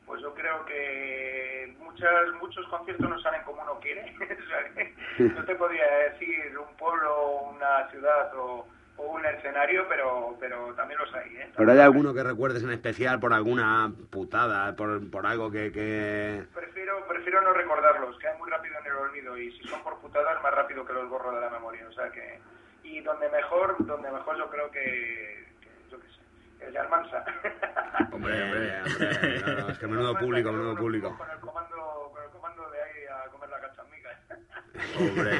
pues 0.05 0.21
yo 0.21 0.33
creo 0.33 0.65
que 0.65 1.73
muchas, 1.79 2.11
muchos 2.41 2.67
conciertos 2.67 3.09
no 3.09 3.17
salen 3.21 3.43
como 3.43 3.61
uno 3.63 3.79
quiere. 3.79 4.13
No 5.19 5.43
te 5.45 5.55
podría 5.55 5.87
decir 6.11 6.55
un 6.59 6.75
pueblo, 6.75 7.49
una 7.55 7.89
ciudad 7.89 8.31
o, 8.35 8.67
o 8.97 9.03
un 9.13 9.25
escenario, 9.25 9.85
pero, 9.87 10.35
pero 10.39 10.73
también 10.75 10.99
los 10.99 11.11
hay. 11.15 11.37
¿eh? 11.37 11.49
Pero 11.55 11.71
hay 11.71 11.79
alguno 11.79 12.13
que 12.13 12.21
recuerdes 12.23 12.61
en 12.61 12.71
especial 12.71 13.19
por 13.21 13.33
alguna 13.33 13.91
putada, 14.11 14.75
por, 14.75 15.09
por 15.09 15.25
algo 15.25 15.49
que, 15.49 15.71
que... 15.71 16.43
Prefiero, 16.53 17.07
prefiero 17.07 17.41
no 17.41 17.53
recordarlos, 17.53 18.17
caen 18.19 18.37
muy 18.37 18.51
rápido 18.51 18.75
en 18.79 18.85
el 18.85 18.97
olvido 18.97 19.37
y 19.37 19.51
si 19.57 19.67
son 19.69 19.81
por 19.81 19.97
putadas 19.99 20.43
más 20.43 20.53
rápido 20.53 20.85
que 20.85 20.93
los 20.93 21.09
borro 21.09 21.33
de 21.33 21.41
la 21.41 21.49
memoria. 21.49 21.87
O 21.89 21.93
sea 21.93 22.11
que 22.11 22.39
y 22.87 23.01
donde 23.01 23.29
mejor, 23.29 23.75
donde 23.85 24.11
mejor 24.11 24.37
yo 24.37 24.49
creo 24.49 24.71
que, 24.71 25.45
que 25.61 25.69
yo 25.91 25.99
qué 25.99 26.07
sé, 26.07 26.65
el 26.65 26.73
de 26.73 26.79
Almansa. 26.79 27.23
Hombre, 28.11 28.43
hombre. 28.43 28.81
hombre, 28.81 29.41
no, 29.45 29.61
no, 29.61 29.69
es 29.69 29.77
que 29.79 29.87
menudo 29.87 30.17
público, 30.17 30.51
menudo 30.51 30.75
público. 30.75 31.17
Con 31.17 31.29
el 31.29 31.39
comando, 31.39 32.11
con 32.13 32.23
el 32.23 32.29
comando 32.29 32.69
de 32.71 32.81
ahí 32.81 33.03
a 33.11 33.29
comer 33.31 33.49
la 33.49 33.59
cachamiga. 33.61 34.09
Hombre. 34.99 35.31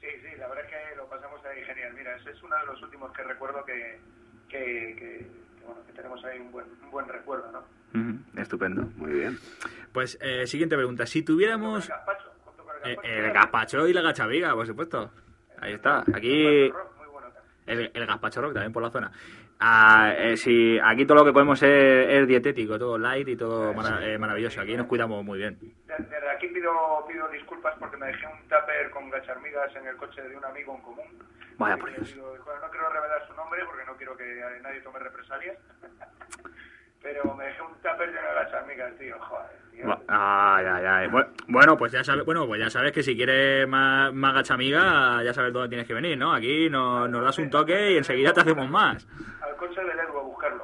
Sí, 0.00 0.08
sí, 0.22 0.36
la 0.38 0.48
verdad 0.48 0.64
es 0.64 0.70
que 0.70 0.96
lo 0.96 1.06
pasamos 1.08 1.44
ahí 1.44 1.62
genial. 1.64 1.92
Mira, 1.94 2.16
ese 2.16 2.30
es 2.30 2.42
uno 2.42 2.56
de 2.56 2.66
los 2.66 2.82
últimos 2.82 3.12
que 3.12 3.22
recuerdo 3.22 3.64
que, 3.64 4.00
que, 4.48 4.58
que, 4.98 5.26
que, 5.28 5.64
bueno, 5.66 5.84
que 5.86 5.92
tenemos 5.92 6.24
ahí 6.24 6.38
un 6.38 6.50
buen, 6.52 6.66
un 6.82 6.90
buen 6.90 7.08
recuerdo, 7.08 7.50
¿no? 7.52 8.40
Estupendo. 8.40 8.82
Muy 8.96 9.12
bien. 9.12 9.38
Pues, 9.92 10.18
eh, 10.20 10.46
siguiente 10.46 10.76
pregunta. 10.76 11.06
Si 11.06 11.22
tuviéramos... 11.22 11.84
El 11.84 11.94
gazpacho, 11.94 12.32
junto 12.44 12.64
con 12.64 12.74
el 12.76 12.82
Eh, 12.90 12.94
gazpacho. 12.96 13.12
el 13.14 13.32
gazpacho 13.32 13.88
y 13.88 13.92
la 13.92 14.00
gachaviga, 14.02 14.54
por 14.54 14.66
supuesto. 14.66 15.10
Ahí 15.62 15.74
está. 15.74 16.00
Aquí 16.12 16.72
el, 17.66 17.90
el 17.94 18.06
gazpacho 18.06 18.40
rock 18.42 18.54
también 18.54 18.72
por 18.72 18.82
la 18.82 18.90
zona. 18.90 19.12
Ah, 19.60 20.12
eh, 20.18 20.36
si 20.36 20.76
aquí 20.82 21.06
todo 21.06 21.18
lo 21.18 21.24
que 21.24 21.32
podemos 21.32 21.62
es, 21.62 21.70
es 22.08 22.26
dietético, 22.26 22.76
todo 22.78 22.98
light 22.98 23.28
y 23.28 23.36
todo 23.36 23.72
mara- 23.72 24.04
eh, 24.04 24.18
maravilloso. 24.18 24.60
Aquí 24.60 24.76
nos 24.76 24.88
cuidamos 24.88 25.24
muy 25.24 25.38
bien. 25.38 25.56
De- 25.60 25.72
Desde 25.98 26.30
aquí 26.30 26.48
pido, 26.48 26.72
pido 27.06 27.28
disculpas 27.28 27.76
porque 27.78 27.96
me 27.96 28.06
dejé 28.06 28.26
un 28.26 28.40
tupper 28.48 28.90
con 28.90 29.08
gacharmigas 29.08 29.74
en 29.76 29.86
el 29.86 29.96
coche 29.96 30.20
de 30.20 30.36
un 30.36 30.44
amigo 30.44 30.74
en 30.74 30.82
común. 30.82 31.06
Vaya 31.58 31.76
por 31.76 31.90
Dios. 31.94 32.12
digo, 32.12 32.34
"Joder, 32.44 32.60
no 32.60 32.70
quiero 32.70 32.88
revelar 32.90 33.26
su 33.28 33.34
nombre 33.34 33.62
porque 33.66 33.84
no 33.86 33.96
quiero 33.96 34.16
que 34.16 34.24
nadie 34.62 34.80
tome 34.80 34.98
represalias. 34.98 35.56
Pero 37.02 37.34
me 37.34 37.44
dejé 37.46 37.62
un 37.62 37.72
tupper 37.74 38.08
lleno 38.08 38.28
de 38.28 38.34
gacharmigas, 38.34 38.94
tío. 38.98 39.16
Joder, 39.18 39.46
tío. 39.72 40.00
Ay, 40.08 40.66
ay, 40.66 40.84
ay. 40.86 41.08
Bu- 41.08 41.26
Bueno, 41.48 41.76
pues 41.76 41.90
ya 41.92 42.04
sabes, 42.04 42.24
bueno, 42.24 42.46
pues 42.46 42.60
ya 42.60 42.70
sabes 42.70 42.92
que 42.92 43.02
si 43.02 43.16
quieres 43.16 43.66
más, 43.68 44.12
más 44.14 44.34
gachamiga, 44.34 45.22
ya 45.24 45.34
sabes 45.34 45.52
dónde 45.52 45.68
tienes 45.68 45.86
que 45.86 45.94
venir, 45.94 46.16
¿no? 46.16 46.32
Aquí 46.32 46.70
nos, 46.70 47.10
nos 47.10 47.24
das 47.24 47.38
un 47.38 47.50
toque 47.50 47.92
y 47.92 47.96
enseguida 47.96 48.32
te 48.32 48.40
hacemos 48.42 48.68
más. 48.70 49.06
Al 49.40 49.56
coche 49.56 49.80
del 49.82 49.98
Edu 49.98 50.18
a 50.18 50.22
buscarlo. 50.22 50.62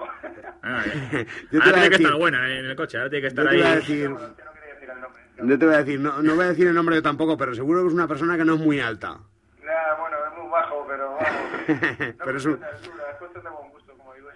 Ah, 0.62 0.82
eh. 1.12 1.26
Yo 1.50 1.58
te 1.60 1.64
ahora 1.66 1.70
a 1.70 1.72
tiene 1.72 1.88
que 1.88 1.90
decir- 1.96 2.06
estar 2.06 2.18
buena 2.20 2.48
en 2.58 2.64
el 2.66 2.76
coche, 2.76 2.98
ahora 2.98 3.10
tiene 3.10 3.20
que 3.22 3.28
estar 3.28 3.44
Yo 3.44 3.50
te 3.50 3.64
a 3.64 3.68
ahí. 3.70 3.76
decir, 3.76 4.10
No, 4.10 4.18
no 4.18 4.34
quería 4.54 4.74
decir 4.74 4.90
el 4.90 5.00
nombre. 5.00 5.22
yo 5.36 5.58
te 5.58 5.66
voy 5.66 5.74
a 5.74 5.78
decir, 5.78 6.00
no, 6.00 6.22
no 6.22 6.34
voy 6.36 6.44
a 6.44 6.48
decir 6.48 6.66
el 6.68 6.74
nombre 6.74 6.94
yo 6.96 7.02
tampoco, 7.02 7.36
pero 7.36 7.54
seguro 7.54 7.82
que 7.82 7.88
es 7.88 7.94
una 7.94 8.06
persona 8.06 8.36
que 8.36 8.44
no 8.44 8.54
es 8.54 8.60
muy 8.60 8.78
alta. 8.80 9.18
Ya, 9.64 9.94
bueno, 10.00 10.16
es 10.30 10.38
muy 10.40 10.50
bajo, 10.50 10.86
pero 10.88 11.16
vamos. 11.16 11.28
No 12.18 12.24
Pero 12.24 12.36
es 12.38 12.46
un- 12.46 12.56
cuestión 12.56 12.60
de 12.60 12.66
altura, 12.66 13.10
es 13.10 13.16
cuestión 13.18 13.44
de 13.44 13.50
buen 13.50 13.70
gusto, 13.70 13.92
como 13.98 14.14
digo. 14.14 14.28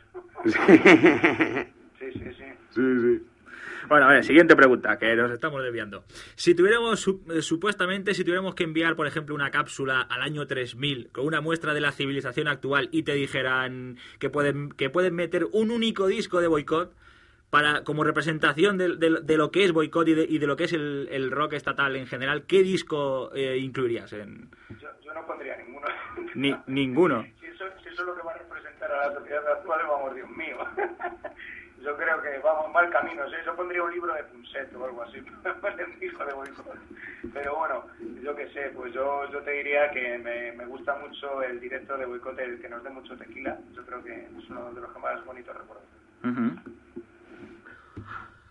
Sí, 2.12 2.18
sí, 2.18 2.30
sí. 2.36 2.44
Sí, 2.70 3.00
sí. 3.00 3.26
Bueno, 3.88 4.06
a 4.06 4.12
ver, 4.12 4.24
siguiente 4.24 4.54
pregunta, 4.56 4.96
que 4.98 5.14
nos 5.16 5.30
estamos 5.30 5.62
desviando. 5.62 6.04
Si 6.36 6.54
tuviéramos, 6.54 7.06
eh, 7.30 7.42
supuestamente, 7.42 8.14
si 8.14 8.22
tuviéramos 8.22 8.54
que 8.54 8.64
enviar, 8.64 8.94
por 8.96 9.06
ejemplo, 9.06 9.34
una 9.34 9.50
cápsula 9.50 10.00
al 10.02 10.22
año 10.22 10.46
3000 10.46 11.10
con 11.10 11.26
una 11.26 11.40
muestra 11.40 11.74
de 11.74 11.80
la 11.80 11.90
civilización 11.92 12.46
actual 12.48 12.88
y 12.92 13.02
te 13.02 13.14
dijeran 13.14 13.98
que 14.18 14.30
pueden, 14.30 14.70
que 14.70 14.88
pueden 14.88 15.14
meter 15.14 15.46
un 15.52 15.70
único 15.70 16.06
disco 16.06 16.40
de 16.40 16.46
boicot 16.46 16.94
para, 17.50 17.82
como 17.84 18.04
representación 18.04 18.78
de, 18.78 18.96
de- 18.96 19.20
de 19.22 19.36
lo 19.36 19.50
que 19.50 19.64
es 19.64 19.72
boicot 19.72 20.08
y 20.08 20.14
de, 20.14 20.24
y 20.28 20.38
de 20.38 20.46
lo 20.46 20.56
que 20.56 20.64
es 20.64 20.72
el, 20.72 21.08
el 21.10 21.30
rock 21.30 21.52
estatal 21.54 21.94
en 21.96 22.06
general, 22.06 22.44
¿qué 22.46 22.62
disco 22.62 23.30
eh, 23.34 23.58
incluirías? 23.58 24.12
En... 24.12 24.48
Yo, 24.80 24.88
yo 25.04 25.12
no 25.12 25.26
pondría 25.26 25.56
ninguno. 25.58 25.86
Ni, 26.34 26.54
ninguno. 26.68 27.26
Si 27.40 27.46
eso, 27.46 27.64
si 27.82 27.88
eso 27.90 28.02
es 28.02 28.06
lo 28.06 28.14
que 28.16 28.22
va 28.22 28.32
a 28.32 28.38
representar 28.38 28.90
a 28.92 29.08
la 29.08 29.14
sociedad 29.18 29.46
actual, 29.52 29.80
vamos, 29.88 30.14
Dios 30.14 30.30
mío. 30.30 30.56
Yo 31.82 31.96
creo 31.96 32.22
que 32.22 32.38
vamos 32.42 32.72
mal 32.72 32.90
camino. 32.90 33.24
¿eh? 33.24 33.42
Yo 33.44 33.54
pondría 33.56 33.82
un 33.82 33.92
libro 33.92 34.14
de 34.14 34.22
Punset 34.24 34.74
o 34.74 34.84
algo 34.84 35.02
así, 35.02 35.18
el 35.18 36.02
hijo 36.04 36.24
de 36.24 36.32
boicot. 36.34 36.76
Pero 37.32 37.56
bueno, 37.56 37.86
yo 38.22 38.34
qué 38.36 38.48
sé, 38.52 38.70
pues 38.74 38.92
yo, 38.92 39.30
yo 39.30 39.40
te 39.42 39.50
diría 39.52 39.90
que 39.90 40.18
me, 40.18 40.52
me 40.52 40.66
gusta 40.66 40.96
mucho 40.96 41.42
el 41.42 41.60
directo 41.60 41.96
de 41.96 42.06
boicot, 42.06 42.38
el 42.38 42.60
que 42.60 42.68
nos 42.68 42.82
dé 42.82 42.90
mucho 42.90 43.16
tequila. 43.16 43.58
Yo 43.74 43.84
creo 43.84 44.02
que 44.02 44.12
es 44.14 44.50
uno 44.50 44.72
de 44.72 44.80
los 44.80 44.92
que 44.92 44.98
más 44.98 45.24
bonitos 45.24 45.56
recuerdo. 45.56 45.82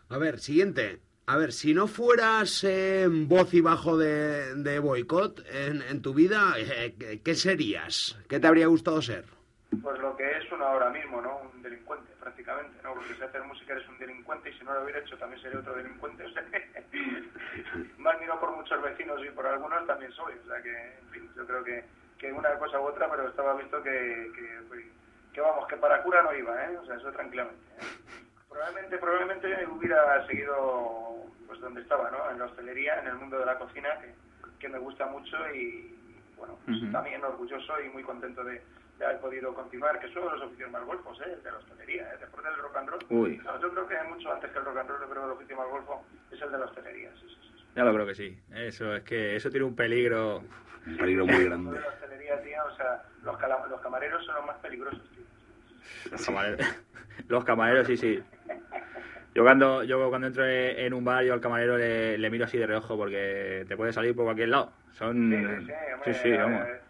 A 0.09 0.17
ver, 0.17 0.39
siguiente. 0.39 0.99
A 1.27 1.37
ver, 1.37 1.53
si 1.53 1.73
no 1.73 1.87
fueras 1.87 2.63
eh, 2.65 3.07
voz 3.09 3.53
y 3.53 3.61
bajo 3.61 3.97
de, 3.97 4.55
de 4.55 4.79
boicot 4.79 5.39
en, 5.49 5.81
en 5.83 6.01
tu 6.01 6.13
vida, 6.13 6.55
eh, 6.57 6.95
¿qué- 6.99 7.21
¿qué 7.21 7.35
serías? 7.35 8.19
¿Qué 8.27 8.39
te 8.39 8.47
habría 8.47 8.67
gustado 8.67 9.01
ser? 9.01 9.23
Pues 9.81 9.97
lo 9.99 10.17
que 10.17 10.29
es 10.29 10.51
uno 10.51 10.65
ahora 10.65 10.89
mismo, 10.89 11.21
¿no? 11.21 11.37
Un 11.55 11.61
delincuente, 11.61 12.10
prácticamente, 12.21 12.77
¿no? 12.83 12.93
Porque 12.93 13.15
si 13.15 13.23
haces 13.23 13.45
música 13.45 13.73
eres 13.73 13.89
un 13.89 13.97
delincuente 13.97 14.49
y 14.49 14.53
si 14.57 14.63
no 14.63 14.73
lo 14.73 14.83
hubiera 14.83 14.99
hecho 14.99 15.17
también 15.17 15.41
sería 15.41 15.59
otro 15.59 15.75
delincuente. 15.75 16.23
O 16.23 16.29
sea 16.29 16.43
que, 16.45 17.27
más 17.97 18.19
ni 18.19 18.27
no 18.27 18.39
por 18.39 18.55
muchos 18.55 18.81
vecinos 18.81 19.19
y 19.25 19.29
por 19.31 19.45
algunos 19.45 19.85
también 19.87 20.11
soy. 20.13 20.35
O 20.43 20.47
sea 20.47 20.61
que, 20.61 20.97
en 20.99 21.09
fin, 21.09 21.29
yo 21.35 21.45
creo 21.45 21.63
que, 21.63 21.83
que 22.17 22.31
una 22.31 22.57
cosa 22.57 22.79
u 22.79 22.85
otra, 22.85 23.09
pero 23.09 23.27
estaba 23.27 23.55
visto 23.55 23.81
que, 23.83 24.31
que, 24.35 24.85
que, 25.33 25.41
vamos, 25.41 25.67
que 25.67 25.77
para 25.77 26.01
cura 26.03 26.21
no 26.21 26.33
iba, 26.33 26.65
¿eh? 26.65 26.77
O 26.77 26.85
sea, 26.85 26.95
eso 26.95 27.11
tranquilamente. 27.11 27.61
¿eh? 27.77 27.85
Probablemente, 28.47 28.97
probablemente 28.97 29.67
hubiera 29.67 30.25
seguido 30.27 31.25
pues 31.47 31.59
donde 31.59 31.81
estaba, 31.81 32.09
¿no? 32.11 32.29
En 32.31 32.39
la 32.39 32.45
hostelería, 32.45 32.99
en 32.99 33.07
el 33.07 33.15
mundo 33.15 33.39
de 33.39 33.45
la 33.45 33.57
cocina, 33.57 33.89
que, 33.99 34.13
que 34.59 34.69
me 34.69 34.79
gusta 34.79 35.05
mucho 35.07 35.37
y, 35.53 35.97
bueno, 36.37 36.57
pues 36.65 36.77
también 36.91 37.23
orgulloso 37.23 37.81
y 37.81 37.89
muy 37.89 38.03
contento 38.03 38.43
de 38.43 38.61
haber 39.05 39.19
podido 39.19 39.53
continuar, 39.53 39.99
que 39.99 40.07
son 40.13 40.23
los 40.25 40.41
oficios 40.43 40.69
más 40.71 40.83
golfos, 40.85 41.19
¿eh? 41.21 41.33
El 41.33 41.43
de 41.43 41.51
la 41.51 41.57
hostelería, 41.57 42.03
¿eh? 42.13 42.17
Después 42.19 42.43
del 42.43 42.55
rock 42.57 42.75
and 42.77 42.89
roll. 42.89 43.05
Uy. 43.09 43.37
No, 43.43 43.59
yo 43.61 43.71
creo 43.71 43.87
que 43.87 43.95
mucho 44.09 44.31
antes 44.33 44.51
que 44.51 44.59
el 44.59 44.65
rock 44.65 44.77
and 44.77 44.89
roll, 44.89 44.99
yo 45.01 45.09
creo 45.09 45.21
que 45.23 45.25
el 45.27 45.37
oficio 45.37 45.55
más 45.57 45.67
golfo 45.69 46.05
es 46.31 46.41
el 46.41 46.51
de 46.51 46.57
la 46.57 46.65
hostelería, 46.65 47.11
sí, 47.19 47.27
sí, 47.27 47.37
sí. 47.57 47.65
Ya 47.75 47.83
lo 47.83 47.93
creo 47.93 48.05
que 48.05 48.15
sí. 48.15 48.37
Eso 48.53 48.95
es 48.95 49.03
que 49.03 49.35
eso 49.35 49.49
tiene 49.49 49.65
un 49.65 49.75
peligro. 49.75 50.43
Un 50.87 50.97
peligro 50.97 51.25
muy 51.25 51.35
El 51.35 51.41
de 51.43 51.49
grande. 51.49 51.79
la 51.79 51.87
hostelería, 51.87 52.41
tío, 52.41 52.57
o 52.65 52.75
sea, 52.75 53.03
los, 53.23 53.37
cala- 53.37 53.65
los 53.69 53.81
camareros 53.81 54.25
son 54.25 54.35
los 54.35 54.45
más 54.45 54.57
peligrosos, 54.57 55.01
tío. 55.11 55.23
Los 56.11 56.25
camareros, 56.25 56.59
los 57.27 57.43
camareros, 57.45 57.87
sí, 57.87 57.97
sí. 57.97 58.23
Yo 59.33 59.43
cuando, 59.43 59.83
yo 59.83 60.09
cuando 60.09 60.27
entro 60.27 60.45
en 60.45 60.93
un 60.93 61.05
bar, 61.05 61.23
yo 61.23 61.33
al 61.33 61.39
camarero 61.39 61.77
le, 61.77 62.17
le 62.17 62.29
miro 62.29 62.43
así 62.43 62.57
de 62.57 62.67
reojo 62.67 62.97
porque 62.97 63.63
te 63.67 63.77
puede 63.77 63.93
salir 63.93 64.13
por 64.13 64.25
cualquier 64.25 64.49
lado. 64.49 64.73
Son... 64.91 65.31
Sí, 65.31 65.37
sí, 65.37 65.65
sí, 65.65 65.71
hombre, 65.93 66.13
sí, 66.13 66.19
sí, 66.21 66.31
vamos. 66.37 66.67
eh, 66.67 66.81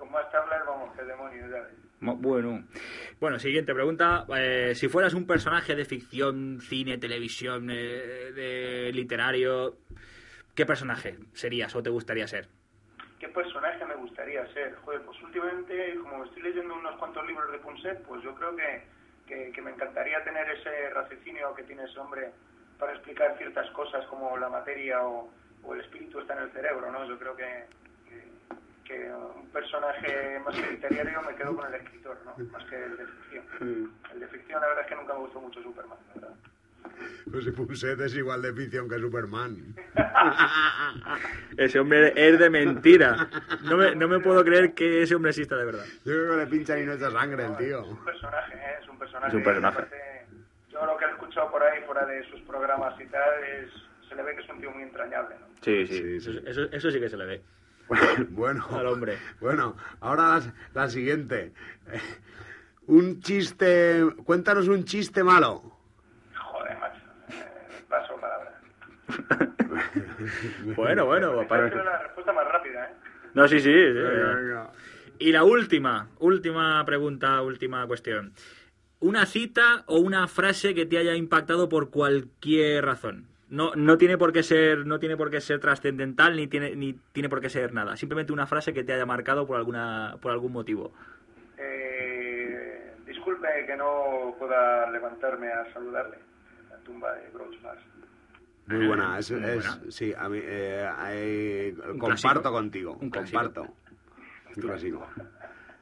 Con 0.00 0.10
más 0.10 0.30
tablas, 0.32 0.64
vamos, 0.66 0.96
que 0.96 1.04
demonios. 1.04 1.50
Mo- 2.00 2.16
Bueno. 2.16 2.64
Bueno, 3.20 3.38
siguiente 3.38 3.74
pregunta. 3.74 4.24
Eh, 4.34 4.72
si 4.74 4.88
fueras 4.88 5.12
un 5.12 5.26
personaje 5.26 5.76
de 5.76 5.84
ficción, 5.84 6.58
cine, 6.62 6.96
televisión, 6.96 7.68
eh, 7.70 8.32
de 8.34 8.90
literario, 8.94 9.76
¿qué 10.54 10.64
personaje 10.64 11.18
serías 11.34 11.76
o 11.76 11.82
te 11.82 11.90
gustaría 11.90 12.26
ser? 12.26 12.48
¿Qué 13.18 13.28
personaje 13.28 13.84
me 13.84 13.94
gustaría 13.96 14.46
ser? 14.54 14.74
Joder, 14.76 15.02
pues 15.02 15.20
últimamente, 15.22 15.94
como 16.00 16.24
estoy 16.24 16.42
leyendo 16.44 16.72
unos 16.74 16.96
cuantos 16.96 17.26
libros 17.26 17.52
de 17.52 17.58
Punset, 17.58 18.02
pues 18.04 18.22
yo 18.22 18.34
creo 18.36 18.56
que, 18.56 18.82
que, 19.26 19.52
que 19.52 19.60
me 19.60 19.72
encantaría 19.72 20.24
tener 20.24 20.48
ese 20.48 20.88
raciocinio 20.94 21.54
que 21.54 21.64
tiene 21.64 21.84
ese 21.84 21.98
hombre 22.00 22.30
para 22.78 22.92
explicar 22.94 23.36
ciertas 23.36 23.70
cosas 23.72 24.06
como 24.06 24.34
la 24.38 24.48
materia 24.48 25.02
o, 25.06 25.30
o 25.62 25.74
el 25.74 25.82
espíritu 25.82 26.20
está 26.20 26.32
en 26.38 26.44
el 26.44 26.52
cerebro, 26.52 26.90
¿no? 26.90 27.06
Yo 27.06 27.18
creo 27.18 27.36
que, 27.36 27.66
que, 28.90 29.12
un 29.12 29.48
personaje 29.50 30.40
más 30.44 30.54
que 30.54 30.70
literario 30.72 31.22
me 31.22 31.34
quedo 31.36 31.56
con 31.56 31.66
el 31.72 31.74
escritor, 31.80 32.18
¿no? 32.24 32.44
Más 32.52 32.64
que 32.64 32.84
el 32.84 32.96
de 32.96 33.06
ficción. 33.06 33.92
El 34.12 34.20
de 34.20 34.26
ficción, 34.28 34.60
la 34.60 34.66
verdad 34.68 34.82
es 34.84 34.88
que 34.88 34.96
nunca 34.96 35.14
me 35.14 35.20
gustó 35.20 35.40
mucho 35.40 35.62
Superman, 35.62 35.98
la 36.08 36.14
verdad. 36.20 36.36
Pues 37.30 37.44
si 37.44 37.50
Punset 37.52 38.00
es 38.00 38.14
igual 38.16 38.42
de 38.42 38.52
ficción 38.52 38.88
que 38.88 38.98
Superman. 38.98 39.74
Ese 41.56 41.78
hombre 41.78 42.12
es 42.16 42.38
de 42.38 42.50
mentira. 42.50 43.28
No 43.62 43.76
me, 43.76 43.94
no 43.94 44.08
me 44.08 44.18
puedo 44.20 44.44
creer 44.44 44.74
que 44.74 45.02
ese 45.02 45.14
hombre 45.14 45.30
exista 45.30 45.56
de 45.56 45.64
verdad. 45.66 45.84
Yo 46.04 46.12
creo 46.12 46.30
que 46.32 46.36
le 46.38 46.46
pinchan 46.46 46.82
y 46.82 46.86
no 46.86 46.94
echa 46.94 47.10
sangre 47.10 47.44
el 47.44 47.52
Es 47.52 47.58
tío. 47.58 47.84
un 47.84 48.04
personaje, 48.04 48.54
¿eh? 48.54 48.76
Es 48.82 48.88
un 48.88 48.98
personaje. 48.98 49.28
Es 49.28 49.34
un 49.34 49.42
personaje. 49.42 49.76
aparte, 49.78 49.96
Yo 50.72 50.84
lo 50.86 50.96
que 50.96 51.04
he 51.04 51.08
escuchado 51.10 51.50
por 51.50 51.62
ahí, 51.62 51.82
fuera 51.86 52.06
de 52.06 52.24
sus 52.30 52.40
programas 52.42 52.98
y 53.00 53.06
tal, 53.06 53.44
es, 53.44 53.70
se 54.08 54.14
le 54.14 54.22
ve 54.22 54.34
que 54.34 54.42
es 54.42 54.48
un 54.48 54.60
tío 54.60 54.70
muy 54.72 54.82
entrañable, 54.82 55.36
¿no? 55.38 55.46
Sí, 55.62 55.86
sí, 55.86 55.94
sí. 55.94 56.20
sí. 56.20 56.30
Eso, 56.44 56.48
eso, 56.62 56.72
eso 56.72 56.90
sí 56.90 56.98
que 57.00 57.08
se 57.08 57.16
le 57.16 57.26
ve. 57.26 57.42
Bueno, 58.30 58.64
Al 58.70 58.86
hombre. 58.86 59.18
Bueno, 59.40 59.76
ahora 60.00 60.38
la, 60.38 60.54
la 60.74 60.88
siguiente. 60.88 61.52
Eh, 61.92 62.00
Un 62.86 63.20
chiste. 63.20 64.02
Cuéntanos 64.24 64.68
un 64.68 64.84
chiste 64.84 65.22
malo. 65.24 65.62
Joder, 66.36 66.78
macho. 66.78 67.00
Eh, 67.30 67.84
paso 67.88 68.16
palabra. 68.20 68.60
Bueno, 70.76 71.06
bueno. 71.06 71.40
Esa 71.40 71.48
para- 71.48 72.02
respuesta 72.02 72.32
más 72.32 72.46
rápida, 72.46 72.84
¿eh? 72.84 72.94
No, 73.34 73.48
sí, 73.48 73.58
sí. 73.60 73.72
sí. 73.72 73.92
Venga. 73.92 74.70
Y 75.18 75.32
la 75.32 75.44
última, 75.44 76.08
última 76.18 76.84
pregunta, 76.84 77.42
última 77.42 77.86
cuestión. 77.86 78.32
Una 79.00 79.24
cita 79.26 79.84
o 79.86 79.98
una 79.98 80.28
frase 80.28 80.74
que 80.74 80.86
te 80.86 80.98
haya 80.98 81.14
impactado 81.14 81.68
por 81.68 81.90
cualquier 81.90 82.84
razón. 82.84 83.26
No, 83.50 83.72
no 83.74 83.98
tiene 83.98 84.16
por 84.16 84.32
qué 84.32 84.42
ser, 84.44 84.86
no 84.86 84.98
tiene 85.00 85.16
por 85.16 85.28
qué 85.30 85.40
ser 85.40 85.58
trascendental 85.58 86.36
ni 86.36 86.46
tiene, 86.46 86.76
ni 86.76 86.92
tiene 87.12 87.28
por 87.28 87.40
qué 87.40 87.50
ser 87.50 87.72
nada. 87.72 87.96
Simplemente 87.96 88.32
una 88.32 88.46
frase 88.46 88.72
que 88.72 88.84
te 88.84 88.92
haya 88.92 89.04
marcado 89.06 89.46
por 89.46 89.56
alguna, 89.56 90.16
por 90.22 90.30
algún 90.30 90.52
motivo. 90.52 90.92
Eh, 91.58 92.92
disculpe 93.06 93.48
que 93.66 93.76
no 93.76 94.34
pueda 94.38 94.88
levantarme 94.90 95.48
a 95.52 95.72
saludarle 95.72 96.16
en 96.62 96.68
la 96.70 96.76
tumba 96.78 97.12
de 97.14 97.28
Groucho 97.32 97.58
Marx. 97.62 97.82
Muy 98.66 98.86
buena, 98.86 99.18
es, 99.18 99.30
Muy 99.32 99.42
es- 99.44 99.54
buena. 99.56 99.90
sí, 99.90 100.14
a 100.16 100.28
mí, 100.28 100.38
eh, 100.40 100.88
eh, 101.08 101.74
comparto 101.98 102.06
clásico. 102.22 102.52
contigo, 102.52 102.98
Un 103.00 103.10
clásico. 103.10 103.38
comparto. 103.38 103.74
Un 104.56 104.62
clásico. 104.62 105.08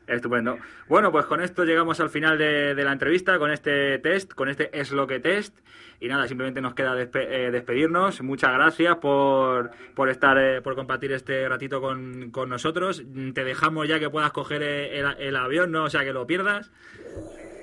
Estupendo. 0.09 0.59
Bueno, 0.89 1.13
pues 1.13 1.27
con 1.27 1.41
esto 1.43 1.65
llegamos 1.65 2.01
al 2.01 2.09
final 2.11 2.39
de, 2.39 2.75
de 2.75 2.85
la 2.85 2.93
entrevista, 2.93 3.39
con 3.39 3.51
este 3.51 3.99
test, 3.99 4.33
con 4.33 4.49
este 4.49 4.71
es 4.73 4.91
lo 4.91 5.07
que 5.07 5.21
test. 5.21 5.55
Y 6.01 6.09
nada, 6.09 6.27
simplemente 6.29 6.61
nos 6.61 6.75
queda 6.75 6.95
despe- 6.95 7.27
eh, 7.29 7.51
despedirnos. 7.51 8.23
Muchas 8.23 8.53
gracias 8.53 8.97
por, 8.97 9.71
por 9.95 10.09
estar, 10.09 10.39
eh, 10.39 10.63
por 10.63 10.77
compartir 10.77 11.13
este 11.13 11.49
ratito 11.49 11.81
con, 11.81 12.31
con 12.31 12.49
nosotros. 12.49 13.03
Te 13.35 13.45
dejamos 13.45 13.87
ya 13.89 13.99
que 13.99 14.09
puedas 14.09 14.33
coger 14.33 14.63
eh, 14.63 14.99
el, 15.01 15.07
el 15.19 15.37
avión, 15.37 15.73
no 15.73 15.85
o 15.85 15.91
sea 15.91 16.05
que 16.05 16.13
lo 16.13 16.27
pierdas. 16.27 16.71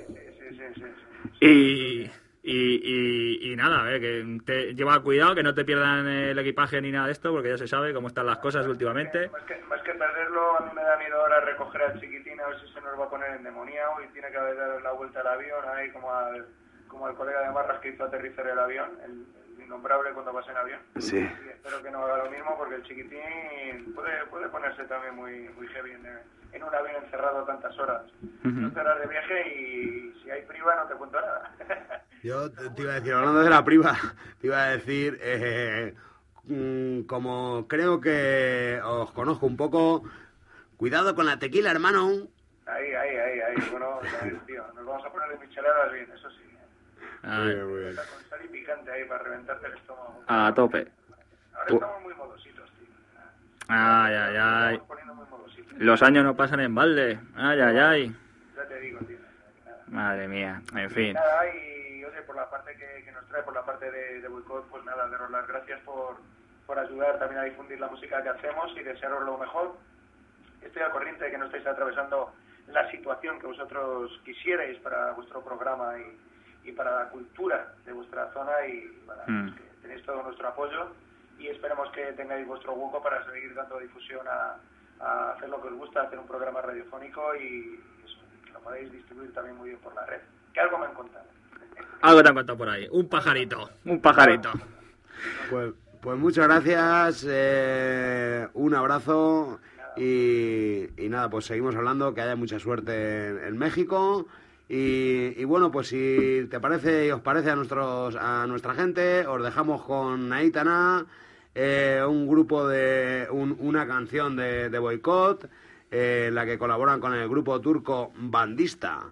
Sí, 0.08 0.14
sí, 0.50 0.56
sí, 0.76 0.82
sí. 1.40 1.46
Y, 1.46 2.12
y, 2.48 2.80
y- 2.84 3.52
y 3.52 3.56
nada, 3.56 3.92
eh, 3.94 4.00
que 4.00 4.38
te 4.46 4.74
lleva 4.76 5.02
cuidado, 5.02 5.34
que 5.34 5.42
no 5.42 5.54
te 5.56 5.66
pierdan 5.66 6.08
el 6.08 6.38
equipaje 6.38 6.80
ni 6.80 6.92
nada 6.92 7.08
de 7.08 7.14
esto, 7.14 7.32
porque 7.32 7.50
ya 7.50 7.58
se 7.58 7.68
sabe 7.68 7.92
cómo 7.94 8.08
están 8.08 8.28
las 8.28 8.38
cosas 8.38 8.68
últimamente. 8.68 9.30
Más 9.30 9.42
que, 9.44 9.56
más 9.68 9.82
que 9.82 9.94
perderlo, 9.94 10.58
a 10.60 10.66
mí 10.66 10.72
me 10.76 10.84
da 10.84 10.96
miedo 10.98 11.20
ahora 11.20 11.40
recoger 11.42 11.82
al 11.82 12.00
chiquitín 12.00 12.40
a 12.40 12.48
ver 12.48 12.60
si 12.60 12.68
se 12.72 12.82
nos 12.82 13.00
va 13.00 13.06
a 13.06 13.10
poner 13.10 13.32
endemoniado 13.32 13.94
y 14.04 14.08
tiene 14.14 14.28
que 14.30 14.38
dar 14.38 14.82
la 14.82 14.92
vuelta 14.92 15.22
al 15.22 15.28
avión, 15.28 15.66
ahí 15.76 15.90
como 15.90 16.14
al, 16.14 16.46
como 16.88 17.08
al 17.08 17.16
colega 17.16 17.42
de 17.42 17.52
Marras 17.52 17.80
que 17.82 17.90
hizo 17.90 18.04
aterrizar 18.04 18.48
el 18.48 18.60
avión, 18.60 18.92
el, 19.04 19.26
el 19.66 19.70
innombrable 19.70 20.12
cuando 20.14 20.34
pasa 20.34 20.52
en 20.52 20.58
avión. 20.58 20.80
Sí. 21.00 21.18
Y 21.18 21.50
espero 21.50 21.82
que 21.82 21.92
no 21.92 22.04
haga 22.04 22.24
lo 22.24 22.32
mismo 22.32 22.56
porque 22.58 22.76
el 22.76 22.84
chiquitín 22.84 23.94
puede, 23.94 24.26
puede 24.28 24.48
ponerse 24.50 24.84
también 24.86 25.16
muy, 25.16 25.50
muy 25.50 25.68
heavy 25.68 25.92
en, 25.92 26.06
en 26.54 26.64
un 26.64 26.74
avión 26.76 27.04
encerrado 27.04 27.44
tantas 27.46 27.78
horas. 27.80 28.04
Dos 28.44 28.76
horas 28.76 29.00
de 29.00 29.08
viaje 29.08 29.56
y 29.56 30.22
si 30.24 30.30
hay 30.32 30.42
priva 30.44 30.76
no 30.76 30.88
te 30.88 30.96
cuento 30.96 31.20
nada. 31.20 31.52
Yo 32.24 32.52
te, 32.52 32.70
te 32.72 32.82
iba 32.82 32.92
a 32.94 32.96
decir, 32.96 33.14
hablando 33.14 33.42
de 33.42 33.50
la 33.50 33.64
priva, 33.64 33.96
te 34.42 34.48
iba 34.48 34.64
a 34.64 34.70
decir, 34.72 35.20
eh, 35.22 35.94
mm, 36.46 37.02
como 37.02 37.68
creo 37.68 38.02
que 38.02 38.80
os 38.84 39.12
conozco 39.12 39.46
un 39.46 39.58
poco, 39.58 40.04
cuidado 40.78 41.16
con 41.16 41.26
la 41.26 41.38
tequila, 41.40 41.72
hermano. 41.72 42.10
ahí, 42.66 42.94
ahí, 42.94 43.16
ahí, 43.18 43.40
ahí. 43.42 43.70
Bueno, 43.72 44.00
tío, 44.48 44.64
nos 44.76 44.86
vamos 44.86 45.06
a 45.06 45.12
poner 45.12 45.30
de 45.38 45.46
micheladas 45.46 45.92
bien, 45.92 46.10
eso 46.12 46.30
sí. 46.32 46.45
Muy 47.26 47.54
bien, 47.54 47.68
muy 47.68 47.80
bien. 47.80 47.90
Está 47.90 48.04
con 48.04 48.24
sal 48.30 48.40
y 48.46 48.48
picante 48.50 48.92
ahí 48.92 49.04
para 49.06 49.24
reventarte 49.24 49.68
el 49.68 49.74
estómago. 49.74 50.24
A 50.28 50.54
tope. 50.54 50.88
Ahora 51.54 51.74
estamos 51.74 52.02
muy 52.04 52.14
modositos, 52.14 52.70
tío. 52.72 52.88
Ay, 53.68 54.14
ay, 54.14 54.36
ay. 54.40 54.78
Muy. 54.78 54.96
Los 55.80 56.04
años 56.04 56.24
no 56.24 56.36
pasan 56.36 56.60
en 56.60 56.76
balde. 56.76 57.20
Ay, 57.36 57.60
ay, 57.60 57.78
ay. 57.78 58.16
Ya 58.56 58.68
te 58.68 58.80
digo, 58.80 59.00
tío. 59.00 59.18
Nada. 59.66 59.84
Madre 59.88 60.28
mía. 60.28 60.62
En 60.76 60.90
fin. 60.92 61.14
Nada, 61.14 61.48
y 61.54 62.06
oye, 62.06 62.22
por 62.22 62.36
la 62.36 62.50
parte 62.50 62.76
que, 62.76 63.04
que 63.04 63.12
nos 63.12 63.26
trae, 63.28 63.42
por 63.42 63.56
la 63.56 63.66
parte 63.66 63.90
de, 63.90 64.22
de 64.22 64.28
boicot, 64.28 64.70
pues 64.70 64.86
nada, 64.86 65.08
daros 65.10 65.32
las 65.32 65.48
gracias 65.48 65.82
por, 65.82 66.18
por 66.68 66.78
ayudar 66.78 67.18
también 67.18 67.42
a 67.42 67.46
difundir 67.46 67.80
la 67.80 67.88
música 67.88 68.22
que 68.22 68.30
hacemos 68.30 68.72
y 68.78 68.84
desearos 68.84 69.24
lo 69.24 69.38
mejor. 69.38 69.76
Estoy 70.62 70.84
al 70.84 70.92
corriente 70.92 71.26
de 71.26 71.32
que 71.32 71.38
no 71.40 71.46
estáis 71.46 71.66
atravesando 71.66 72.34
la 72.68 72.90
situación 72.92 73.40
que 73.40 73.48
vosotros 73.48 74.12
quisierais 74.24 74.78
para 74.80 75.12
vuestro 75.12 75.44
programa 75.44 75.98
y, 76.00 76.18
y 76.66 76.72
para 76.72 77.04
la 77.04 77.10
cultura 77.10 77.74
de 77.86 77.94
vuestra 77.94 78.32
zona 78.34 78.52
y 78.68 78.88
para 79.06 79.24
Mm. 79.28 79.56
que 79.56 79.62
tenéis 79.82 80.06
todo 80.06 80.24
nuestro 80.24 80.48
apoyo 80.48 80.88
y 81.40 81.48
esperemos 81.48 81.90
que 81.92 82.02
tengáis 82.14 82.46
vuestro 82.48 82.74
hueco 82.74 83.02
para 83.04 83.24
seguir 83.32 83.54
dando 83.54 83.78
difusión 83.80 84.26
a, 84.28 84.56
a 85.04 85.32
hacer 85.34 85.50
lo 85.50 85.62
que 85.62 85.68
os 85.68 85.74
gusta, 85.76 86.02
hacer 86.04 86.18
un 86.18 86.28
programa 86.28 86.62
radiofónico 86.62 87.36
y 87.36 87.80
eso, 88.06 88.18
que 88.46 88.52
lo 88.52 88.60
podáis 88.62 88.92
distribuir 88.92 89.34
también 89.34 89.56
muy 89.58 89.70
bien 89.70 89.82
por 89.82 89.94
la 89.96 90.06
red. 90.06 90.22
Que 90.54 90.60
algo 90.62 90.78
me 90.78 90.86
han 90.86 90.94
contado. 90.94 91.26
Algo 92.02 92.24
te 92.24 92.30
han 92.30 92.36
contado 92.36 92.58
por 92.58 92.70
ahí. 92.70 92.88
Un 92.92 93.08
pajarito. 93.10 93.70
Un 93.86 94.00
pajarito. 94.02 94.52
Pues, 95.50 95.74
pues 96.02 96.18
muchas 96.18 96.48
gracias, 96.48 97.26
eh, 97.28 98.48
un 98.54 98.74
abrazo 98.76 99.60
y, 99.98 100.88
y 100.98 101.10
nada, 101.10 101.30
pues 101.30 101.46
seguimos 101.46 101.76
hablando, 101.76 102.14
que 102.14 102.22
haya 102.22 102.36
mucha 102.36 102.60
suerte 102.60 103.28
en, 103.30 103.44
en 103.46 103.58
México. 103.58 104.28
Y, 104.68 105.40
y 105.40 105.44
bueno, 105.44 105.72
pues 105.72 105.88
si 105.90 106.48
te 106.50 106.60
parece 106.60 107.06
y 107.08 107.12
os 107.12 107.22
parece 107.22 107.52
a, 107.52 107.56
nuestros, 107.56 108.16
a 108.16 108.48
nuestra 108.48 108.74
gente, 108.74 109.26
os 109.28 109.44
dejamos 109.44 109.84
con 109.84 110.34
Aitana, 110.34 111.06
eh, 111.54 112.02
un 112.08 112.28
grupo 112.28 112.68
de. 112.68 113.28
un- 113.32 113.56
una 113.60 113.86
canción 113.88 114.36
de, 114.36 114.70
de 114.70 114.80
boicot, 114.80 115.48
eh, 115.92 116.26
en 116.30 116.36
la 116.36 116.46
que 116.46 116.58
colaboran 116.58 117.00
con 117.00 117.14
el 117.14 117.30
grupo 117.30 117.62
turco 117.62 118.12
Bandista. 118.18 119.04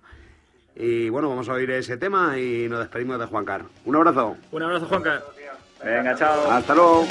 Y 0.75 1.07
bueno, 1.09 1.29
vamos 1.29 1.47
a 1.49 1.53
oír 1.53 1.69
ese 1.69 1.97
tema 1.97 2.37
y 2.39 2.67
nos 2.67 2.79
despedimos 2.79 3.19
de 3.19 3.27
Juan 3.27 3.45
Car. 3.45 3.63
Un 3.85 3.95
abrazo. 3.95 4.35
Un 4.51 4.63
abrazo, 4.63 4.87
Juanca. 4.87 5.21
Venga, 5.85 6.15
chao. 6.15 6.49
Hasta 6.49 6.73
luego. 6.73 7.05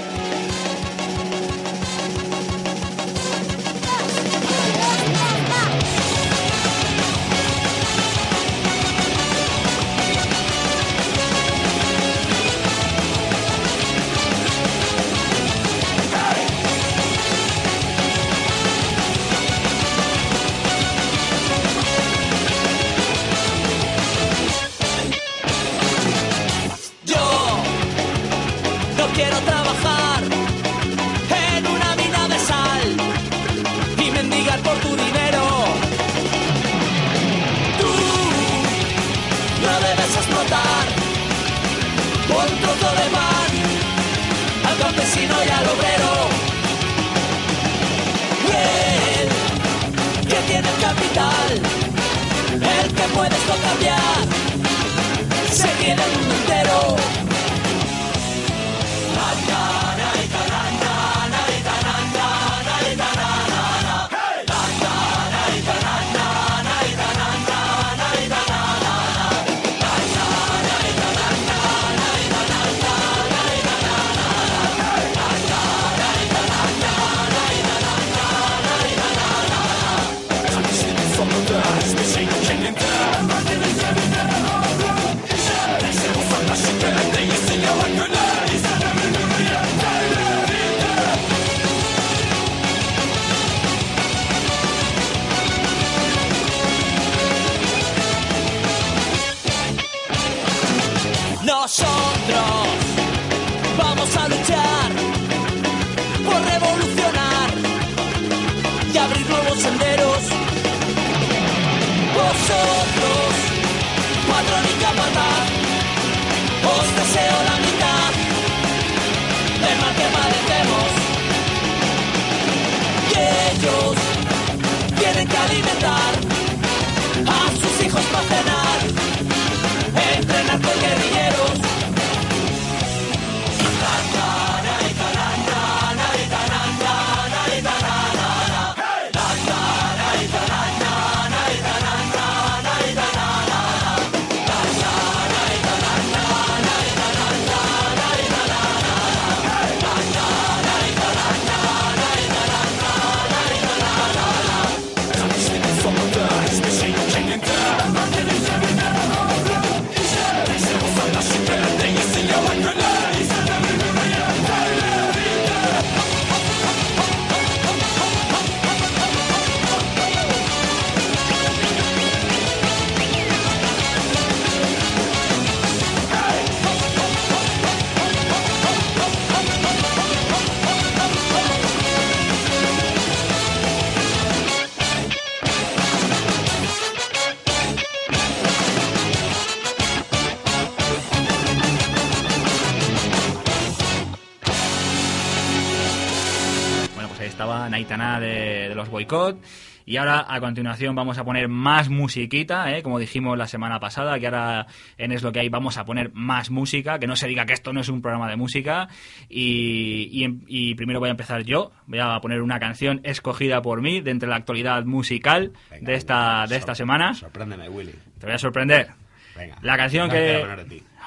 Estaba 197.33 197.69
Naitana 197.69 198.21
de, 198.21 198.69
de 198.69 198.75
los 198.75 198.89
Boycott. 198.89 199.43
Y 199.85 199.97
ahora, 199.97 200.25
a 200.29 200.39
continuación, 200.39 200.95
vamos 200.95 201.19
a 201.19 201.25
poner 201.25 201.49
más 201.49 201.89
musiquita, 201.89 202.71
¿eh? 202.77 202.85
como 202.85 203.01
dijimos 203.01 203.37
la 203.37 203.49
semana 203.49 203.81
pasada, 203.81 204.17
que 204.21 204.27
ahora 204.27 204.69
en 204.97 205.11
Es 205.11 205.25
lo 205.25 205.33
que 205.33 205.41
hay 205.41 205.49
vamos 205.49 205.77
a 205.77 205.85
poner 205.85 206.13
más 206.15 206.51
música, 206.51 207.01
que 207.01 207.09
no 207.09 207.17
se 207.17 207.27
diga 207.27 207.47
que 207.47 207.53
esto 207.53 207.73
no 207.73 207.81
es 207.81 207.89
un 207.89 208.01
programa 208.01 208.29
de 208.31 208.37
música. 208.37 208.89
Y, 209.29 210.09
y 210.13 210.25
em- 210.25 210.43
y 210.47 210.77
primero 210.77 211.01
voy 211.01 211.09
a 211.09 211.13
empezar 211.13 211.43
yo, 211.43 211.73
voy 211.87 211.99
a 211.99 212.21
poner 212.21 212.43
una 212.43 212.61
canción 212.61 213.01
escogida 213.03 213.61
por 213.61 213.83
mí 213.83 214.01
de 214.01 214.13
entre 214.13 214.29
la 214.29 214.37
actualidad 214.37 214.85
musical 214.85 215.53
Venga, 215.71 215.87
de 215.91 215.95
esta, 215.97 216.47
de 216.47 216.57
esta 216.57 216.75
semana. 216.77 217.15
Sorpréndeme, 217.15 217.69
Willy. 217.69 217.95
Te 218.21 218.27
voy 218.27 218.35
a 218.37 218.39
sorprender. 218.39 218.89
Venga. 219.37 219.57
La 219.63 219.77
canción 219.77 220.07
No 220.09 220.15
que- 220.15 220.45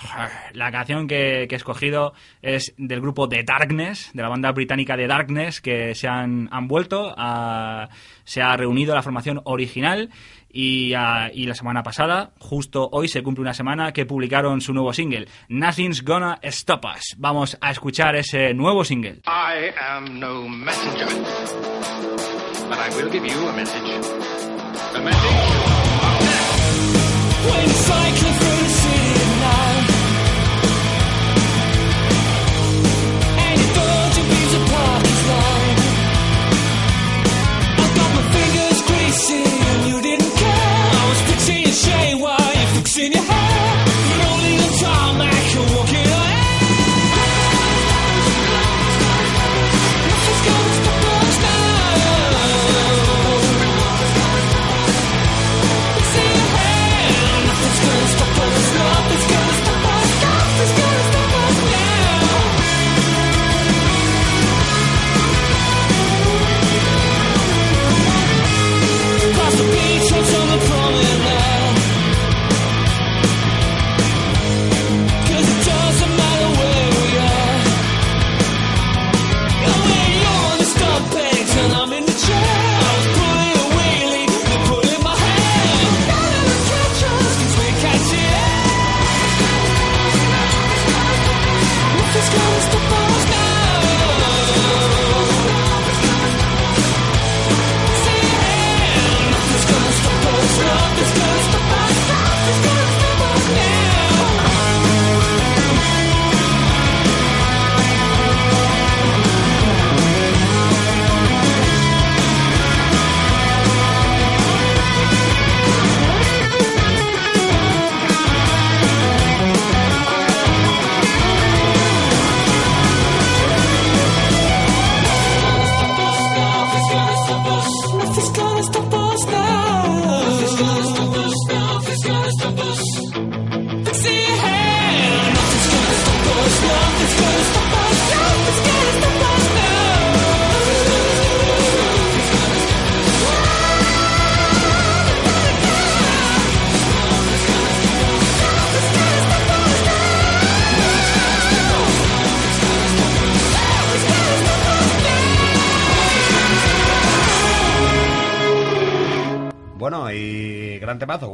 La 0.53 0.71
canción 0.71 1.07
que, 1.07 1.45
que 1.49 1.55
he 1.55 1.57
escogido 1.57 2.13
es 2.41 2.73
del 2.77 3.01
grupo 3.01 3.27
The 3.29 3.43
Darkness, 3.43 4.11
de 4.13 4.21
la 4.21 4.29
banda 4.29 4.51
británica 4.51 4.95
The 4.95 5.07
Darkness, 5.07 5.61
que 5.61 5.95
se 5.95 6.07
han, 6.07 6.47
han 6.51 6.67
vuelto, 6.67 7.13
a- 7.17 7.89
se 8.23 8.41
ha 8.41 8.55
reunido 8.57 8.93
la 8.95 9.01
formación 9.01 9.41
original 9.45 10.09
y, 10.51 10.93
a- 10.93 11.29
y 11.33 11.45
la 11.45 11.55
semana 11.55 11.83
pasada, 11.83 12.31
justo 12.39 12.87
hoy, 12.91 13.07
se 13.07 13.21
cumple 13.23 13.41
una 13.41 13.53
semana 13.53 13.91
que 13.91 14.05
publicaron 14.05 14.61
su 14.61 14.73
nuevo 14.73 14.93
single, 14.93 15.27
Nothing's 15.49 16.03
Gonna 16.03 16.39
Stop 16.43 16.85
Us. 16.95 17.15
Vamos 17.17 17.57
a 17.61 17.71
escuchar 17.71 18.15
ese 18.15 18.53
nuevo 18.53 18.83
single. 18.83 19.21
I 19.27 19.71
am 19.79 20.19
no 20.19 20.47
messenger, 20.47 21.07
but 22.69 22.77
I 22.79 22.89
will 22.95 23.09
give 23.11 23.25
you 23.27 23.47
a 23.47 23.53
message. 23.53 23.81
The 24.93 24.99
message. 25.01 26.35
When 27.45 27.69
cycling 27.69 28.33
through 28.39 28.64
fingers 39.15 39.27
greasy 39.27 39.43
and 39.45 39.87
you 39.87 40.14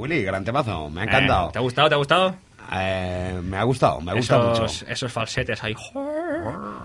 Willy, 0.01 0.23
gran 0.23 0.43
temazo. 0.43 0.89
Me 0.89 1.01
ha 1.01 1.03
Eh, 1.03 1.07
encantado. 1.07 1.51
¿Te 1.51 1.59
ha 1.59 1.61
gustado? 1.61 1.89
¿Te 1.89 1.93
ha 1.95 1.97
gustado? 1.97 2.35
Eh, 2.73 3.39
me 3.43 3.57
ha 3.57 3.63
gustado, 3.63 3.99
me 3.99 4.11
ha 4.11 4.13
gustado 4.13 4.53
esos, 4.53 4.81
mucho. 4.81 4.91
esos 4.93 5.11
falsetes 5.11 5.61
ahí. 5.61 5.75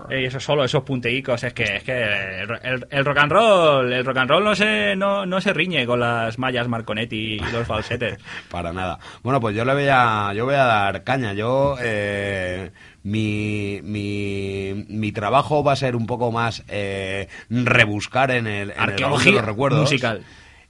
Y 0.09 0.25
eso 0.25 0.37
solo, 0.39 0.65
esos 0.65 0.83
punteicos, 0.83 1.41
es 1.43 1.53
que, 1.53 1.63
es 1.77 1.83
que 1.83 2.41
el, 2.63 2.85
el- 2.89 3.05
rock 3.05 3.17
and 3.19 3.31
roll, 3.31 3.93
el 3.93 4.03
rock 4.05 4.17
and 4.17 4.29
roll 4.29 4.43
no 4.43 4.53
se, 4.53 4.95
no, 4.97 5.25
no 5.25 5.39
se 5.39 5.53
riñe 5.53 5.85
con 5.85 6.01
las 6.01 6.37
mallas 6.39 6.67
Marconetti 6.67 7.35
y 7.35 7.39
los 7.39 7.65
falsetes. 7.67 8.17
Para 8.51 8.73
nada. 8.73 8.99
Bueno, 9.23 9.39
pues 9.39 9.55
yo 9.55 9.63
le 9.63 9.73
voy 9.73 9.87
a, 9.89 10.33
yo 10.33 10.43
voy 10.45 10.55
a 10.55 10.65
dar 10.65 11.03
caña. 11.05 11.31
Yo, 11.33 11.77
eh, 11.81 12.71
mi, 13.03 13.79
mi, 13.83 14.85
mi 14.89 15.11
trabajo 15.13 15.63
va 15.63 15.71
a 15.71 15.77
ser 15.77 15.95
un 15.95 16.05
poco 16.05 16.31
más 16.33 16.63
eh, 16.67 17.29
rebuscar 17.49 18.31
en 18.31 18.47
el, 18.47 18.71
en 18.71 18.89
el 18.89 18.95
de 18.97 19.31
los 19.31 19.45
recuerdos. 19.45 19.79
musical. 19.81 20.21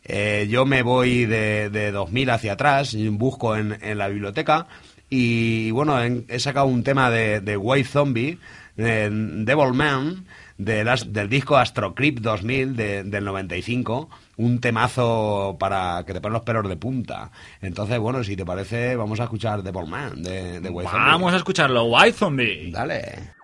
Eh, 0.08 0.48
yo 0.50 0.66
me 0.66 0.82
voy 0.84 1.26
de, 1.26 1.70
de 1.70 1.92
2000 1.92 2.30
hacia 2.30 2.54
atrás, 2.54 2.94
y 2.94 3.08
busco 3.10 3.56
en, 3.56 3.78
en 3.82 3.98
la 3.98 4.08
biblioteca 4.08 4.68
y 5.10 5.72
bueno, 5.72 6.02
en- 6.02 6.26
he 6.28 6.40
sacado 6.40 6.66
un 6.66 6.84
tema 6.84 7.10
de, 7.10 7.40
de 7.42 7.56
White 7.58 7.88
Zombie, 7.90 8.38
de 8.76 9.10
Devil 9.10 9.74
Man, 9.74 10.26
de 10.58 10.84
las- 10.84 11.12
del 11.14 11.30
disco 11.30 11.56
Astro 11.58 11.94
Creep 11.96 12.20
2000 12.20 12.76
de- 12.76 13.04
del 13.04 13.24
95, 13.26 14.10
un 14.38 14.60
temazo 14.60 15.56
para 15.60 16.04
que 16.06 16.14
te 16.14 16.20
ponen 16.22 16.34
los 16.34 16.42
pelos 16.44 16.68
de 16.68 16.76
punta. 16.78 17.32
Entonces, 17.62 18.00
bueno, 18.00 18.24
si 18.24 18.36
te 18.36 18.46
parece, 18.46 18.96
vamos 18.96 19.20
a 19.20 19.24
escuchar 19.24 19.64
Devil 19.64 19.88
Man 19.88 20.22
de, 20.24 20.60
de 20.60 20.70
White 20.70 20.90
Zombie. 20.92 21.12
Vamos 21.12 21.34
a 21.34 21.38
escucharlo, 21.38 21.84
White 21.86 22.14
Zombie. 22.14 22.72
Dale. 22.72 23.37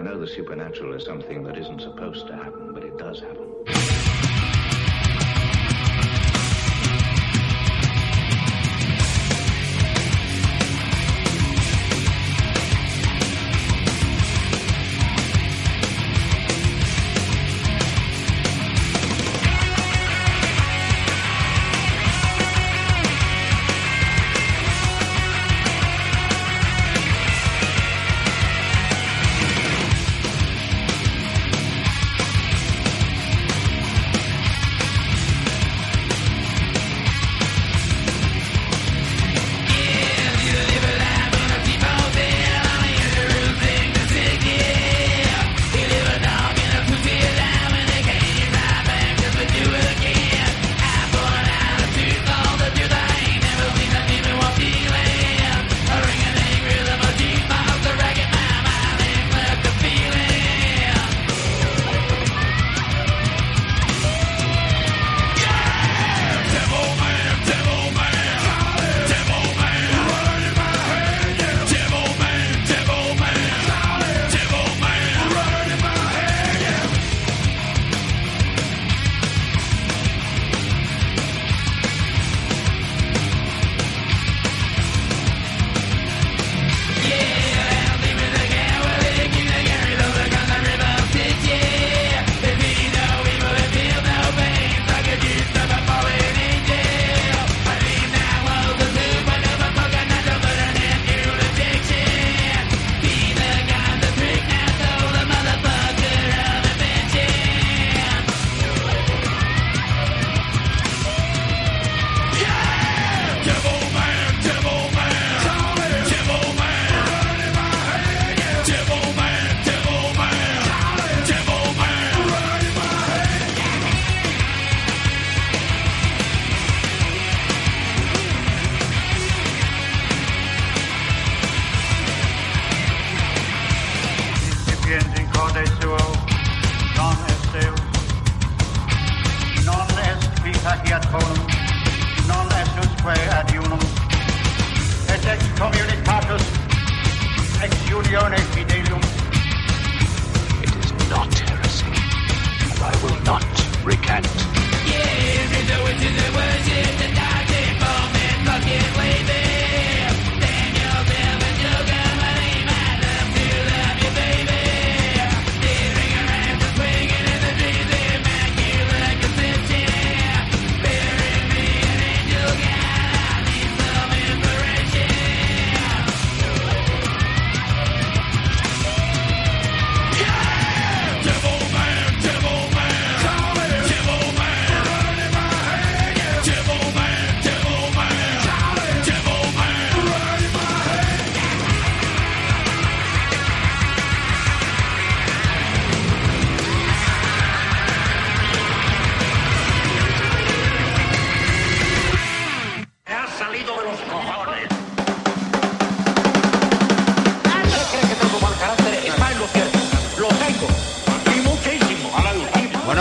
I 0.00 0.02
know 0.02 0.18
the 0.18 0.26
supernatural 0.26 0.94
is 0.94 1.04
something 1.04 1.42
that 1.42 1.58
isn't 1.58 1.82
supposed 1.82 2.26
to 2.28 2.34
happen, 2.34 2.72
but 2.72 2.84
it 2.84 2.96
does 2.96 3.20
happen. 3.20 4.49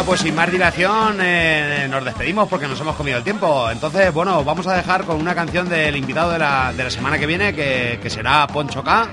Pues 0.10 0.22
sin 0.22 0.34
más 0.34 0.51
dilación 0.51 1.18
eh, 1.22 1.88
nos 1.88 2.03
despedimos 2.03 2.47
porque 2.49 2.68
nos 2.68 2.82
hemos 2.82 2.95
comido 2.95 3.20
el 3.20 3.24
tiempo. 3.24 3.70
Entonces, 3.70 4.12
bueno, 4.12 4.43
vamos 4.43 4.66
a 4.66 4.74
dejar 4.76 5.03
con 5.03 5.18
una 5.18 5.36
canción 5.36 5.70
del 5.70 5.95
invitado 5.95 6.32
de 6.32 6.39
la, 6.39 6.74
de 6.76 6.84
la 6.84 6.89
semana 6.89 7.20
que 7.20 7.28
viene, 7.28 7.53
que, 7.53 7.99
que 8.01 8.10
será 8.10 8.47
Poncho 8.47 8.84
K. 8.84 9.07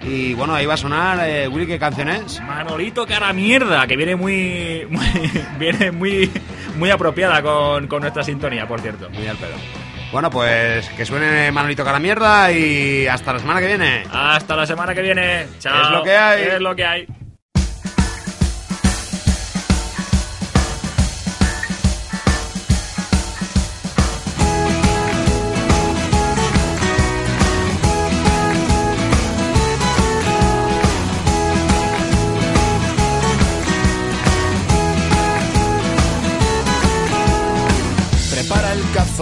Y 0.00 0.32
bueno, 0.32 0.54
ahí 0.54 0.64
va 0.64 0.72
a 0.72 0.78
sonar, 0.78 1.18
eh, 1.28 1.48
Willy, 1.48 1.66
¿qué 1.66 1.78
canción 1.78 2.08
es? 2.08 2.40
Manolito 2.40 3.04
cara 3.06 3.30
mierda, 3.34 3.86
que 3.86 3.94
viene 3.96 4.16
muy, 4.16 4.86
muy- 4.88 5.30
viene 5.58 5.90
muy 5.92 6.30
muy 6.76 6.90
apropiada 6.90 7.42
con, 7.42 7.86
con 7.86 8.00
nuestra 8.00 8.22
sintonía, 8.22 8.66
por 8.66 8.80
cierto. 8.80 9.10
Muy 9.10 9.26
al 9.26 9.36
pedo. 9.36 9.52
Bueno, 10.12 10.30
pues 10.30 10.88
que 10.96 11.04
suene 11.04 11.52
Manolito 11.52 11.84
cara 11.84 11.98
mierda 11.98 12.50
y 12.52 13.06
hasta 13.06 13.34
la 13.34 13.38
semana 13.38 13.60
que 13.60 13.66
viene. 13.66 14.04
Hasta 14.10 14.56
la 14.56 14.64
semana 14.66 14.94
que 14.94 15.02
viene. 15.02 15.46
Chao. 15.58 15.82
Es 15.82 15.90
lo 15.90 16.02
que 16.02 16.16
hay. 16.16 16.42
Es 16.44 16.60
lo 16.60 16.74
que 16.74 16.86
hay. 16.86 17.06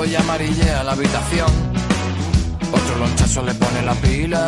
Y 0.07 0.15
amarillea 0.15 0.85
la 0.85 0.93
habitación. 0.93 1.51
Otro 2.73 2.99
lonchazo 2.99 3.43
le 3.43 3.55
pone 3.55 3.83
la 3.83 3.95
pila. 3.95 4.47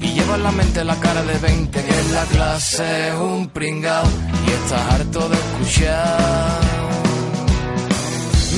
Y 0.00 0.08
lleva 0.12 0.36
en 0.36 0.42
la 0.42 0.52
mente 0.52 0.84
la 0.84 0.96
cara 0.96 1.22
de 1.22 1.38
20 1.38 1.84
que 1.84 2.00
en 2.00 2.14
la 2.14 2.24
clase 2.24 3.08
es 3.08 3.14
un 3.14 3.48
pringao. 3.48 4.04
Y 4.46 4.50
estás 4.50 4.92
harto 4.92 5.28
de 5.28 5.36
escuchar. 5.36 6.60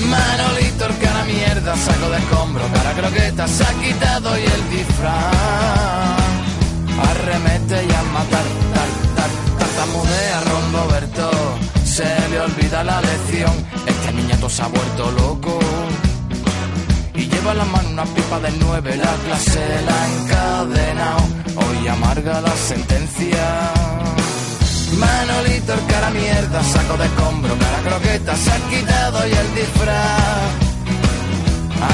Manolito, 0.06 0.86
el 0.86 0.98
cara 0.98 1.24
mierda, 1.24 1.76
saco 1.76 2.10
de 2.10 2.18
escombro, 2.18 2.64
cara 2.72 2.92
croqueta, 2.92 3.48
se 3.48 3.64
ha 3.64 3.72
quitado 3.82 4.38
y 4.38 4.42
el 4.42 4.70
disfraz. 4.70 6.18
Arremete 7.10 7.84
y 7.84 7.92
a 7.92 8.02
matar, 8.14 8.46
tar, 8.74 8.90
tar, 9.16 9.30
tartamudea 9.58 10.40
Rondoberto. 10.50 11.30
Se 11.84 12.04
le 12.30 12.40
olvida 12.40 12.84
la 12.84 13.00
lección, 13.00 13.52
este 14.08 14.22
niñato 14.22 14.48
se 14.48 14.62
ha 14.62 14.68
vuelto 14.68 15.10
loco. 15.10 15.58
Y 17.14 17.28
lleva 17.28 17.52
en 17.52 17.58
la 17.58 17.64
mano 17.64 17.88
una 17.90 18.04
pipa 18.04 18.40
de 18.40 18.50
nueve, 18.52 18.96
la 18.96 19.14
clase 19.24 19.60
la 19.86 20.02
ha 20.02 20.08
encadenado. 20.18 21.20
Hoy 21.56 21.88
amarga 21.88 22.40
la 22.40 22.56
sentencia. 22.56 23.72
Manolito, 24.98 25.74
el 25.74 25.86
cara 25.86 26.10
mierda, 26.10 26.62
saco 26.62 26.96
de 26.96 27.04
escombro, 27.04 27.54
cara 27.58 27.80
croqueta, 27.88 28.36
se 28.36 28.50
ha 28.50 28.58
quitado 28.70 29.28
y 29.28 29.32
el 29.32 29.54
disfraz. 29.54 30.50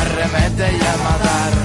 Arremete 0.01 0.73
y 0.73 0.81
a 0.81 0.97
matar. 1.05 1.64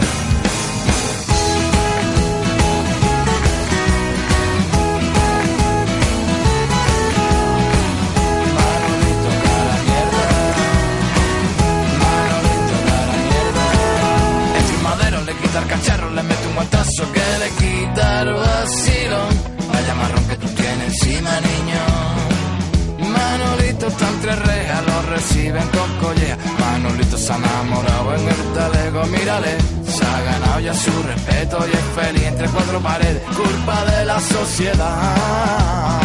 Su 30.80 31.04
respeto 31.04 31.58
y 31.68 31.72
es 31.76 31.86
feliz 31.96 32.24
entre 32.24 32.48
cuatro 32.48 32.80
paredes. 32.80 33.22
Culpa 33.36 33.86
de 33.86 34.06
la 34.06 34.20
sociedad. 34.20 36.00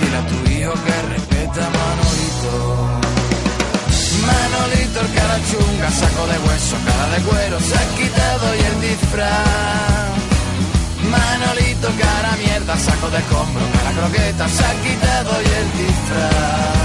Dile 0.00 0.16
a 0.16 0.26
tu 0.30 0.50
hijo 0.50 0.72
que 0.84 0.96
respeta 1.14 1.60
a 1.66 1.70
Manolito. 1.78 2.54
Manolito, 4.26 5.00
el 5.00 5.10
cara 5.14 5.38
chunga, 5.48 5.90
saco 5.90 6.26
de 6.26 6.38
hueso, 6.44 6.76
cara 6.86 7.06
de 7.14 7.20
cuero, 7.22 7.60
se 7.60 7.74
ha 7.76 7.86
quitado 7.98 8.46
y 8.56 8.60
el 8.70 8.80
disfraz. 8.80 10.10
Manolito, 11.14 11.88
cara 12.00 12.32
mierda, 12.36 12.76
saco 12.76 13.10
de 13.10 13.18
escombro, 13.18 13.64
cara 13.74 13.90
croqueta, 13.92 14.48
se 14.48 14.64
ha 14.64 14.74
quitado 14.82 15.30
y 15.42 15.50
el 15.60 15.68
disfraz. 15.78 16.83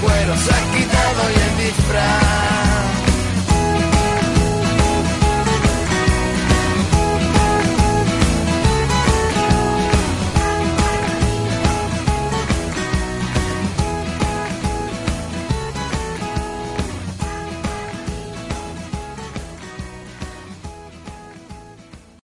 Cuero, 0.00 0.36
se 0.36 0.50
ha 0.50 0.72
quitado 0.72 1.30
y 1.30 1.34
el 1.34 1.66
disfraz. 1.66 2.69